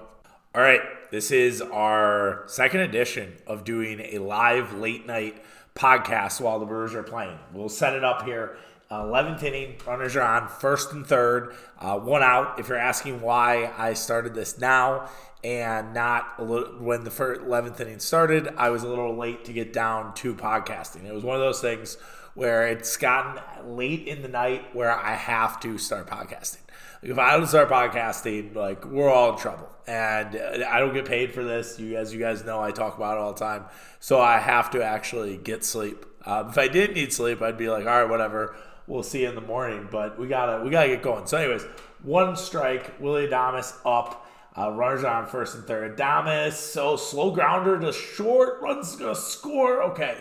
All 0.55 0.61
right, 0.61 0.81
this 1.11 1.31
is 1.31 1.61
our 1.61 2.43
second 2.47 2.81
edition 2.81 3.37
of 3.47 3.63
doing 3.63 3.99
a 4.01 4.19
live 4.19 4.73
late 4.73 5.05
night 5.05 5.43
podcast 5.75 6.41
while 6.41 6.59
the 6.59 6.65
Brewers 6.65 6.93
are 6.93 7.03
playing. 7.03 7.37
We'll 7.53 7.69
set 7.69 7.95
it 7.95 8.03
up 8.03 8.23
here. 8.23 8.57
Uh, 8.91 9.05
11th 9.05 9.41
inning, 9.43 9.75
runners 9.87 10.17
are 10.17 10.21
on, 10.21 10.49
first 10.49 10.91
and 10.91 11.07
third, 11.07 11.55
uh, 11.79 11.97
one 11.97 12.21
out. 12.21 12.59
If 12.59 12.67
you're 12.67 12.77
asking 12.77 13.21
why 13.21 13.71
I 13.77 13.93
started 13.93 14.33
this 14.33 14.59
now 14.59 15.09
and 15.45 15.93
not 15.93 16.33
a 16.37 16.43
little, 16.43 16.73
when 16.73 17.05
the 17.05 17.09
first 17.09 17.39
11th 17.39 17.79
inning 17.79 17.99
started, 17.99 18.49
I 18.57 18.69
was 18.69 18.83
a 18.83 18.89
little 18.89 19.15
late 19.15 19.45
to 19.45 19.53
get 19.53 19.71
down 19.71 20.13
to 20.15 20.35
podcasting. 20.35 21.05
It 21.05 21.13
was 21.13 21.23
one 21.23 21.37
of 21.37 21.41
those 21.41 21.61
things 21.61 21.95
where 22.33 22.67
it's 22.67 22.97
gotten 22.97 23.41
late 23.77 24.07
in 24.07 24.23
the 24.23 24.27
night 24.27 24.75
where 24.75 24.91
I 24.91 25.13
have 25.13 25.61
to 25.61 25.77
start 25.77 26.07
podcasting. 26.07 26.59
Like 27.01 27.11
if 27.11 27.17
I 27.17 27.37
don't 27.37 27.47
start 27.47 27.69
podcasting, 27.69 28.53
like 28.53 28.83
we're 28.83 29.09
all 29.09 29.31
in 29.31 29.39
trouble, 29.39 29.69
and 29.87 30.35
I 30.35 30.79
don't 30.79 30.93
get 30.93 31.05
paid 31.05 31.33
for 31.33 31.45
this. 31.45 31.79
You, 31.79 31.95
as 31.95 32.13
you 32.13 32.19
guys 32.19 32.43
know, 32.43 32.61
I 32.61 32.71
talk 32.71 32.97
about 32.97 33.17
it 33.17 33.21
all 33.21 33.31
the 33.31 33.39
time, 33.39 33.65
so 34.01 34.19
I 34.19 34.37
have 34.37 34.69
to 34.71 34.83
actually 34.83 35.37
get 35.37 35.63
sleep. 35.63 36.05
Um, 36.25 36.49
if 36.49 36.57
I 36.57 36.67
didn't 36.67 36.95
need 36.95 37.11
sleep, 37.11 37.41
I'd 37.41 37.57
be 37.57 37.69
like, 37.69 37.85
all 37.85 38.01
right, 38.01 38.09
whatever. 38.09 38.55
We'll 38.91 39.03
see 39.03 39.23
in 39.23 39.35
the 39.35 39.41
morning, 39.41 39.87
but 39.89 40.19
we 40.19 40.27
gotta 40.27 40.61
we 40.65 40.69
gotta 40.69 40.89
get 40.89 41.01
going. 41.01 41.25
So, 41.25 41.37
anyways, 41.37 41.63
one 42.03 42.35
strike. 42.35 42.99
Willy 42.99 43.25
Adames 43.25 43.73
up. 43.85 44.27
Uh, 44.53 44.69
runners 44.69 45.05
on 45.05 45.25
first 45.27 45.55
and 45.55 45.63
third. 45.63 45.97
Adames, 45.97 46.51
so 46.51 46.97
slow 46.97 47.31
grounder 47.31 47.79
to 47.79 47.93
short. 47.93 48.61
Runs 48.61 48.97
gonna 48.97 49.15
score. 49.15 49.81
Okay. 49.91 50.17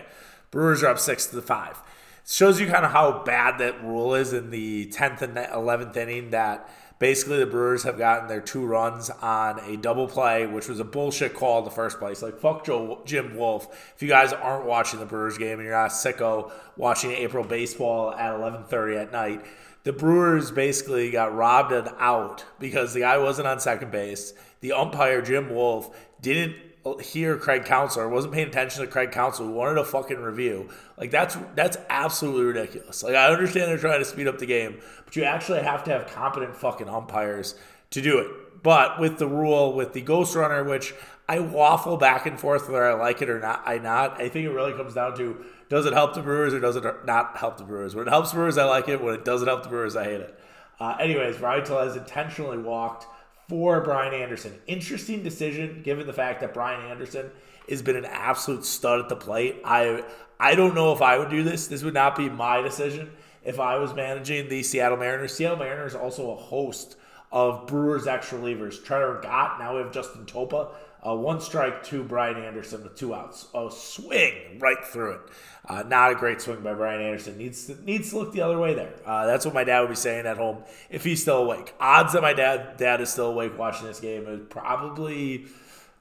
Brewers 0.53 0.85
are 0.85 0.87
up 0.93 1.01
six 1.01 1.27
to 1.27 1.37
the 1.37 1.43
five 1.43 1.83
shows 2.29 2.61
you 2.61 2.67
kind 2.67 2.85
of 2.85 2.93
how 2.93 3.25
bad 3.25 3.59
that 3.59 3.83
rule 3.83 4.15
is 4.15 4.33
in 4.33 4.51
the 4.51 4.87
10th 4.87 5.23
and 5.23 5.37
11th 5.37 5.97
inning 5.97 6.31
that 6.31 6.69
basically 7.01 7.39
the 7.39 7.47
Brewers 7.47 7.83
have 7.83 7.99
gotten 7.99 8.29
their 8.29 8.41
two 8.41 8.65
runs 8.65 9.11
on 9.11 9.59
a 9.61 9.77
double 9.77 10.07
play, 10.07 10.47
which 10.47 10.69
was 10.69 10.79
a 10.79 10.85
bullshit 10.85 11.35
call 11.35 11.59
in 11.59 11.65
the 11.65 11.71
first 11.71 11.99
place. 11.99 12.23
Like, 12.23 12.39
fuck 12.39 12.65
Joe, 12.65 13.03
Jim 13.05 13.37
Wolf. 13.37 13.93
If 13.97 14.03
you 14.03 14.09
guys 14.09 14.33
aren't 14.33 14.67
watching 14.67 15.01
the 15.01 15.07
Brewers 15.07 15.37
game 15.37 15.59
and 15.59 15.65
you're 15.67 15.75
not 15.75 15.91
sicko 15.91 16.53
watching 16.77 17.11
April 17.11 17.43
baseball 17.43 18.13
at 18.13 18.33
11.30 18.35 19.03
at 19.03 19.13
night, 19.13 19.45
the 19.83 19.93
Brewers 19.95 20.51
basically 20.51 21.11
got 21.11 21.35
robbed 21.35 21.73
an 21.73 21.89
out 21.99 22.45
because 22.61 22.93
the 22.93 23.01
guy 23.01 23.17
wasn't 23.17 23.49
on 23.49 23.59
second 23.59 23.91
base. 23.91 24.35
The 24.61 24.73
umpire, 24.73 25.23
Jim 25.23 25.49
Wolf, 25.49 25.97
didn't 26.21 26.55
hear 27.03 27.37
Craig 27.37 27.65
Counsell 27.65 28.03
or 28.03 28.09
wasn't 28.09 28.33
paying 28.33 28.49
attention 28.49 28.83
to 28.83 28.91
Craig 28.91 29.13
Counsell 29.13 29.49
wanted 29.49 29.79
a 29.79 29.85
fucking 29.85 30.19
review. 30.19 30.71
Like 30.97 31.11
that's 31.11 31.37
that's 31.55 31.77
absolutely 31.89 32.45
ridiculous. 32.45 33.03
Like 33.03 33.15
I 33.15 33.31
understand 33.31 33.71
they're 33.71 33.79
trying 33.79 33.99
to 33.99 34.05
speed 34.05 34.27
up 34.27 34.39
the 34.39 34.47
game, 34.47 34.81
but 35.05 35.15
you 35.17 35.25
actually 35.25 35.63
have 35.63 35.85
to 35.85 35.91
have 35.91 36.07
competent 36.07 36.57
fucking 36.57 36.89
umpires 36.89 37.55
to 37.91 38.01
do 38.01 38.19
it. 38.19 38.63
But 38.63 39.01
with 39.01 39.19
the 39.19 39.27
rule 39.27 39.75
with 39.75 39.93
the 39.93 40.01
ghost 40.01 40.35
runner, 40.35 40.65
which 40.65 40.95
I 41.29 41.39
waffle 41.39 41.97
back 41.97 42.27
and 42.27 42.41
forth 42.41 42.69
whether 42.69 42.85
I 42.85 42.95
like 42.95 43.23
it 43.23 43.31
or 43.31 43.41
not, 43.41 43.63
I 43.67 43.79
not. 43.79 44.21
I 44.21 44.29
think 44.29 44.47
it 44.47 44.51
really 44.51 44.73
comes 44.73 44.95
down 44.95 45.17
to 45.19 45.45
does 45.69 45.87
it 45.87 45.93
help 45.93 46.15
the 46.15 46.23
Brewers 46.23 46.53
or 46.53 46.61
does 46.61 46.77
it 46.77 46.85
not 47.05 47.37
help 47.37 47.57
the 47.59 47.65
Brewers? 47.65 47.95
When 47.95 48.07
it 48.07 48.11
helps 48.11 48.33
Brewers, 48.33 48.59
I 48.59 48.65
like 48.65 48.89
it. 48.89 49.03
When 49.03 49.15
it 49.15 49.25
doesn't 49.25 49.47
help 49.47 49.63
the 49.63 49.69
Brewers, 49.69 49.97
I 49.97 50.05
hate 50.05 50.21
it. 50.21 50.39
Uh, 50.81 50.97
anyways, 50.99 51.39
Ryan 51.41 51.65
Tellez 51.65 51.95
intentionally 51.95 52.59
walked 52.59 53.07
for 53.51 53.81
Brian 53.81 54.15
Anderson. 54.15 54.55
Interesting 54.69 55.25
decision 55.25 55.83
given 55.83 56.07
the 56.07 56.13
fact 56.13 56.41
that 56.41 56.55
Brian 56.55 56.89
Anderson 56.89 57.33
has 57.69 57.83
been 57.83 57.97
an 57.97 58.05
absolute 58.05 58.65
stud 58.65 59.01
at 59.01 59.09
the 59.09 59.17
plate. 59.17 59.61
I 59.65 60.05
I 60.39 60.55
don't 60.55 60.77
know 60.77 60.93
if 60.93 61.03
I 61.03 61.19
would 61.19 61.31
do 61.31 61.43
this. 61.43 61.67
This 61.67 61.83
would 61.83 61.93
not 61.93 62.15
be 62.15 62.29
my 62.31 62.63
decision 62.63 63.11
if 63.45 63.59
I 63.59 63.77
was 63.77 63.93
managing 63.93 64.49
the 64.49 64.63
Seattle 64.63 64.99
Mariners. 64.99 65.35
Seattle 65.35 65.59
Mariners 65.59 65.97
also 65.97 66.31
a 66.31 66.37
host 66.37 66.95
of 67.33 67.67
Brewers 67.67 68.07
extra 68.07 68.39
relievers. 68.39 68.83
Trevor 68.85 69.19
Gott. 69.21 69.59
Now 69.59 69.75
we 69.75 69.83
have 69.83 69.93
Justin 69.93 70.27
Topa. 70.27 70.69
Uh, 71.07 71.17
one 71.17 71.41
strike 71.41 71.83
to 71.85 72.05
Brian 72.05 72.37
Anderson 72.37 72.83
with 72.83 72.95
two 72.95 73.15
outs. 73.15 73.49
A 73.55 73.71
swing 73.71 74.59
right 74.59 74.85
through 74.85 75.13
it. 75.13 75.21
Uh, 75.67 75.83
not 75.83 76.13
a 76.13 76.15
great 76.15 76.41
swing 76.43 76.61
by 76.61 76.75
Brian 76.75 77.01
Anderson. 77.01 77.39
Needs 77.39 77.67
to, 77.67 77.85
needs 77.85 78.11
to 78.11 78.19
look 78.19 78.33
the 78.33 78.43
other 78.43 78.59
way 78.59 78.75
there. 78.75 78.93
Uh, 79.07 79.27
that's 79.27 79.45
what 79.45 79.55
my 79.55 79.65
dad 79.65 79.81
would 79.81 79.91
be 79.91 79.95
saying 79.95 80.27
at 80.27 80.37
home 80.37 80.63
if 80.91 81.05
he's 81.05 81.23
still 81.23 81.39
awake. 81.39 81.75
Odds 81.81 82.13
that 82.13 82.23
my 82.23 82.35
dad 82.35 82.77
dad 82.77 83.01
is 83.01 83.09
still 83.09 83.29
awake 83.31 83.59
watching 83.59 83.87
this 83.87 84.01
game 84.01 84.27
is 84.27 84.41
probably 84.51 85.47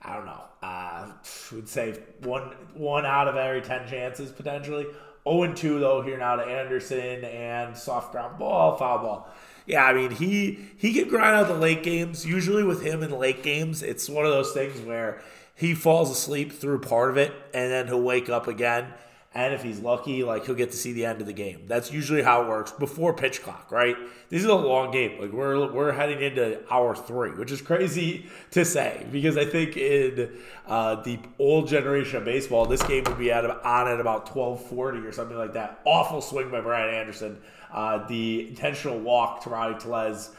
I 0.01 0.15
don't 0.15 0.25
know. 0.25 0.43
Uh, 0.61 1.11
would 1.53 1.69
say 1.69 1.97
one 2.23 2.53
one 2.73 3.05
out 3.05 3.27
of 3.27 3.35
every 3.35 3.61
ten 3.61 3.87
chances 3.87 4.31
potentially. 4.31 4.87
0 5.27 5.53
2 5.53 5.79
though 5.79 6.01
here 6.01 6.17
now 6.17 6.35
to 6.37 6.43
Anderson 6.43 7.23
and 7.23 7.77
soft 7.77 8.11
ground 8.11 8.39
ball, 8.39 8.77
foul 8.77 8.99
ball. 8.99 9.29
Yeah, 9.69 9.85
I 9.85 9.93
mean 9.93 10.09
he 10.09 10.57
he 10.77 10.93
can 10.93 11.07
grind 11.07 11.35
out 11.35 11.47
the 11.47 11.53
late 11.53 11.83
games. 11.83 12.25
Usually 12.25 12.63
with 12.63 12.81
him 12.81 13.03
in 13.03 13.11
late 13.11 13.43
games, 13.43 13.83
it's 13.83 14.09
one 14.09 14.25
of 14.25 14.31
those 14.31 14.51
things 14.51 14.81
where 14.81 15.21
he 15.53 15.75
falls 15.75 16.09
asleep 16.09 16.51
through 16.51 16.79
part 16.79 17.11
of 17.11 17.17
it 17.17 17.31
and 17.53 17.71
then 17.71 17.85
he'll 17.85 18.01
wake 18.01 18.29
up 18.29 18.47
again 18.47 18.87
and 19.33 19.53
if 19.53 19.61
he's 19.61 19.79
lucky, 19.79 20.23
like 20.23 20.45
he'll 20.45 20.55
get 20.55 20.71
to 20.71 20.77
see 20.77 20.91
the 20.91 21.05
end 21.05 21.21
of 21.21 21.27
the 21.27 21.33
game. 21.33 21.65
That's 21.67 21.91
usually 21.91 22.23
how 22.23 22.43
it 22.43 22.49
works 22.49 22.71
before 22.71 23.13
pitch 23.13 23.43
clock, 23.43 23.71
right? 23.71 23.95
This 24.29 24.41
is 24.41 24.49
a 24.49 24.55
long 24.55 24.91
game. 24.91 25.21
Like 25.21 25.31
we're 25.31 25.71
we're 25.71 25.91
heading 25.91 26.21
into 26.21 26.59
hour 26.71 26.95
three, 26.95 27.31
which 27.31 27.51
is 27.51 27.61
crazy 27.61 28.25
to 28.51 28.65
say 28.65 29.05
because 29.11 29.37
I 29.37 29.45
think 29.45 29.77
in 29.77 30.31
uh, 30.67 30.95
the 31.03 31.19
old 31.37 31.67
generation 31.67 32.17
of 32.17 32.25
baseball, 32.25 32.65
this 32.65 32.81
game 32.81 33.03
would 33.03 33.19
be 33.19 33.31
at, 33.31 33.45
on 33.45 33.87
at 33.87 33.99
about 33.99 34.25
twelve 34.25 34.65
forty 34.65 34.99
or 34.99 35.11
something 35.11 35.37
like 35.37 35.53
that. 35.53 35.79
Awful 35.85 36.21
swing 36.21 36.49
by 36.49 36.61
Brian 36.61 36.93
Anderson. 36.93 37.37
Uh, 37.71 38.07
the 38.07 38.47
intentional 38.47 38.99
walk 38.99 39.43
to 39.43 39.49
Rowdy 39.51 39.79
Tellez 39.79 40.31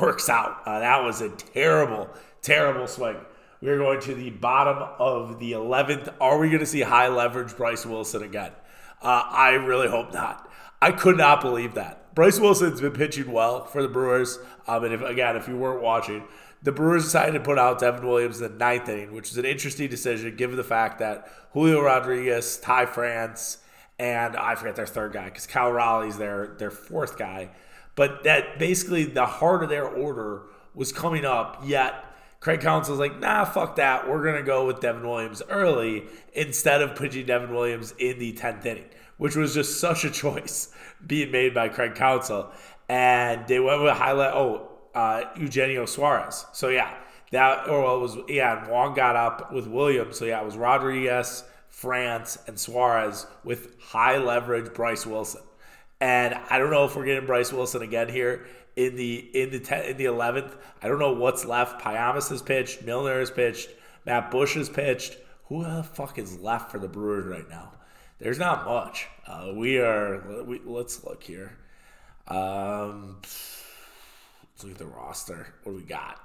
works 0.00 0.28
out. 0.28 0.62
Uh, 0.66 0.80
that 0.80 1.04
was 1.04 1.20
a 1.20 1.28
terrible, 1.30 2.10
terrible 2.42 2.88
swing. 2.88 3.16
We 3.60 3.68
are 3.70 3.78
going 3.78 4.00
to 4.02 4.14
the 4.14 4.30
bottom 4.30 4.88
of 5.00 5.40
the 5.40 5.52
11th. 5.52 6.14
Are 6.20 6.38
we 6.38 6.48
going 6.48 6.60
to 6.60 6.66
see 6.66 6.82
high 6.82 7.08
leverage 7.08 7.56
Bryce 7.56 7.84
Wilson 7.84 8.22
again? 8.22 8.52
Uh, 9.02 9.24
I 9.26 9.50
really 9.50 9.88
hope 9.88 10.12
not. 10.12 10.48
I 10.80 10.92
could 10.92 11.16
not 11.16 11.40
believe 11.40 11.74
that. 11.74 12.14
Bryce 12.14 12.38
Wilson's 12.38 12.80
been 12.80 12.92
pitching 12.92 13.32
well 13.32 13.64
for 13.64 13.82
the 13.82 13.88
Brewers. 13.88 14.38
Um, 14.68 14.84
and 14.84 14.94
if, 14.94 15.02
again, 15.02 15.34
if 15.34 15.48
you 15.48 15.56
weren't 15.56 15.82
watching, 15.82 16.22
the 16.62 16.70
Brewers 16.70 17.04
decided 17.04 17.32
to 17.32 17.40
put 17.40 17.58
out 17.58 17.80
Devin 17.80 18.06
Williams 18.06 18.40
in 18.40 18.52
the 18.52 18.58
ninth 18.58 18.88
inning, 18.88 19.12
which 19.12 19.30
is 19.32 19.38
an 19.38 19.44
interesting 19.44 19.88
decision 19.88 20.36
given 20.36 20.56
the 20.56 20.64
fact 20.64 21.00
that 21.00 21.28
Julio 21.52 21.80
Rodriguez, 21.80 22.58
Ty 22.58 22.86
France, 22.86 23.58
and 23.98 24.36
I 24.36 24.54
forget 24.54 24.76
their 24.76 24.86
third 24.86 25.12
guy 25.12 25.24
because 25.24 25.48
Cal 25.48 25.72
Raleigh's 25.72 26.18
their 26.18 26.54
their 26.58 26.70
fourth 26.70 27.18
guy. 27.18 27.50
But 27.96 28.22
that 28.22 28.60
basically 28.60 29.04
the 29.04 29.26
heart 29.26 29.64
of 29.64 29.68
their 29.68 29.86
order 29.86 30.42
was 30.74 30.92
coming 30.92 31.24
up, 31.24 31.62
yet 31.64 32.04
Craig 32.40 32.60
Counsell's 32.60 33.00
like, 33.00 33.18
nah, 33.18 33.44
fuck 33.44 33.76
that. 33.76 34.08
We're 34.08 34.22
going 34.22 34.36
to 34.36 34.42
go 34.42 34.66
with 34.66 34.80
Devin 34.80 35.06
Williams 35.06 35.42
early 35.48 36.04
instead 36.32 36.82
of 36.82 36.94
putting 36.94 37.26
Devin 37.26 37.52
Williams 37.52 37.94
in 37.98 38.18
the 38.18 38.32
10th 38.32 38.64
inning, 38.64 38.88
which 39.16 39.34
was 39.34 39.54
just 39.54 39.80
such 39.80 40.04
a 40.04 40.10
choice 40.10 40.72
being 41.06 41.32
made 41.32 41.52
by 41.52 41.68
Craig 41.68 41.94
Counsell. 41.94 42.50
And 42.88 43.46
they 43.48 43.58
went 43.58 43.82
with 43.82 43.96
highlight, 43.96 44.32
oh, 44.34 44.70
uh, 44.94 45.24
Eugenio 45.36 45.84
Suarez. 45.84 46.46
So, 46.52 46.68
yeah, 46.68 46.94
that, 47.32 47.68
or 47.68 47.82
well, 47.82 47.96
it 47.96 48.00
was, 48.00 48.16
yeah, 48.28 48.58
and 48.58 48.70
Wong 48.70 48.94
got 48.94 49.16
up 49.16 49.52
with 49.52 49.66
Williams. 49.66 50.18
So, 50.18 50.24
yeah, 50.24 50.40
it 50.40 50.44
was 50.44 50.56
Rodriguez, 50.56 51.42
France, 51.68 52.38
and 52.46 52.58
Suarez 52.58 53.26
with 53.44 53.78
high 53.80 54.16
leverage 54.16 54.72
Bryce 54.74 55.04
Wilson. 55.04 55.42
And 56.00 56.34
I 56.48 56.58
don't 56.58 56.70
know 56.70 56.84
if 56.84 56.94
we're 56.94 57.04
getting 57.04 57.26
Bryce 57.26 57.52
Wilson 57.52 57.82
again 57.82 58.08
here 58.08 58.46
in 58.78 58.94
the 58.94 59.28
in 59.34 59.50
the 59.50 59.58
ten, 59.58 59.84
in 59.84 59.96
the 59.96 60.04
eleventh. 60.04 60.56
I 60.80 60.86
don't 60.86 61.00
know 61.00 61.12
what's 61.12 61.44
left. 61.44 61.82
Payamps 61.82 62.30
has 62.30 62.40
pitched. 62.40 62.82
Milner 62.82 63.18
has 63.18 63.30
pitched. 63.30 63.68
Matt 64.06 64.30
Bush 64.30 64.54
has 64.54 64.68
pitched. 64.68 65.16
Who 65.46 65.64
the 65.64 65.82
fuck 65.82 66.16
is 66.16 66.38
left 66.38 66.70
for 66.70 66.78
the 66.78 66.88
Brewers 66.88 67.26
right 67.26 67.48
now? 67.48 67.72
There's 68.20 68.38
not 68.38 68.64
much. 68.64 69.08
Uh, 69.26 69.50
we 69.54 69.78
are. 69.78 70.44
We, 70.44 70.60
let's 70.64 71.02
look 71.02 71.24
here. 71.24 71.58
Um, 72.28 73.16
let's 73.22 74.62
look 74.62 74.72
at 74.72 74.78
the 74.78 74.86
roster. 74.86 75.54
What 75.64 75.72
do 75.72 75.78
we 75.78 75.82
got? 75.82 76.20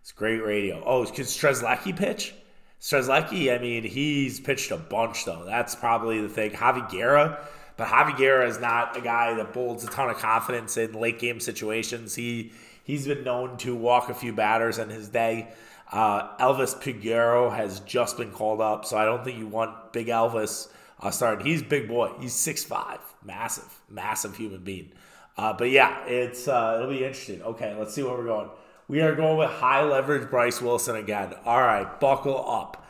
It's 0.00 0.10
great 0.12 0.44
radio. 0.44 0.82
Oh, 0.84 1.04
can 1.06 1.24
Strzelecki 1.24 1.96
pitch? 1.96 2.34
Strzelecki, 2.80 3.54
I 3.54 3.62
mean, 3.62 3.84
he's 3.84 4.40
pitched 4.40 4.70
a 4.72 4.76
bunch 4.76 5.24
though. 5.24 5.44
That's 5.44 5.74
probably 5.74 6.20
the 6.20 6.28
thing. 6.28 6.50
Javi 6.50 6.90
Guerra 6.90 7.46
But 7.76 7.88
Javi 7.88 8.16
Guerra 8.16 8.48
is 8.48 8.60
not 8.60 8.96
a 8.96 9.00
guy 9.00 9.34
that 9.34 9.52
bolds 9.52 9.84
a 9.84 9.88
ton 9.88 10.08
of 10.08 10.16
confidence 10.18 10.76
in 10.76 10.92
late 10.92 11.18
game 11.18 11.40
situations. 11.40 12.14
He 12.14 12.52
he's 12.84 13.06
been 13.06 13.24
known 13.24 13.56
to 13.58 13.74
walk 13.74 14.08
a 14.08 14.14
few 14.14 14.32
batters 14.32 14.78
in 14.78 14.90
his 14.90 15.08
day. 15.08 15.48
Uh, 15.90 16.36
Elvis 16.38 16.74
Peguero 16.80 17.54
has 17.54 17.80
just 17.80 18.16
been 18.16 18.30
called 18.30 18.60
up, 18.60 18.84
so 18.84 18.96
I 18.96 19.04
don't 19.04 19.24
think 19.24 19.38
you 19.38 19.46
want 19.46 19.92
Big 19.92 20.06
Elvis 20.06 20.68
uh, 21.00 21.10
starting. 21.10 21.44
He's 21.44 21.62
big 21.62 21.88
boy. 21.88 22.12
He's 22.20 22.32
six 22.32 22.64
five, 22.64 23.00
massive, 23.24 23.80
massive 23.88 24.36
human 24.36 24.62
being. 24.62 24.92
Uh, 25.36 25.52
but 25.52 25.70
yeah, 25.70 26.04
it's 26.06 26.46
uh, 26.46 26.78
it'll 26.78 26.90
be 26.90 27.04
interesting. 27.04 27.42
Okay, 27.42 27.74
let's 27.78 27.92
see 27.92 28.02
where 28.02 28.16
we're 28.16 28.24
going. 28.24 28.50
We 28.86 29.00
are 29.00 29.14
going 29.14 29.38
with 29.38 29.50
high 29.50 29.82
leverage 29.82 30.30
Bryce 30.30 30.60
Wilson 30.60 30.96
again. 30.96 31.34
All 31.44 31.60
right, 31.60 31.98
buckle 32.00 32.48
up. 32.48 32.83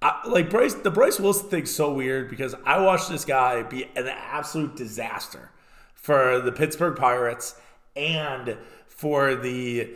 I, 0.00 0.28
like 0.28 0.48
Bryce, 0.48 0.74
the 0.74 0.90
Bryce 0.90 1.18
Wilson 1.18 1.48
thing's 1.48 1.74
so 1.74 1.92
weird 1.92 2.28
because 2.28 2.54
I 2.64 2.80
watched 2.80 3.08
this 3.08 3.24
guy 3.24 3.62
be 3.62 3.84
an 3.96 4.06
absolute 4.08 4.76
disaster 4.76 5.50
for 5.94 6.40
the 6.40 6.52
Pittsburgh 6.52 6.96
Pirates 6.96 7.56
and 7.96 8.56
for 8.86 9.34
the 9.34 9.90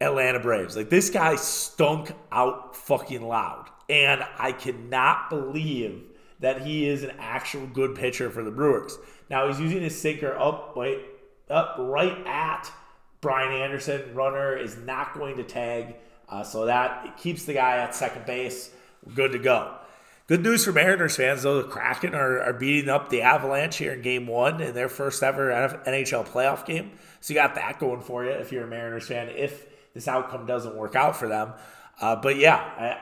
Atlanta 0.00 0.40
Braves. 0.40 0.76
Like 0.76 0.90
this 0.90 1.08
guy 1.08 1.36
stunk 1.36 2.12
out 2.30 2.76
fucking 2.76 3.22
loud, 3.22 3.70
and 3.88 4.22
I 4.38 4.52
cannot 4.52 5.30
believe 5.30 6.02
that 6.40 6.60
he 6.60 6.86
is 6.86 7.02
an 7.02 7.12
actual 7.18 7.66
good 7.66 7.94
pitcher 7.94 8.30
for 8.30 8.42
the 8.42 8.50
Brewers. 8.50 8.98
Now 9.30 9.48
he's 9.48 9.58
using 9.58 9.80
his 9.80 9.98
sinker 9.98 10.36
up, 10.36 10.76
wait, 10.76 11.00
up 11.48 11.76
right 11.78 12.26
at 12.26 12.70
Brian 13.22 13.52
Anderson. 13.52 14.14
Runner 14.14 14.54
is 14.54 14.76
not 14.76 15.14
going 15.14 15.38
to 15.38 15.44
tag, 15.44 15.96
uh, 16.28 16.42
so 16.42 16.66
that 16.66 17.16
keeps 17.16 17.44
the 17.46 17.54
guy 17.54 17.78
at 17.78 17.94
second 17.94 18.26
base 18.26 18.70
good 19.14 19.32
to 19.32 19.38
go. 19.38 19.76
Good 20.26 20.42
news 20.42 20.64
for 20.64 20.72
Mariners 20.72 21.16
fans, 21.16 21.44
though. 21.44 21.62
The 21.62 21.68
Kraken 21.68 22.14
are, 22.14 22.40
are 22.40 22.52
beating 22.52 22.90
up 22.90 23.10
the 23.10 23.22
Avalanche 23.22 23.76
here 23.76 23.92
in 23.92 24.02
game 24.02 24.26
one 24.26 24.60
in 24.60 24.74
their 24.74 24.88
first 24.88 25.22
ever 25.22 25.50
NHL 25.86 26.26
playoff 26.26 26.66
game. 26.66 26.92
So 27.20 27.32
you 27.32 27.38
got 27.38 27.54
that 27.54 27.78
going 27.78 28.00
for 28.00 28.24
you 28.24 28.32
if 28.32 28.50
you're 28.50 28.64
a 28.64 28.66
Mariners 28.66 29.06
fan, 29.06 29.28
if 29.28 29.66
this 29.94 30.08
outcome 30.08 30.44
doesn't 30.44 30.74
work 30.74 30.96
out 30.96 31.16
for 31.16 31.28
them. 31.28 31.52
Uh, 32.00 32.16
but 32.16 32.36
yeah, 32.36 32.56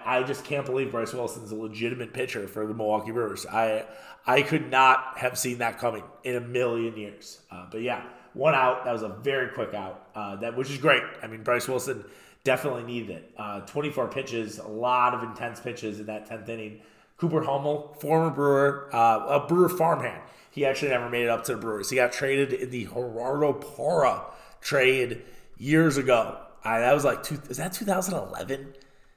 I, 0.05 0.19
I, 0.19 0.23
just 0.23 0.45
can't 0.45 0.65
believe 0.65 0.93
Bryce 0.93 1.13
Wilson's 1.13 1.51
a 1.51 1.57
legitimate 1.57 2.13
pitcher 2.13 2.47
for 2.47 2.65
the 2.65 2.75
Milwaukee 2.75 3.11
Brewers. 3.11 3.45
I 3.45 3.87
I 4.25 4.43
could 4.43 4.71
not 4.71 5.19
have 5.19 5.37
seen 5.37 5.59
that 5.59 5.81
coming 5.81 6.05
in 6.23 6.37
a 6.37 6.41
million 6.41 6.97
years. 6.97 7.41
Uh, 7.51 7.67
but 7.71 7.83
yeah, 7.83 8.05
one 8.35 8.55
out. 8.55 8.85
That 8.85 8.93
was 8.93 9.03
a 9.03 9.09
very 9.09 9.49
quick 9.49 9.75
out. 9.75 10.07
Uh, 10.15 10.37
that 10.37 10.57
which 10.57 10.71
is 10.71 10.79
great. 10.79 11.03
I 11.23 11.27
mean, 11.27 11.43
Bryce 11.43 11.67
Wilson 11.67 12.05
definitely 12.45 12.85
needed 12.85 13.11
it. 13.11 13.35
Uh, 13.37 13.61
24 13.61 14.09
pitches, 14.09 14.59
a 14.59 14.69
lot 14.69 15.15
of 15.15 15.23
intense 15.23 15.61
pitches 15.61 15.99
in 15.99 16.07
that 16.07 16.29
10th 16.29 16.49
inning. 16.49 16.81
Cooper 17.17 17.43
Hummel, 17.43 17.97
former 18.01 18.31
Brewer, 18.31 18.91
uh, 18.93 19.41
a 19.41 19.47
Brewer 19.47 19.69
farmhand. 19.69 20.21
He 20.51 20.65
actually 20.67 20.91
never 20.91 21.09
made 21.09 21.25
it 21.25 21.31
up 21.31 21.45
to 21.45 21.55
the 21.55 21.59
Brewers. 21.59 21.91
He 21.91 21.97
got 21.97 22.13
traded 22.13 22.53
in 22.53 22.71
the 22.71 22.85
Gerardo 22.85 23.55
Parra 23.55 24.27
trade 24.61 25.23
years 25.57 25.97
ago. 25.97 26.39
I, 26.63 26.81
that 26.81 26.93
was 26.93 27.05
like, 27.05 27.23
two, 27.23 27.41
is 27.49 27.57
that 27.57 27.73
2011? 27.73 28.75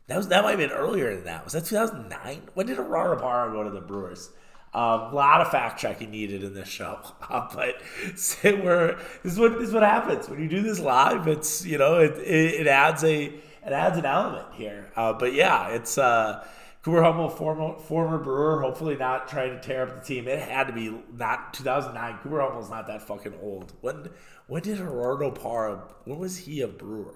That 0.08 0.18
was 0.18 0.30
that 0.30 0.44
might 0.44 0.52
have 0.52 0.60
been 0.60 0.72
earlier 0.72 1.14
than 1.16 1.26
that. 1.26 1.44
Was 1.44 1.54
that 1.54 1.66
2009? 1.66 2.42
When 2.54 2.66
did 2.66 2.78
Gerardo 2.78 3.22
Parra 3.22 3.52
go 3.52 3.64
to 3.64 3.70
the 3.70 3.82
Brewers? 3.82 4.30
A 4.78 5.10
lot 5.12 5.42
of 5.42 5.50
fact 5.50 5.80
checking 5.80 6.12
needed 6.12 6.44
in 6.44 6.54
this 6.54 6.68
show, 6.68 7.00
uh, 7.30 7.48
but 7.52 7.82
we're, 8.44 9.00
this 9.24 9.34
is 9.34 9.40
what 9.40 9.58
this 9.58 9.70
is 9.70 9.74
what 9.74 9.82
happens 9.82 10.30
when 10.30 10.40
you 10.40 10.48
do 10.48 10.62
this 10.62 10.80
live. 10.80 11.28
It's 11.28 11.66
you 11.66 11.80
know 11.80 12.00
it, 12.00 12.16
it, 12.20 12.62
it 12.62 12.68
adds 12.68 13.04
a 13.04 13.24
it 13.24 13.74
adds 13.74 13.98
an 13.98 14.06
element 14.06 14.54
here. 14.54 14.92
Uh, 14.96 15.14
but 15.14 15.34
yeah, 15.34 15.70
it's 15.70 15.98
uh, 15.98 16.46
Cooper 16.84 17.02
Hummel, 17.02 17.28
former 17.28 17.80
former 17.80 18.20
Brewer, 18.20 18.62
hopefully 18.62 18.96
not 18.96 19.28
trying 19.28 19.60
to 19.60 19.60
tear 19.60 19.82
up 19.82 19.96
the 19.96 20.06
team. 20.06 20.28
It 20.28 20.48
had 20.48 20.68
to 20.68 20.74
be 20.74 20.96
not 21.12 21.56
2009. 21.56 22.20
Cooper 22.22 22.40
Hummel's 22.40 22.70
not 22.70 22.86
that 22.86 23.02
fucking 23.02 23.34
old. 23.42 23.74
When 23.82 24.12
when 24.46 24.62
did 24.62 24.78
Gerardo 24.78 25.32
Parra? 25.32 25.86
When 26.06 26.20
was 26.20 26.38
he 26.38 26.62
a 26.62 26.68
Brewer? 26.68 27.16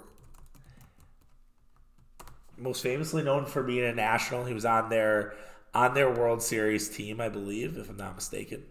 Most 2.57 2.81
famously 2.81 3.21
known 3.21 3.45
for 3.45 3.61
being 3.61 3.85
a 3.85 3.93
national, 3.93 4.45
he 4.45 4.53
was 4.55 4.65
on 4.65 4.89
there 4.89 5.35
on 5.73 5.93
their 5.93 6.09
World 6.09 6.41
Series 6.41 6.89
team, 6.89 7.21
I 7.21 7.29
believe, 7.29 7.77
if 7.77 7.89
I'm 7.89 7.97
not 7.97 8.15
mistaken. 8.15 8.63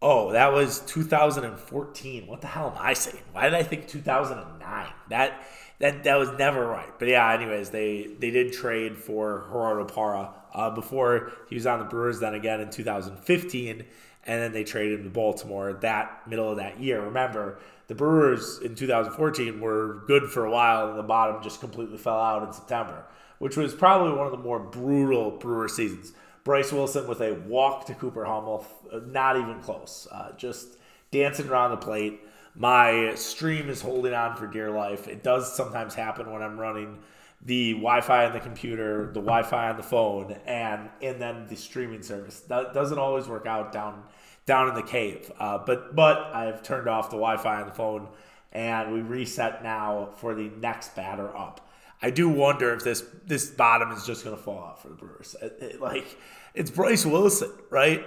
Oh, 0.00 0.32
that 0.32 0.52
was 0.52 0.80
2014. 0.80 2.26
What 2.26 2.40
the 2.40 2.46
hell 2.46 2.70
am 2.70 2.78
I 2.78 2.92
saying? 2.92 3.22
Why 3.32 3.44
did 3.44 3.54
I 3.54 3.62
think 3.62 3.88
2009? 3.88 4.86
That 5.08 5.42
that 5.78 6.04
that 6.04 6.16
was 6.16 6.30
never 6.38 6.66
right. 6.66 6.98
But 6.98 7.08
yeah, 7.08 7.32
anyways, 7.32 7.70
they 7.70 8.10
they 8.18 8.30
did 8.30 8.52
trade 8.52 8.96
for 8.96 9.46
Gerardo 9.50 9.84
Parra 9.84 10.34
uh, 10.54 10.70
before 10.70 11.32
he 11.48 11.54
was 11.54 11.66
on 11.66 11.78
the 11.78 11.86
Brewers. 11.86 12.20
Then 12.20 12.34
again 12.34 12.60
in 12.60 12.70
2015, 12.70 13.84
and 14.26 14.42
then 14.42 14.52
they 14.52 14.64
traded 14.64 15.00
him 15.00 15.04
to 15.04 15.10
Baltimore 15.10 15.72
that 15.72 16.28
middle 16.28 16.50
of 16.50 16.58
that 16.58 16.78
year. 16.78 17.02
Remember, 17.02 17.58
the 17.88 17.94
Brewers 17.94 18.60
in 18.62 18.74
2014 18.74 19.60
were 19.60 20.02
good 20.06 20.24
for 20.24 20.44
a 20.44 20.50
while, 20.50 20.90
and 20.90 20.98
the 20.98 21.02
bottom 21.02 21.42
just 21.42 21.60
completely 21.60 21.96
fell 21.96 22.20
out 22.20 22.46
in 22.46 22.52
September 22.52 23.06
which 23.38 23.56
was 23.56 23.74
probably 23.74 24.16
one 24.16 24.26
of 24.26 24.32
the 24.32 24.38
more 24.38 24.58
brutal 24.58 25.32
Brewer 25.32 25.68
seasons. 25.68 26.12
Bryce 26.44 26.72
Wilson 26.72 27.08
with 27.08 27.20
a 27.20 27.34
walk 27.34 27.86
to 27.86 27.94
Cooper 27.94 28.24
Hummel, 28.24 28.66
not 29.06 29.36
even 29.36 29.60
close, 29.60 30.06
uh, 30.12 30.32
just 30.36 30.76
dancing 31.10 31.48
around 31.48 31.72
the 31.72 31.76
plate. 31.76 32.20
My 32.54 33.14
stream 33.16 33.68
is 33.68 33.82
holding 33.82 34.14
on 34.14 34.36
for 34.36 34.46
dear 34.46 34.70
life. 34.70 35.08
It 35.08 35.22
does 35.22 35.52
sometimes 35.54 35.94
happen 35.94 36.30
when 36.30 36.42
I'm 36.42 36.58
running 36.58 36.98
the 37.44 37.72
Wi-Fi 37.72 38.26
on 38.26 38.32
the 38.32 38.40
computer, 38.40 39.06
the 39.06 39.20
Wi-Fi 39.20 39.70
on 39.70 39.76
the 39.76 39.82
phone, 39.82 40.36
and 40.46 40.88
and 41.02 41.20
then 41.20 41.46
the 41.48 41.56
streaming 41.56 42.02
service. 42.02 42.40
That 42.40 42.72
doesn't 42.72 42.98
always 42.98 43.28
work 43.28 43.46
out 43.46 43.72
down 43.72 44.04
down 44.46 44.68
in 44.68 44.74
the 44.74 44.82
cave. 44.82 45.30
Uh, 45.38 45.58
but 45.58 45.94
but 45.94 46.18
I've 46.34 46.62
turned 46.62 46.88
off 46.88 47.10
the 47.10 47.16
Wi-Fi 47.16 47.60
on 47.60 47.66
the 47.66 47.74
phone, 47.74 48.08
and 48.52 48.92
we 48.92 49.00
reset 49.00 49.62
now 49.62 50.10
for 50.16 50.34
the 50.34 50.50
next 50.60 50.96
batter 50.96 51.36
up. 51.36 51.65
I 52.06 52.10
do 52.10 52.28
wonder 52.28 52.72
if 52.72 52.84
this 52.84 53.02
this 53.26 53.50
bottom 53.50 53.90
is 53.90 54.06
just 54.06 54.22
going 54.22 54.36
to 54.36 54.40
fall 54.40 54.60
out 54.60 54.80
for 54.80 54.90
the 54.90 54.94
Brewers. 54.94 55.34
It, 55.42 55.58
it, 55.60 55.80
like 55.80 56.16
it's 56.54 56.70
Bryce 56.70 57.04
Wilson, 57.04 57.50
right? 57.68 58.04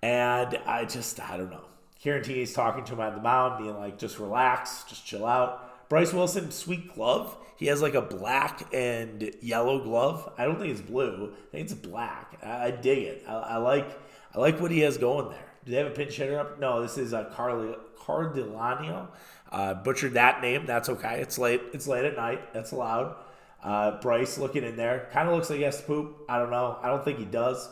And 0.00 0.58
I 0.64 0.86
just 0.86 1.20
I 1.20 1.36
don't 1.36 1.50
know. 1.50 1.66
Caratini's 2.02 2.54
talking 2.54 2.84
to 2.84 2.94
him 2.94 3.00
at 3.00 3.14
the 3.14 3.20
mound, 3.20 3.62
being 3.62 3.76
like, 3.76 3.98
"Just 3.98 4.18
relax, 4.18 4.84
just 4.84 5.04
chill 5.04 5.26
out." 5.26 5.90
Bryce 5.90 6.14
Wilson, 6.14 6.50
sweet 6.52 6.94
glove. 6.94 7.36
He 7.56 7.66
has 7.66 7.82
like 7.82 7.92
a 7.92 8.00
black 8.00 8.66
and 8.72 9.30
yellow 9.42 9.78
glove. 9.84 10.32
I 10.38 10.46
don't 10.46 10.58
think 10.58 10.70
it's 10.70 10.80
blue. 10.80 11.34
I 11.48 11.50
think 11.50 11.64
it's 11.64 11.74
black. 11.74 12.38
I, 12.42 12.68
I 12.68 12.70
dig 12.70 13.00
it. 13.00 13.24
I, 13.28 13.32
I, 13.34 13.56
like 13.58 13.86
I 14.34 14.38
like 14.38 14.58
what 14.58 14.70
he 14.70 14.80
has 14.80 14.96
going 14.96 15.28
there. 15.28 15.52
Do 15.66 15.72
they 15.72 15.76
have 15.76 15.88
a 15.88 15.90
pinch 15.90 16.16
hitter 16.16 16.40
up? 16.40 16.58
No, 16.58 16.80
this 16.80 16.96
is 16.96 17.12
a 17.12 17.30
Carly 17.34 17.74
Cardilano. 17.98 19.08
Uh, 19.52 19.74
butchered 19.74 20.14
that 20.14 20.40
name. 20.40 20.64
That's 20.64 20.88
okay. 20.88 21.20
It's 21.20 21.36
late. 21.36 21.60
It's 21.74 21.86
late 21.86 22.06
at 22.06 22.16
night. 22.16 22.54
That's 22.54 22.72
allowed. 22.72 23.16
Uh, 23.64 23.98
Bryce 24.00 24.36
looking 24.36 24.62
in 24.62 24.76
there. 24.76 25.08
Kind 25.10 25.26
of 25.26 25.34
looks 25.34 25.48
like 25.48 25.58
he 25.58 25.64
has 25.64 25.78
to 25.78 25.82
poop. 25.84 26.18
I 26.28 26.38
don't 26.38 26.50
know. 26.50 26.78
I 26.82 26.88
don't 26.88 27.02
think 27.02 27.18
he 27.18 27.24
does. 27.24 27.66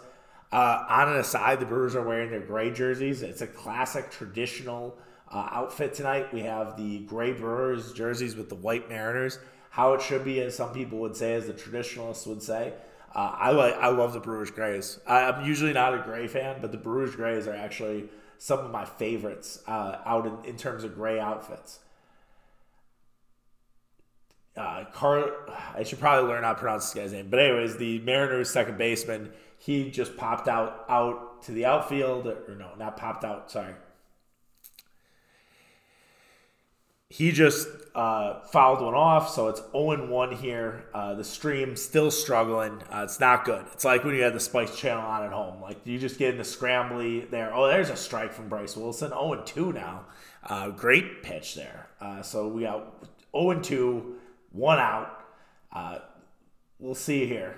Uh, 0.50 0.84
on 0.88 1.10
an 1.10 1.18
aside, 1.18 1.60
the 1.60 1.66
Brewers 1.66 1.94
are 1.94 2.02
wearing 2.02 2.30
their 2.30 2.40
gray 2.40 2.70
jerseys. 2.70 3.22
It's 3.22 3.42
a 3.42 3.46
classic 3.46 4.10
traditional 4.10 4.96
uh, 5.30 5.48
outfit 5.50 5.94
tonight. 5.94 6.32
We 6.32 6.40
have 6.40 6.76
the 6.76 7.00
gray 7.00 7.32
Brewers 7.32 7.92
jerseys 7.92 8.36
with 8.36 8.48
the 8.48 8.54
white 8.54 8.88
Mariners. 8.88 9.38
How 9.70 9.92
it 9.92 10.02
should 10.02 10.24
be, 10.24 10.40
as 10.40 10.56
some 10.56 10.72
people 10.72 10.98
would 10.98 11.16
say, 11.16 11.34
as 11.34 11.46
the 11.46 11.52
traditionalists 11.52 12.26
would 12.26 12.42
say. 12.42 12.72
Uh, 13.14 13.34
I 13.38 13.50
like. 13.50 13.74
I 13.74 13.88
love 13.88 14.14
the 14.14 14.20
Brewers 14.20 14.50
grays. 14.50 14.98
I'm 15.06 15.44
usually 15.44 15.74
not 15.74 15.94
a 15.94 15.98
gray 15.98 16.26
fan, 16.26 16.56
but 16.62 16.72
the 16.72 16.78
Brewers 16.78 17.14
grays 17.14 17.46
are 17.46 17.54
actually 17.54 18.08
some 18.38 18.60
of 18.60 18.70
my 18.70 18.84
favorites 18.84 19.62
uh, 19.66 19.98
out 20.04 20.26
in, 20.26 20.50
in 20.50 20.56
terms 20.56 20.84
of 20.84 20.94
gray 20.94 21.20
outfits. 21.20 21.78
Uh, 24.56 24.84
Car, 24.92 25.30
I 25.74 25.82
should 25.82 25.98
probably 25.98 26.28
learn 26.28 26.44
how 26.44 26.52
to 26.52 26.58
pronounce 26.58 26.92
this 26.92 27.02
guy's 27.02 27.12
name. 27.12 27.28
But 27.30 27.40
anyways, 27.40 27.76
the 27.76 28.00
Mariners 28.00 28.50
second 28.50 28.76
baseman, 28.76 29.32
he 29.58 29.90
just 29.90 30.16
popped 30.16 30.48
out 30.48 30.84
out 30.88 31.42
to 31.44 31.52
the 31.52 31.64
outfield, 31.64 32.26
or 32.26 32.54
no, 32.58 32.70
not 32.78 32.96
popped 32.96 33.24
out. 33.24 33.50
Sorry, 33.50 33.74
he 37.12 37.30
just 37.30 37.68
uh, 37.94 38.40
fouled 38.40 38.80
one 38.80 38.94
off, 38.94 39.28
so 39.28 39.48
it's 39.48 39.60
0 39.72 40.08
1 40.08 40.32
here. 40.36 40.86
Uh, 40.94 41.12
the 41.12 41.24
stream 41.24 41.76
still 41.76 42.10
struggling. 42.10 42.82
Uh, 42.90 43.02
it's 43.04 43.20
not 43.20 43.44
good. 43.44 43.66
It's 43.74 43.84
like 43.84 44.02
when 44.02 44.14
you 44.14 44.22
had 44.22 44.32
the 44.32 44.40
Spice 44.40 44.74
channel 44.78 45.04
on 45.04 45.22
at 45.22 45.30
home. 45.30 45.60
Like 45.60 45.86
you 45.86 45.98
just 45.98 46.18
get 46.18 46.30
in 46.30 46.38
the 46.38 46.42
scrambly 46.42 47.28
there. 47.28 47.54
Oh, 47.54 47.66
there's 47.66 47.90
a 47.90 47.96
strike 47.96 48.32
from 48.32 48.48
Bryce 48.48 48.78
Wilson. 48.78 49.10
0 49.10 49.42
2 49.44 49.74
now. 49.74 50.06
Uh, 50.42 50.70
great 50.70 51.22
pitch 51.22 51.54
there. 51.54 51.88
Uh, 52.00 52.22
so 52.22 52.48
we 52.48 52.62
got 52.62 53.06
0 53.36 53.60
2, 53.60 54.14
one 54.52 54.78
out. 54.78 55.24
Uh, 55.72 55.98
we'll 56.78 56.94
see 56.94 57.26
here. 57.26 57.56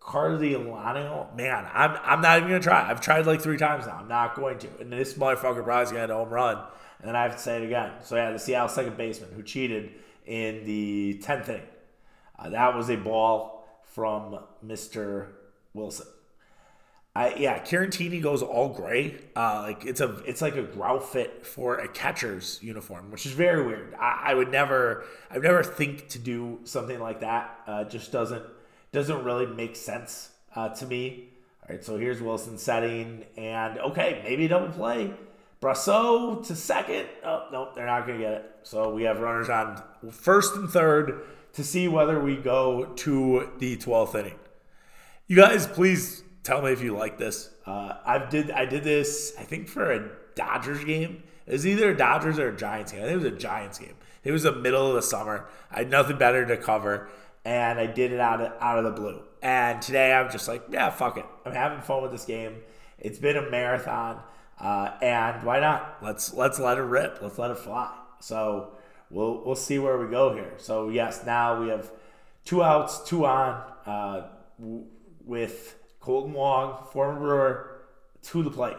Cardilano, 0.00 1.34
man, 1.34 1.66
I'm, 1.72 1.96
I'm 2.02 2.20
not 2.20 2.38
even 2.38 2.50
to 2.50 2.60
try. 2.60 2.90
I've 2.90 3.00
tried 3.00 3.26
like 3.26 3.40
three 3.40 3.56
times 3.56 3.86
now. 3.86 3.96
I'm 3.96 4.08
not 4.08 4.34
going 4.34 4.58
to. 4.58 4.68
And 4.78 4.92
this 4.92 5.14
motherfucker 5.14 5.64
probably 5.64 5.92
going 5.94 6.08
to 6.08 6.14
home 6.14 6.28
run 6.28 6.58
and 7.04 7.10
then 7.10 7.16
I 7.16 7.24
have 7.24 7.36
to 7.36 7.38
say 7.38 7.58
it 7.58 7.64
again. 7.64 7.92
So 8.00 8.16
yeah, 8.16 8.30
the 8.32 8.38
Seattle 8.38 8.70
second 8.70 8.96
baseman 8.96 9.30
who 9.34 9.42
cheated 9.42 9.92
in 10.24 10.64
the 10.64 11.20
tenth 11.22 11.50
inning. 11.50 11.66
Uh, 12.38 12.48
that 12.48 12.74
was 12.74 12.88
a 12.88 12.96
ball 12.96 13.68
from 13.82 14.38
Mr. 14.64 15.26
Wilson. 15.74 16.06
I 17.16 17.34
yeah, 17.36 17.60
Caratini 17.60 18.20
goes 18.20 18.42
all 18.42 18.70
gray. 18.70 19.16
Uh, 19.36 19.62
like 19.62 19.86
it's 19.86 20.00
a 20.00 20.16
it's 20.26 20.42
like 20.42 20.56
a 20.56 20.62
growl 20.62 20.98
fit 20.98 21.46
for 21.46 21.76
a 21.76 21.86
catcher's 21.86 22.58
uniform, 22.60 23.12
which 23.12 23.24
is 23.24 23.32
very 23.32 23.64
weird. 23.64 23.94
I, 23.94 24.22
I 24.26 24.34
would 24.34 24.50
never 24.50 25.04
I 25.30 25.34
would 25.34 25.44
never 25.44 25.62
think 25.62 26.08
to 26.08 26.18
do 26.18 26.60
something 26.64 26.98
like 26.98 27.20
that. 27.20 27.56
Uh, 27.68 27.84
just 27.84 28.10
doesn't 28.10 28.42
doesn't 28.90 29.22
really 29.22 29.46
make 29.46 29.76
sense 29.76 30.30
uh, 30.56 30.70
to 30.70 30.86
me. 30.86 31.28
All 31.62 31.74
right, 31.74 31.84
so 31.84 31.96
here's 31.96 32.20
Wilson 32.20 32.58
setting, 32.58 33.24
and 33.36 33.78
okay, 33.78 34.20
maybe 34.24 34.48
double 34.48 34.68
play. 34.68 35.14
Brosseau 35.62 36.44
to 36.48 36.56
second. 36.56 37.06
Oh 37.24 37.46
no, 37.52 37.70
they're 37.76 37.86
not 37.86 38.08
gonna 38.08 38.18
get 38.18 38.32
it. 38.32 38.56
So 38.64 38.92
we 38.92 39.04
have 39.04 39.20
runners 39.20 39.48
on 39.48 39.80
first 40.10 40.56
and 40.56 40.68
third 40.68 41.22
to 41.52 41.62
see 41.62 41.86
whether 41.86 42.18
we 42.18 42.36
go 42.36 42.86
to 42.86 43.52
the 43.58 43.76
twelfth 43.76 44.16
inning. 44.16 44.34
You 45.28 45.36
guys, 45.36 45.68
please 45.68 46.23
tell 46.44 46.62
me 46.62 46.70
if 46.70 46.80
you 46.80 46.94
like 46.96 47.18
this. 47.18 47.50
Uh, 47.66 47.94
I 48.04 48.18
did 48.18 48.52
I 48.52 48.66
did 48.66 48.84
this 48.84 49.34
I 49.38 49.42
think 49.42 49.68
for 49.68 49.90
a 49.90 50.10
Dodgers 50.36 50.84
game. 50.84 51.24
It 51.46 51.52
was 51.52 51.66
either 51.66 51.90
a 51.90 51.96
Dodgers 51.96 52.38
or 52.38 52.48
a 52.48 52.56
Giants 52.56 52.92
game. 52.92 53.02
I 53.02 53.06
think 53.06 53.20
it 53.20 53.24
was 53.24 53.32
a 53.32 53.36
Giants 53.36 53.78
game. 53.78 53.94
It 54.22 54.32
was 54.32 54.44
the 54.44 54.52
middle 54.52 54.88
of 54.88 54.94
the 54.94 55.02
summer. 55.02 55.46
I 55.70 55.80
had 55.80 55.90
nothing 55.90 56.16
better 56.16 56.46
to 56.46 56.56
cover, 56.56 57.08
and 57.44 57.78
I 57.78 57.86
did 57.86 58.12
it 58.12 58.20
out 58.20 58.40
of 58.40 58.52
out 58.60 58.78
of 58.78 58.84
the 58.84 58.92
blue. 58.92 59.22
And 59.42 59.82
today 59.82 60.14
I'm 60.14 60.30
just 60.30 60.48
like, 60.48 60.62
yeah, 60.70 60.88
fuck 60.90 61.18
it. 61.18 61.26
I'm 61.44 61.52
having 61.52 61.80
fun 61.80 62.02
with 62.02 62.12
this 62.12 62.24
game. 62.24 62.56
It's 62.98 63.18
been 63.18 63.36
a 63.36 63.50
marathon, 63.50 64.20
uh, 64.58 64.92
and 65.02 65.42
why 65.42 65.60
not? 65.60 65.98
Let's 66.00 66.32
let's 66.32 66.58
let 66.58 66.78
it 66.78 66.82
rip. 66.82 67.18
Let's 67.20 67.38
let 67.38 67.50
it 67.50 67.58
fly. 67.58 67.92
So 68.20 68.72
we'll 69.10 69.42
we'll 69.44 69.56
see 69.56 69.78
where 69.78 69.98
we 69.98 70.10
go 70.10 70.34
here. 70.34 70.54
So 70.56 70.88
yes, 70.88 71.26
now 71.26 71.60
we 71.60 71.68
have 71.68 71.90
two 72.46 72.62
outs, 72.62 73.06
two 73.06 73.26
on, 73.26 73.62
uh, 73.84 74.28
with 75.26 75.76
Kolten 76.04 76.32
Wong, 76.32 76.86
former 76.92 77.18
Brewer, 77.18 77.80
to 78.24 78.42
the 78.42 78.50
plate. 78.50 78.76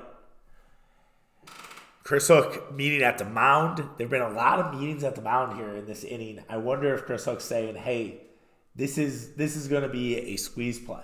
Chris 2.03 2.27
Hook 2.27 2.71
meeting 2.71 3.01
at 3.01 3.17
the 3.17 3.25
mound. 3.25 3.79
There 3.79 4.05
have 4.05 4.09
been 4.11 4.21
a 4.21 4.29
lot 4.29 4.59
of 4.59 4.79
meetings 4.79 5.03
at 5.03 5.15
the 5.15 5.23
mound 5.23 5.57
here 5.57 5.75
in 5.75 5.87
this 5.87 6.03
inning. 6.03 6.43
I 6.47 6.57
wonder 6.57 6.93
if 6.93 7.05
Chris 7.05 7.25
Hook's 7.25 7.45
saying, 7.45 7.75
"Hey, 7.77 8.21
this 8.75 8.99
is 8.99 9.33
this 9.33 9.55
is 9.55 9.67
going 9.67 9.81
to 9.81 9.89
be 9.89 10.17
a 10.17 10.35
squeeze 10.35 10.77
play. 10.77 11.03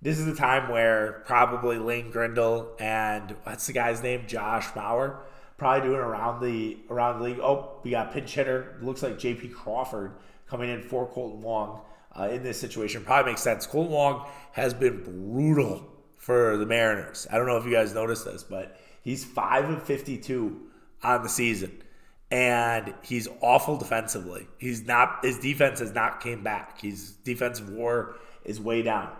This 0.00 0.20
is 0.20 0.26
the 0.26 0.34
time 0.34 0.70
where 0.70 1.24
probably 1.26 1.78
Lane 1.78 2.12
Grindle 2.12 2.76
and 2.78 3.34
what's 3.42 3.66
the 3.66 3.72
guy's 3.72 4.02
name, 4.04 4.28
Josh 4.28 4.70
Bauer, 4.70 5.20
probably 5.58 5.88
doing 5.88 6.00
around 6.00 6.40
the 6.42 6.78
around 6.88 7.18
the 7.18 7.24
league. 7.24 7.40
Oh, 7.40 7.80
we 7.82 7.90
got 7.90 8.12
pinch 8.12 8.32
hitter. 8.34 8.78
Looks 8.82 9.02
like 9.02 9.18
J.P. 9.18 9.48
Crawford 9.48 10.12
coming 10.46 10.70
in 10.70 10.80
for 10.80 11.08
Kolten 11.08 11.38
Wong 11.38 11.80
uh, 12.20 12.28
in 12.28 12.42
this 12.42 12.60
situation. 12.60 13.04
Probably 13.04 13.32
makes 13.32 13.42
sense. 13.42 13.66
Kolten 13.66 13.88
Wong 13.88 14.26
has 14.52 14.74
been 14.74 15.02
brutal 15.02 15.86
for 16.16 16.56
the 16.56 16.66
Mariners. 16.66 17.26
I 17.32 17.38
don't 17.38 17.46
know 17.46 17.56
if 17.56 17.64
you 17.64 17.72
guys 17.72 17.94
noticed 17.94 18.24
this, 18.24 18.42
but 18.42 18.78
he's 19.02 19.24
5 19.24 19.70
of 19.70 19.82
52 19.84 20.60
on 21.02 21.22
the 21.22 21.28
season. 21.28 21.82
And 22.30 22.94
he's 23.02 23.26
awful 23.40 23.76
defensively. 23.76 24.46
He's 24.58 24.86
not 24.86 25.24
his 25.24 25.38
defense 25.38 25.80
has 25.80 25.92
not 25.92 26.20
came 26.20 26.44
back. 26.44 26.80
His 26.80 27.12
defensive 27.12 27.70
war 27.70 28.16
is 28.44 28.60
way 28.60 28.82
down. 28.82 29.10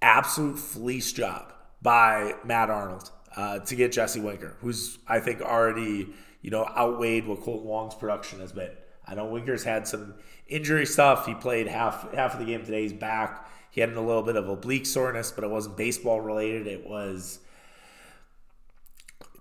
Absolute 0.00 0.58
fleece 0.58 1.12
job 1.12 1.52
by 1.80 2.34
Matt 2.44 2.70
Arnold 2.70 3.10
uh, 3.36 3.58
to 3.60 3.74
get 3.74 3.90
Jesse 3.90 4.20
Winker, 4.20 4.56
who's 4.60 4.98
I 5.08 5.18
think 5.18 5.40
already, 5.42 6.10
you 6.40 6.50
know, 6.50 6.64
outweighed 6.64 7.26
what 7.26 7.40
Kolten 7.40 7.62
Wong's 7.62 7.96
production 7.96 8.38
has 8.38 8.52
been. 8.52 8.70
I 9.08 9.16
know 9.16 9.26
Winker's 9.26 9.64
had 9.64 9.88
some 9.88 10.14
injury 10.52 10.86
stuff. 10.86 11.26
He 11.26 11.34
played 11.34 11.66
half 11.66 12.12
half 12.14 12.34
of 12.34 12.40
the 12.40 12.46
game 12.46 12.64
today. 12.64 12.82
He's 12.82 12.92
back. 12.92 13.48
He 13.70 13.80
had 13.80 13.90
a 13.90 14.00
little 14.00 14.22
bit 14.22 14.36
of 14.36 14.48
oblique 14.48 14.86
soreness, 14.86 15.32
but 15.32 15.44
it 15.44 15.50
wasn't 15.50 15.76
baseball 15.76 16.20
related. 16.20 16.66
It 16.66 16.86
was 16.86 17.38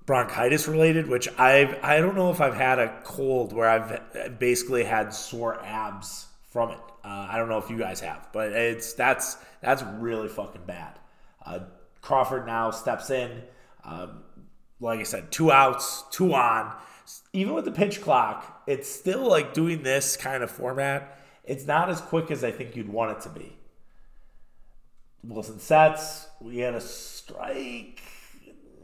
bronchitis 0.06 0.68
related, 0.68 1.08
which 1.08 1.28
I've 1.38 1.84
I 1.84 2.00
don't 2.00 2.16
know 2.16 2.32
if 2.32 2.42
I've 2.42 2.56
had 2.56 2.80
a 2.80 3.02
cold 3.04 3.54
where 3.54 3.70
I've 3.70 4.40
basically 4.40 4.84
had 4.84 5.14
sore 5.14 5.64
abs 5.64 6.28
from 6.50 6.72
it. 6.72 6.80
Uh, 7.04 7.28
I 7.30 7.38
don't 7.38 7.50
know 7.50 7.58
if 7.58 7.70
you 7.70 7.78
guys 7.78 8.00
have, 8.00 8.30
but 8.32 8.52
it's 8.54 8.94
that's 8.94 9.38
that's 9.62 9.84
really 9.84 10.30
fucking 10.30 10.64
bad. 10.66 10.98
Uh, 11.46 11.60
Crawford 12.02 12.46
now 12.46 12.72
steps 12.72 13.10
in. 13.10 13.42
Um, 13.84 14.24
like 14.80 15.00
I 15.00 15.04
said, 15.04 15.32
two 15.32 15.52
outs, 15.52 16.04
two 16.12 16.34
on 16.34 16.74
even 17.34 17.54
with 17.54 17.66
the 17.66 17.72
pitch 17.72 18.02
clock, 18.02 18.64
it's 18.68 18.90
still 18.90 19.28
like 19.28 19.54
doing 19.54 19.84
this 19.84 20.18
kind 20.18 20.44
of 20.44 20.52
format. 20.52 21.20
It's 21.44 21.66
not 21.66 21.90
as 21.90 22.02
quick 22.02 22.32
as 22.32 22.44
I 22.44 22.52
think 22.52 22.76
you'd 22.76 22.90
want 22.90 23.18
it 23.18 23.22
to 23.24 23.30
be. 23.30 23.58
Wilson 25.24 25.60
sets. 25.60 26.28
We 26.40 26.60
had 26.60 26.74
a 26.74 26.82
strike. 26.82 28.02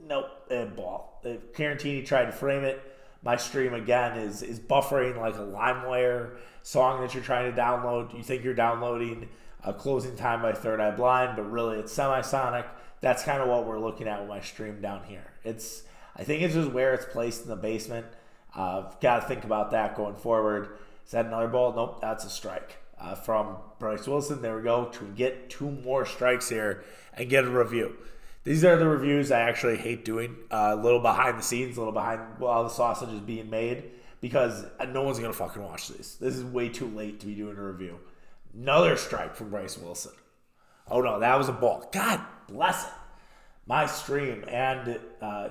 Nope, 0.08 0.28
and 0.50 0.76
ball. 0.76 1.22
Eh, 1.26 1.38
Caratini 1.54 2.06
tried 2.06 2.26
to 2.26 2.32
frame 2.32 2.64
it. 2.64 2.82
My 3.24 3.36
stream 3.36 3.74
again 3.74 4.18
is 4.18 4.42
is 4.42 4.60
buffering 4.60 5.18
like 5.18 5.36
a 5.36 5.40
LimeWire 5.40 6.38
song 6.62 7.02
that 7.02 7.14
you're 7.14 7.24
trying 7.24 7.54
to 7.54 7.60
download. 7.60 8.16
You 8.16 8.24
think 8.24 8.44
you're 8.44 8.54
downloading 8.54 9.28
a 9.64 9.74
closing 9.74 10.16
time 10.16 10.42
by 10.42 10.54
Third 10.54 10.80
Eye 10.80 10.92
Blind, 10.92 11.36
but 11.36 11.44
really 11.44 11.80
it's 11.80 11.96
semisonic. 11.96 12.66
That's 13.02 13.24
kind 13.24 13.42
of 13.42 13.50
what 13.50 13.66
we're 13.66 13.80
looking 13.80 14.08
at 14.08 14.20
with 14.20 14.30
my 14.30 14.40
stream 14.40 14.82
down 14.82 15.04
here. 15.04 15.34
It's 15.44 15.84
I 16.18 16.24
think 16.24 16.42
it's 16.42 16.56
just 16.56 16.72
where 16.72 16.94
it's 16.94 17.06
placed 17.06 17.44
in 17.44 17.50
the 17.50 17.56
basement. 17.56 18.06
Uh, 18.56 18.92
Got 19.02 19.22
to 19.22 19.28
think 19.28 19.44
about 19.44 19.72
that 19.72 19.96
going 19.96 20.16
forward. 20.16 20.78
Is 21.06 21.12
that 21.12 21.26
another 21.26 21.48
ball? 21.48 21.74
Nope, 21.74 22.02
that's 22.02 22.26
a 22.26 22.30
strike 22.30 22.78
uh, 23.00 23.16
from 23.16 23.58
Bryce 23.80 24.08
Wilson. 24.08 24.42
There 24.42 24.58
we 24.58 24.64
go. 24.64 24.86
To 24.86 25.06
get 25.16 25.50
two 25.50 25.70
more 25.70 26.06
strikes 26.06 26.50
here 26.50 26.84
and 27.14 27.30
get 27.30 27.46
a 27.46 27.50
review. 27.50 27.96
These 28.44 28.64
are 28.64 28.78
the 28.78 28.88
reviews 28.88 29.32
I 29.32 29.42
actually 29.42 29.78
hate 29.78 30.06
doing. 30.06 30.36
Uh, 30.50 30.76
a 30.78 30.82
little 30.82 31.02
behind 31.02 31.38
the 31.38 31.44
scenes, 31.44 31.78
a 31.78 31.82
little 31.82 31.94
behind 31.94 32.22
while 32.40 32.64
the 32.64 32.70
sausage 32.70 33.10
is 33.10 33.20
being 33.20 33.50
made 33.50 33.92
because 34.22 34.66
no 34.90 35.04
one's 35.04 35.20
gonna 35.20 35.34
fucking 35.34 35.62
watch 35.62 35.90
this. 35.90 36.16
This 36.16 36.36
is 36.36 36.44
way 36.44 36.70
too 36.70 36.88
late 36.88 37.20
to 37.20 37.26
be 37.26 37.36
doing 37.36 37.58
a 37.58 37.62
review. 37.62 38.00
Another 38.54 38.96
strike 38.96 39.36
from 39.36 39.50
Bryce 39.50 39.78
Wilson. 39.78 40.14
Oh 40.90 41.02
no, 41.02 41.20
that 41.20 41.38
was 41.38 41.50
a 41.50 41.54
ball. 41.54 41.90
God 41.92 42.22
bless 42.48 42.86
it. 42.86 42.94
My 43.66 43.86
stream 43.86 44.46
and 44.48 44.98
uh, 45.22 45.50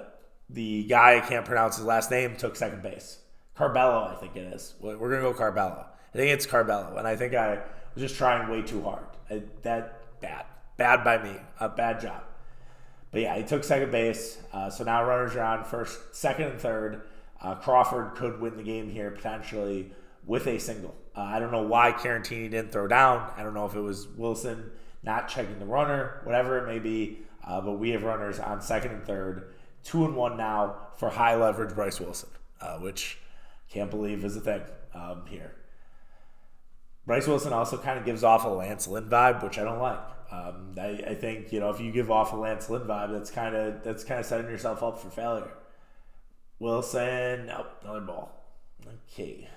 the 0.48 0.84
guy 0.84 1.16
I 1.16 1.20
can't 1.20 1.44
pronounce 1.44 1.76
his 1.76 1.84
last 1.84 2.10
name 2.10 2.36
took 2.36 2.56
second 2.56 2.82
base. 2.82 3.18
Carbello, 3.56 4.14
I 4.14 4.20
think 4.20 4.36
it 4.36 4.52
is. 4.52 4.74
We're 4.80 4.96
gonna 4.96 5.22
go 5.22 5.32
Carbello. 5.32 5.86
I 6.14 6.16
think 6.16 6.32
it's 6.32 6.46
Carbello, 6.46 6.98
and 6.98 7.06
I 7.06 7.16
think 7.16 7.34
I 7.34 7.60
was 7.94 8.02
just 8.02 8.16
trying 8.16 8.48
way 8.50 8.62
too 8.62 8.82
hard. 8.82 9.04
I, 9.30 9.42
that 9.62 10.20
bad, 10.20 10.46
bad 10.76 11.04
by 11.04 11.22
me. 11.22 11.36
A 11.60 11.68
bad 11.68 12.00
job. 12.00 12.22
But 13.10 13.22
yeah, 13.22 13.36
he 13.36 13.44
took 13.44 13.64
second 13.64 13.90
base. 13.90 14.38
Uh, 14.52 14.68
so 14.70 14.84
now 14.84 15.04
runners 15.04 15.34
are 15.36 15.42
on 15.42 15.64
first, 15.64 16.14
second, 16.14 16.46
and 16.48 16.60
third. 16.60 17.02
Uh, 17.40 17.54
Crawford 17.54 18.14
could 18.14 18.40
win 18.40 18.56
the 18.56 18.62
game 18.62 18.90
here 18.90 19.10
potentially 19.10 19.90
with 20.26 20.46
a 20.46 20.58
single. 20.58 20.94
Uh, 21.16 21.22
I 21.22 21.38
don't 21.38 21.52
know 21.52 21.62
why 21.62 21.92
Caratini 21.92 22.50
didn't 22.50 22.72
throw 22.72 22.86
down. 22.86 23.30
I 23.36 23.42
don't 23.42 23.54
know 23.54 23.64
if 23.64 23.74
it 23.74 23.80
was 23.80 24.06
Wilson 24.08 24.70
not 25.02 25.28
checking 25.28 25.58
the 25.58 25.64
runner, 25.66 26.20
whatever 26.24 26.58
it 26.58 26.66
may 26.66 26.78
be. 26.78 27.20
Uh, 27.44 27.60
but 27.60 27.74
we 27.74 27.90
have 27.90 28.02
runners 28.02 28.38
on 28.40 28.60
second 28.60 28.90
and 28.90 29.06
third 29.06 29.54
two 29.86 30.04
and 30.04 30.16
one 30.16 30.36
now 30.36 30.74
for 30.96 31.08
high 31.08 31.36
leverage 31.36 31.74
Bryce 31.74 32.00
Wilson, 32.00 32.28
uh, 32.60 32.78
which 32.78 33.18
can't 33.70 33.90
believe 33.90 34.24
is 34.24 34.36
a 34.36 34.40
thing 34.40 34.62
um, 34.94 35.24
here. 35.28 35.52
Bryce 37.06 37.28
Wilson 37.28 37.52
also 37.52 37.78
kind 37.78 37.98
of 37.98 38.04
gives 38.04 38.24
off 38.24 38.44
a 38.44 38.48
Lance 38.48 38.88
Lynn 38.88 39.08
vibe, 39.08 39.44
which 39.44 39.58
I 39.58 39.64
don't 39.64 39.78
like. 39.78 40.00
Um, 40.32 40.74
I, 40.76 41.04
I, 41.06 41.14
think 41.14 41.52
you 41.52 41.60
know 41.60 41.70
if 41.70 41.80
you 41.80 41.92
give 41.92 42.10
off 42.10 42.32
a 42.32 42.36
Lance 42.36 42.68
Lynn 42.68 42.82
vibe, 42.82 43.12
that's 43.12 43.30
kind 43.30 43.54
of 43.54 43.84
that's 43.84 44.02
kind 44.02 44.18
of 44.18 44.26
setting 44.26 44.50
yourself 44.50 44.82
up 44.82 44.98
for 44.98 45.08
failure. 45.08 45.52
Wilson, 46.58 47.46
nope, 47.46 47.66
another 47.84 48.00
ball. 48.00 48.44
Okay. 49.12 49.48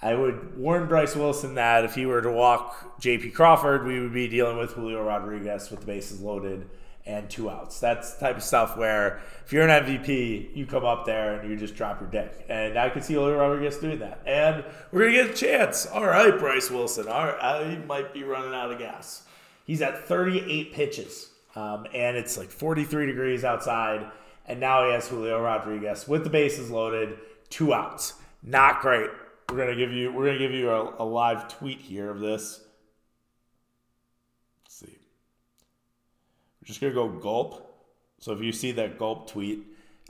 I 0.00 0.14
would 0.14 0.56
warn 0.58 0.86
Bryce 0.86 1.14
Wilson 1.14 1.54
that 1.56 1.84
if 1.84 1.94
he 1.94 2.06
were 2.06 2.22
to 2.22 2.30
walk 2.30 2.98
J.P. 3.00 3.30
Crawford, 3.30 3.86
we 3.86 4.00
would 4.00 4.12
be 4.12 4.28
dealing 4.28 4.58
with 4.58 4.72
Julio 4.72 5.02
Rodriguez 5.02 5.70
with 5.70 5.80
the 5.80 5.86
bases 5.86 6.20
loaded 6.20 6.68
and 7.06 7.28
two 7.28 7.50
outs. 7.50 7.80
That's 7.80 8.16
type 8.18 8.36
of 8.36 8.42
stuff 8.42 8.76
where 8.76 9.20
if 9.44 9.52
you're 9.52 9.68
an 9.68 9.84
MVP, 9.84 10.56
you 10.56 10.66
come 10.66 10.84
up 10.84 11.04
there 11.04 11.38
and 11.38 11.50
you 11.50 11.56
just 11.56 11.74
drop 11.74 12.00
your 12.00 12.08
dick. 12.08 12.46
And 12.48 12.78
I 12.78 12.88
could 12.88 13.04
see 13.04 13.14
Julio 13.14 13.38
Rodriguez 13.38 13.76
doing 13.76 13.98
that. 13.98 14.20
And 14.26 14.64
we're 14.90 15.10
gonna 15.10 15.24
get 15.24 15.30
a 15.30 15.34
chance. 15.34 15.86
All 15.86 16.06
right, 16.06 16.38
Bryce 16.38 16.70
Wilson. 16.70 17.08
All 17.08 17.26
right, 17.26 17.42
I 17.42 17.76
might 17.86 18.14
be 18.14 18.22
running 18.24 18.54
out 18.54 18.72
of 18.72 18.78
gas. 18.78 19.22
He's 19.66 19.82
at 19.82 20.06
38 20.06 20.72
pitches, 20.72 21.30
um, 21.56 21.86
and 21.94 22.16
it's 22.16 22.36
like 22.36 22.50
43 22.50 23.06
degrees 23.06 23.44
outside. 23.44 24.10
And 24.46 24.60
now 24.60 24.86
he 24.86 24.92
has 24.92 25.08
Julio 25.08 25.42
Rodriguez 25.42 26.06
with 26.06 26.24
the 26.24 26.30
bases 26.30 26.70
loaded, 26.70 27.18
two 27.48 27.72
outs. 27.72 28.14
Not 28.42 28.80
great. 28.80 29.10
We're 29.50 29.58
gonna 29.58 29.76
give 29.76 29.92
you 29.92 30.10
we're 30.10 30.26
gonna 30.26 30.38
give 30.38 30.52
you 30.52 30.70
a, 30.70 31.02
a 31.02 31.04
live 31.04 31.48
tweet 31.48 31.80
here 31.80 32.10
of 32.10 32.20
this. 32.20 32.60
Just 36.64 36.80
to 36.80 36.90
go 36.90 37.08
gulp. 37.08 37.70
So 38.18 38.32
if 38.32 38.40
you 38.40 38.52
see 38.52 38.72
that 38.72 38.98
gulp 38.98 39.30
tweet, 39.30 39.60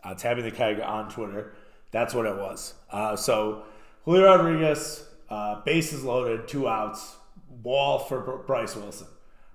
uh, 0.02 0.14
tapping 0.14 0.44
the 0.44 0.50
keg 0.50 0.80
on 0.80 1.10
Twitter, 1.10 1.54
that's 1.90 2.14
what 2.14 2.26
it 2.26 2.36
was. 2.36 2.74
Uh, 2.90 3.16
so 3.16 3.64
Julio 4.04 4.24
Rodriguez, 4.24 5.06
uh, 5.30 5.62
bases 5.62 6.04
loaded, 6.04 6.46
two 6.46 6.68
outs, 6.68 7.16
ball 7.48 7.98
for 7.98 8.42
Bryce 8.46 8.76
Wilson. 8.76 9.08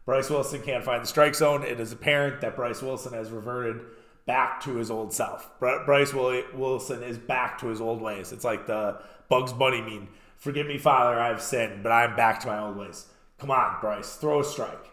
Bryce 0.06 0.30
Wilson 0.30 0.62
can't 0.62 0.84
find 0.84 1.04
the 1.04 1.08
strike 1.08 1.36
zone. 1.36 1.64
It 1.64 1.80
is 1.80 1.92
apparent 1.92 2.42
that 2.42 2.56
Bryce 2.56 2.82
Wilson 2.82 3.14
has 3.14 3.30
reverted 3.30 3.82
back 4.26 4.62
to 4.62 4.76
his 4.76 4.90
old 4.90 5.14
self. 5.14 5.50
Bryce 5.60 6.14
Wilson 6.14 7.04
is 7.04 7.18
back 7.18 7.60
to 7.60 7.68
his 7.68 7.80
old 7.80 8.02
ways. 8.02 8.32
It's 8.32 8.44
like 8.44 8.66
the 8.66 9.00
Bugs 9.30 9.54
Bunny 9.54 9.82
meme. 9.82 10.10
Forgive 10.38 10.68
me, 10.68 10.78
Father, 10.78 11.20
I've 11.20 11.42
sinned, 11.42 11.84
but 11.84 11.92
I'm 11.92 12.16
back 12.16 12.40
to 12.42 12.48
my 12.48 12.60
old 12.60 12.78
ways. 12.78 13.06
Come 13.38 13.52
on, 13.52 13.80
Bryce, 13.82 14.16
throw 14.16 14.40
a 14.40 14.44
strike. 14.44 14.90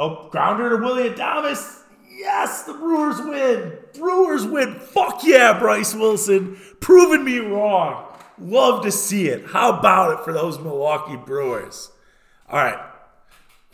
Oh, 0.00 0.28
grounder 0.30 0.70
to 0.70 0.76
Willy 0.76 1.10
Adames. 1.10 1.82
Yes, 2.08 2.62
the 2.62 2.72
Brewers 2.72 3.20
win. 3.20 3.78
Brewers 3.98 4.46
win. 4.46 4.74
Fuck 4.76 5.24
yeah, 5.24 5.58
Bryce 5.58 5.92
Wilson. 5.92 6.56
Proving 6.78 7.24
me 7.24 7.38
wrong. 7.38 8.04
Love 8.38 8.84
to 8.84 8.92
see 8.92 9.26
it. 9.28 9.46
How 9.46 9.76
about 9.76 10.12
it 10.12 10.24
for 10.24 10.32
those 10.32 10.60
Milwaukee 10.60 11.16
Brewers? 11.16 11.90
All 12.48 12.58
right. 12.58 12.78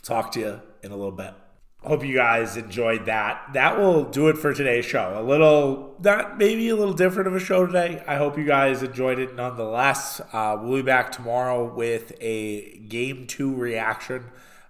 Talk 0.02 0.32
to 0.32 0.40
you 0.40 0.60
in 0.82 0.92
a 0.92 0.96
little 0.96 1.12
bit. 1.12 1.34
Hope 1.82 2.02
you 2.02 2.14
guys 2.14 2.56
enjoyed 2.56 3.04
that. 3.04 3.50
That 3.52 3.78
will 3.78 4.04
do 4.04 4.28
it 4.28 4.38
for 4.38 4.54
today's 4.54 4.86
show. 4.86 5.18
A 5.18 5.22
little, 5.22 5.96
not 6.02 6.38
maybe 6.38 6.70
a 6.70 6.76
little 6.76 6.94
different 6.94 7.28
of 7.28 7.34
a 7.34 7.40
show 7.40 7.66
today. 7.66 8.02
I 8.06 8.16
hope 8.16 8.38
you 8.38 8.46
guys 8.46 8.82
enjoyed 8.82 9.18
it 9.18 9.34
nonetheless. 9.34 10.22
Uh, 10.32 10.56
we'll 10.58 10.76
be 10.76 10.82
back 10.82 11.12
tomorrow 11.12 11.70
with 11.70 12.14
a 12.22 12.78
game 12.88 13.26
two 13.26 13.54
reaction. 13.54 14.24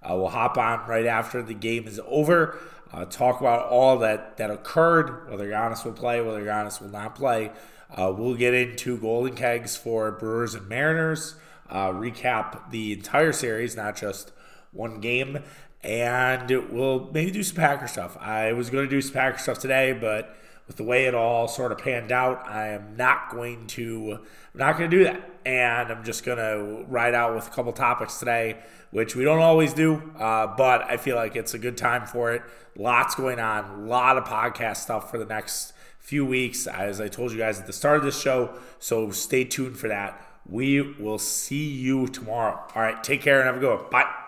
Uh, 0.09 0.17
we'll 0.17 0.29
hop 0.29 0.59
on 0.59 0.87
right 0.89 1.07
after 1.07 1.43
the 1.43 1.55
game 1.55 1.87
is 1.87 2.01
over. 2.07 2.59
Uh, 2.93 3.05
talk 3.05 3.41
about 3.41 3.67
all 3.69 3.99
that 3.99 4.37
that 4.37 4.51
occurred, 4.51 5.29
whether 5.31 5.49
Giannis 5.49 5.85
will 5.85 5.93
play, 5.93 6.21
whether 6.21 6.45
Giannis 6.45 6.81
will 6.81 6.91
not 6.91 7.15
play. 7.15 7.51
Uh, 7.91 8.13
we'll 8.17 8.35
get 8.35 8.55
into 8.55 8.99
Golden 8.99 9.35
Kegs 9.35 9.77
for 9.77 10.11
Brewers 10.13 10.55
and 10.55 10.69
Mariners. 10.69 11.37
Uh, 11.69 11.91
recap 11.91 12.71
the 12.71 12.93
entire 12.93 13.33
series, 13.33 13.77
not 13.77 13.97
just 13.97 14.33
one 14.73 15.01
game 15.01 15.39
and 15.85 16.49
we'll 16.73 17.11
maybe 17.13 17.31
do 17.31 17.43
some 17.43 17.57
Packer 17.57 17.87
stuff. 17.87 18.17
I 18.19 18.53
was 18.55 18.71
going 18.71 18.85
to 18.85 18.91
do 18.91 19.03
some 19.03 19.13
Packer 19.13 19.39
stuff 19.39 19.59
today, 19.59 19.93
but 19.93 20.35
with 20.67 20.77
the 20.77 20.83
way 20.83 21.05
it 21.05 21.15
all 21.15 21.47
sort 21.47 21.73
of 21.73 21.79
panned 21.79 22.11
out, 22.11 22.49
I 22.49 22.69
am 22.69 22.97
not 22.97 23.31
going 23.31 23.67
to. 23.69 24.19
I'm 24.55 24.59
not 24.59 24.79
going 24.79 24.91
to 24.91 24.97
do 24.97 25.05
that, 25.05 25.34
and 25.45 25.91
I'm 25.91 26.05
just 26.05 26.25
going 26.25 26.39
to 26.39 26.85
ride 26.89 27.15
out 27.15 27.35
with 27.35 27.47
a 27.47 27.51
couple 27.51 27.73
topics 27.73 28.19
today, 28.19 28.59
which 28.91 29.15
we 29.15 29.25
don't 29.25 29.41
always 29.41 29.73
do, 29.73 30.13
uh, 30.19 30.47
but 30.57 30.83
I 30.83 30.97
feel 30.97 31.17
like 31.17 31.37
it's 31.37 31.55
a 31.55 31.59
good 31.59 31.77
time 31.77 32.07
for 32.07 32.33
it. 32.33 32.43
Lots 32.77 33.15
going 33.15 33.39
on, 33.39 33.65
a 33.65 33.85
lot 33.87 34.17
of 34.17 34.25
podcast 34.25 34.79
stuff 34.79 35.11
for 35.11 35.19
the 35.19 35.25
next 35.25 35.73
few 35.99 36.25
weeks, 36.25 36.67
as 36.67 37.01
I 37.01 37.09
told 37.09 37.33
you 37.33 37.39
guys 37.39 37.59
at 37.61 37.67
the 37.67 37.73
start 37.73 37.99
of 37.99 38.05
this 38.05 38.21
show. 38.21 38.59
So 38.79 39.11
stay 39.11 39.45
tuned 39.45 39.79
for 39.79 39.89
that. 39.89 40.21
We 40.47 40.81
will 40.81 41.19
see 41.19 41.71
you 41.71 42.07
tomorrow. 42.09 42.61
All 42.75 42.83
right, 42.83 43.03
take 43.03 43.23
care 43.23 43.39
and 43.41 43.47
have 43.47 43.57
a 43.57 43.61
good 43.61 43.81
one. 43.81 43.91
Bye. 43.91 44.24